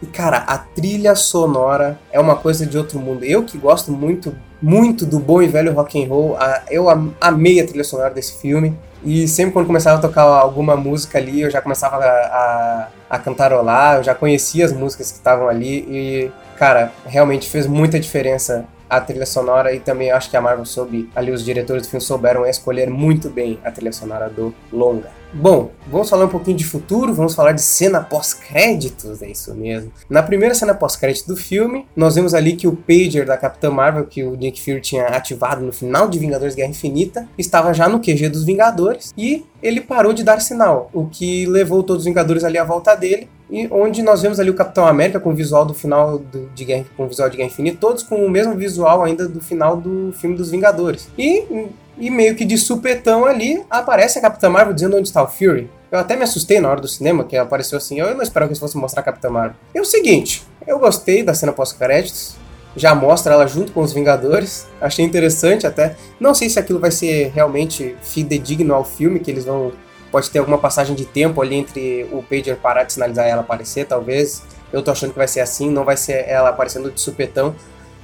E 0.01 0.05
cara, 0.07 0.37
a 0.37 0.57
trilha 0.57 1.15
sonora 1.15 1.99
é 2.11 2.19
uma 2.19 2.35
coisa 2.35 2.65
de 2.65 2.77
outro 2.77 2.99
mundo. 2.99 3.23
Eu 3.23 3.43
que 3.43 3.57
gosto 3.57 3.91
muito, 3.91 4.35
muito 4.61 5.05
do 5.05 5.19
bom 5.19 5.41
e 5.41 5.47
velho 5.47 5.73
rock 5.73 6.03
and 6.03 6.07
roll, 6.07 6.37
eu 6.69 6.87
amei 7.21 7.59
a 7.59 7.67
trilha 7.67 7.83
sonora 7.83 8.13
desse 8.13 8.41
filme. 8.41 8.77
E 9.03 9.27
sempre 9.27 9.53
quando 9.53 9.67
começava 9.67 9.97
a 9.97 10.01
tocar 10.01 10.23
alguma 10.23 10.75
música 10.75 11.17
ali, 11.17 11.41
eu 11.41 11.49
já 11.49 11.61
começava 11.61 11.97
a, 11.97 12.07
a, 12.07 12.87
a 13.09 13.19
cantarolar, 13.19 13.97
eu 13.97 14.03
já 14.03 14.15
conhecia 14.15 14.63
as 14.65 14.71
músicas 14.71 15.11
que 15.11 15.17
estavam 15.17 15.49
ali 15.49 15.79
e, 15.89 16.31
cara, 16.57 16.91
realmente 17.05 17.49
fez 17.49 17.67
muita 17.67 17.99
diferença 17.99 18.65
a 18.89 19.01
trilha 19.01 19.25
sonora 19.25 19.73
e 19.73 19.79
também 19.79 20.11
acho 20.11 20.29
que 20.29 20.37
a 20.37 20.41
Marvel 20.41 20.65
soube, 20.65 21.09
ali 21.15 21.31
os 21.31 21.43
diretores 21.43 21.83
do 21.83 21.89
filme 21.89 22.03
souberam 22.03 22.45
escolher 22.45 22.89
muito 22.89 23.29
bem 23.29 23.59
a 23.63 23.71
trilha 23.71 23.91
sonora 23.91 24.29
do 24.29 24.53
longa. 24.71 25.22
Bom, 25.35 25.71
vamos 25.87 26.11
falar 26.11 26.25
um 26.25 26.29
pouquinho 26.29 26.55
de 26.55 26.63
futuro, 26.63 27.11
vamos 27.11 27.33
falar 27.33 27.53
de 27.53 27.61
cena 27.61 27.99
pós-créditos, 27.99 29.19
é 29.23 29.31
isso 29.31 29.53
mesmo. 29.55 29.91
Na 30.07 30.21
primeira 30.21 30.53
cena 30.53 30.75
pós-crédito 30.75 31.27
do 31.27 31.35
filme, 31.35 31.87
nós 31.95 32.13
vemos 32.13 32.35
ali 32.35 32.55
que 32.55 32.67
o 32.67 32.75
pager 32.75 33.25
da 33.25 33.35
Capitã 33.35 33.71
Marvel, 33.71 34.05
que 34.05 34.23
o 34.23 34.35
Nick 34.35 34.63
Fury 34.63 34.79
tinha 34.79 35.07
ativado 35.07 35.65
no 35.65 35.73
final 35.73 36.07
de 36.07 36.19
Vingadores 36.19 36.53
Guerra 36.53 36.69
Infinita, 36.69 37.27
estava 37.35 37.73
já 37.73 37.89
no 37.89 37.99
QG 37.99 38.29
dos 38.29 38.43
Vingadores 38.43 39.11
e 39.17 39.43
ele 39.61 39.81
parou 39.81 40.13
de 40.13 40.23
dar 40.23 40.39
sinal, 40.39 40.91
o 40.93 41.07
que 41.07 41.47
levou 41.47 41.81
todos 41.81 42.03
os 42.03 42.05
Vingadores 42.05 42.43
ali 42.43 42.59
à 42.59 42.63
volta 42.63 42.93
dele 42.93 43.27
e 43.49 43.67
onde 43.71 44.01
nós 44.01 44.21
vemos 44.21 44.39
ali 44.39 44.49
o 44.49 44.55
Capitão 44.55 44.85
América 44.85 45.19
com 45.19 45.31
o 45.31 45.35
visual 45.35 45.65
do 45.65 45.73
final 45.73 46.19
do, 46.19 46.49
de 46.55 46.65
Guerra, 46.65 46.85
com 46.95 47.05
o 47.05 47.07
visual 47.07 47.29
de 47.29 47.37
Guerra 47.37 47.49
Infinita, 47.49 47.77
todos 47.79 48.03
com 48.03 48.23
o 48.25 48.29
mesmo 48.29 48.55
visual 48.55 49.03
ainda 49.03 49.27
do 49.27 49.41
final 49.41 49.77
do 49.77 50.13
filme 50.13 50.35
dos 50.35 50.51
Vingadores. 50.51 51.07
E, 51.17 51.67
e 51.97 52.09
meio 52.09 52.35
que 52.35 52.45
de 52.45 52.57
supetão 52.57 53.25
ali 53.25 53.63
aparece 53.69 54.19
a 54.19 54.21
Capitã 54.21 54.49
Marvel 54.49 54.73
dizendo 54.73 54.97
onde 54.97 55.07
está 55.07 55.23
o 55.23 55.27
Fury. 55.27 55.69
Eu 55.91 55.99
até 55.99 56.15
me 56.15 56.23
assustei 56.23 56.59
na 56.59 56.69
hora 56.69 56.81
do 56.81 56.87
cinema, 56.87 57.23
que 57.23 57.37
apareceu 57.37 57.77
assim, 57.77 57.99
eu 57.99 58.15
não 58.15 58.23
esperava 58.23 58.47
que 58.47 58.53
eles 58.53 58.59
fossem 58.59 58.81
mostrar 58.81 59.01
a 59.01 59.05
Capitã 59.05 59.29
Marvel. 59.29 59.55
É 59.73 59.81
o 59.81 59.85
seguinte, 59.85 60.43
eu 60.65 60.79
gostei 60.79 61.21
da 61.23 61.33
cena 61.33 61.51
pós-créditos, 61.51 62.35
já 62.75 62.95
mostra 62.95 63.33
ela 63.33 63.45
junto 63.45 63.71
com 63.71 63.81
os 63.81 63.93
Vingadores. 63.93 64.67
Achei 64.81 65.05
interessante 65.05 65.67
até. 65.67 65.95
Não 66.19 66.33
sei 66.33 66.49
se 66.49 66.57
aquilo 66.57 66.79
vai 66.79 66.89
ser 66.89 67.31
realmente 67.33 67.95
fidedigno 68.01 68.73
ao 68.73 68.83
filme, 68.83 69.19
que 69.19 69.29
eles 69.29 69.45
vão 69.45 69.71
Pode 70.13 70.29
ter 70.29 70.37
alguma 70.37 70.59
passagem 70.59 70.95
de 70.95 71.05
tempo 71.05 71.41
ali 71.41 71.55
entre 71.55 72.07
o 72.11 72.21
pager 72.21 72.55
parar 72.57 72.83
de 72.83 72.93
sinalizar 72.93 73.25
e 73.25 73.31
ela 73.31 73.41
aparecer, 73.41 73.87
talvez. 73.87 74.43
Eu 74.71 74.83
tô 74.83 74.91
achando 74.91 75.09
que 75.09 75.17
vai 75.17 75.27
ser 75.27 75.39
assim, 75.39 75.71
não 75.71 75.83
vai 75.83 75.97
ser 75.97 76.29
ela 76.29 76.49
aparecendo 76.49 76.91
de 76.91 77.01
supetão 77.01 77.55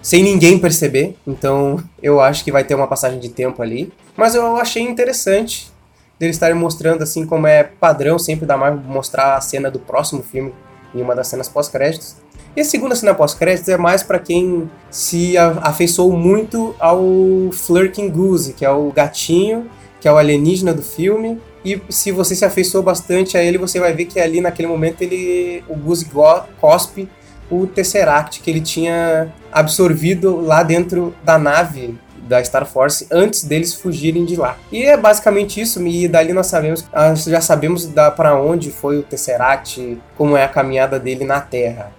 sem 0.02 0.24
ninguém 0.24 0.58
perceber. 0.60 1.16
Então 1.26 1.84
eu 2.02 2.20
acho 2.20 2.43
que 2.43 2.52
vai 2.52 2.64
ter 2.64 2.76
uma 2.76 2.88
passagem 2.88 3.20
de 3.20 3.30
tempo 3.30 3.62
ali. 3.62 3.91
Mas 4.16 4.36
eu 4.36 4.56
achei 4.58 4.84
interessante 4.84 5.72
deles 6.20 6.36
estarem 6.36 6.56
mostrando 6.56 7.02
assim 7.02 7.26
como 7.26 7.47
é 7.47 7.64
padrão 7.64 8.20
sempre 8.20 8.45
da 8.45 8.58
Marvel 8.58 8.82
mostrar 8.84 9.36
a 9.36 9.41
cena 9.41 9.72
do 9.72 9.80
próximo 9.80 10.22
filme 10.22 10.54
em 10.93 11.02
uma 11.02 11.16
das 11.16 11.28
cenas 11.28 11.47
pós-créditos. 11.47 12.16
E 12.56 12.62
a 12.62 12.66
segunda 12.66 12.95
cena 12.95 13.14
pós-créditos 13.14 13.70
é 13.70 13.78
mais 13.78 14.04
para 14.04 14.20
quem 14.20 14.70
se 14.89 15.38
afeiçoou 15.38 16.12
muito 16.12 16.76
ao 16.80 17.04
Flirking 17.54 18.10
Goose, 18.10 18.54
que 18.54 18.66
é 18.66 18.72
o 18.72 18.91
gatinho, 18.91 19.70
que 20.02 20.08
é 20.08 20.12
o 20.12 20.18
alienígena 20.18 20.74
do 20.74 20.82
filme, 20.82 21.39
e 21.64 21.80
se 21.89 22.12
você 22.12 22.36
se 22.36 22.45
afeiçoou 22.45 22.84
bastante 22.84 23.38
a 23.38 23.43
ele, 23.43 23.58
você 23.58 23.80
vai 23.80 23.93
ver 23.93 24.06
que 24.06 24.20
ali 24.20 24.39
naquele 24.39 24.68
momento 24.68 25.02
ele 25.02 25.64
o 25.68 25.76
Gus 25.76 26.06
cospe 26.60 27.08
o 27.50 27.68
Tesseract 27.68 28.41
que 28.41 28.50
ele 28.50 28.62
tinha 28.62 29.34
absorvido 29.52 30.39
lá 30.41 30.64
dentro 30.64 31.14
da 31.24 31.38
nave 31.38 31.97
da 32.28 32.43
Star 32.43 32.66
Force 32.66 33.08
antes 33.12 33.43
deles 33.43 33.74
fugirem 33.74 34.24
de 34.24 34.36
lá. 34.36 34.58
E 34.72 34.84
é 34.84 34.95
basicamente 34.95 35.60
isso, 35.60 35.86
e 35.86 36.08
dali 36.08 36.32
nós 36.32 36.45
sabemos, 36.47 36.86
já 37.26 37.41
sabemos 37.41 37.89
para 38.16 38.39
onde 38.39 38.72
foi 38.72 39.00
o 39.00 39.04
Tesseract, 39.04 40.00
como 40.16 40.38
é 40.38 40.43
a 40.43 40.47
caminhada 40.47 41.00
dele 41.00 41.26
na 41.26 41.41
Terra. 41.41 41.91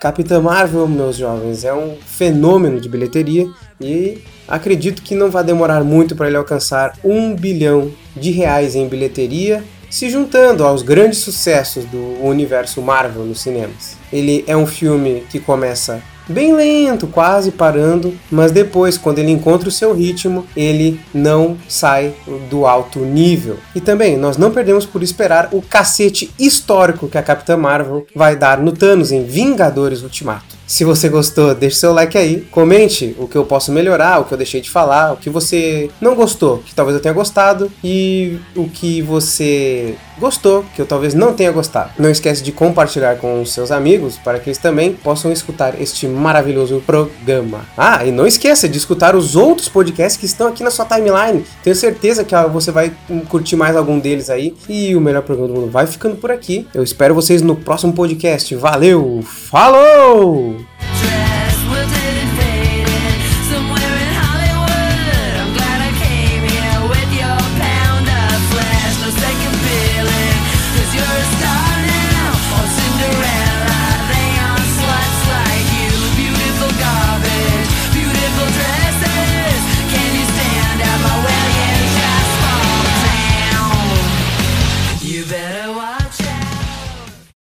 Capitã 0.00 0.40
Marvel, 0.40 0.88
meus 0.88 1.16
jovens, 1.16 1.62
é 1.62 1.72
um 1.72 1.96
fenômeno 2.04 2.80
de 2.80 2.88
bilheteria 2.88 3.46
e 3.80 4.18
acredito 4.48 5.00
que 5.00 5.14
não 5.14 5.30
vai 5.30 5.44
demorar 5.44 5.84
muito 5.84 6.16
para 6.16 6.26
ele 6.26 6.36
alcançar 6.36 6.98
um 7.04 7.36
bilhão 7.36 7.92
de 8.16 8.32
reais 8.32 8.74
em 8.74 8.88
bilheteria, 8.88 9.62
se 9.92 10.08
juntando 10.08 10.64
aos 10.64 10.80
grandes 10.80 11.18
sucessos 11.18 11.84
do 11.84 12.00
universo 12.24 12.80
Marvel 12.80 13.26
nos 13.26 13.42
cinemas. 13.42 13.98
Ele 14.10 14.42
é 14.46 14.56
um 14.56 14.66
filme 14.66 15.22
que 15.28 15.38
começa 15.38 16.02
bem 16.26 16.54
lento, 16.54 17.06
quase 17.06 17.50
parando, 17.50 18.14
mas 18.30 18.50
depois, 18.50 18.96
quando 18.96 19.18
ele 19.18 19.30
encontra 19.30 19.68
o 19.68 19.72
seu 19.72 19.92
ritmo, 19.92 20.46
ele 20.56 20.98
não 21.12 21.58
sai 21.68 22.14
do 22.48 22.66
alto 22.66 23.00
nível. 23.00 23.58
E 23.74 23.82
também, 23.82 24.16
nós 24.16 24.38
não 24.38 24.50
perdemos 24.50 24.86
por 24.86 25.02
esperar 25.02 25.50
o 25.52 25.60
cacete 25.60 26.32
histórico 26.38 27.06
que 27.06 27.18
a 27.18 27.22
Capitã 27.22 27.58
Marvel 27.58 28.06
vai 28.14 28.34
dar 28.34 28.58
no 28.58 28.72
Thanos 28.72 29.12
em 29.12 29.24
Vingadores 29.24 30.02
Ultimato. 30.02 30.61
Se 30.66 30.84
você 30.84 31.08
gostou, 31.08 31.54
deixe 31.54 31.76
seu 31.76 31.92
like 31.92 32.16
aí, 32.16 32.46
comente 32.50 33.14
o 33.18 33.28
que 33.28 33.36
eu 33.36 33.44
posso 33.44 33.70
melhorar, 33.72 34.20
o 34.20 34.24
que 34.24 34.32
eu 34.32 34.38
deixei 34.38 34.60
de 34.60 34.70
falar, 34.70 35.12
o 35.12 35.16
que 35.16 35.28
você 35.28 35.90
não 36.00 36.14
gostou, 36.14 36.58
que 36.58 36.74
talvez 36.74 36.96
eu 36.96 37.02
tenha 37.02 37.14
gostado, 37.14 37.70
e 37.84 38.38
o 38.56 38.68
que 38.68 39.02
você 39.02 39.96
gostou, 40.18 40.64
que 40.74 40.80
eu 40.80 40.86
talvez 40.86 41.14
não 41.14 41.34
tenha 41.34 41.50
gostado. 41.50 41.90
Não 41.98 42.10
esquece 42.10 42.42
de 42.42 42.52
compartilhar 42.52 43.16
com 43.16 43.44
seus 43.44 43.70
amigos 43.70 44.16
para 44.16 44.38
que 44.38 44.48
eles 44.48 44.58
também 44.58 44.92
possam 44.92 45.32
escutar 45.32 45.80
este 45.80 46.06
maravilhoso 46.06 46.82
programa. 46.86 47.66
Ah, 47.76 48.04
e 48.04 48.12
não 48.12 48.26
esqueça 48.26 48.68
de 48.68 48.78
escutar 48.78 49.16
os 49.16 49.34
outros 49.34 49.68
podcasts 49.68 50.18
que 50.18 50.26
estão 50.26 50.48
aqui 50.48 50.62
na 50.62 50.70
sua 50.70 50.84
timeline. 50.84 51.44
Tenho 51.62 51.74
certeza 51.74 52.24
que 52.24 52.34
você 52.52 52.70
vai 52.70 52.92
curtir 53.28 53.56
mais 53.56 53.76
algum 53.76 53.98
deles 53.98 54.30
aí. 54.30 54.54
E 54.68 54.94
o 54.94 55.00
melhor 55.00 55.22
programa 55.22 55.52
do 55.52 55.60
mundo 55.60 55.70
vai 55.70 55.86
ficando 55.86 56.16
por 56.16 56.30
aqui. 56.30 56.66
Eu 56.72 56.82
espero 56.82 57.14
vocês 57.14 57.42
no 57.42 57.56
próximo 57.56 57.92
podcast. 57.92 58.54
Valeu! 58.54 59.22
Falou! 59.24 60.51
Tchau. 60.58 61.11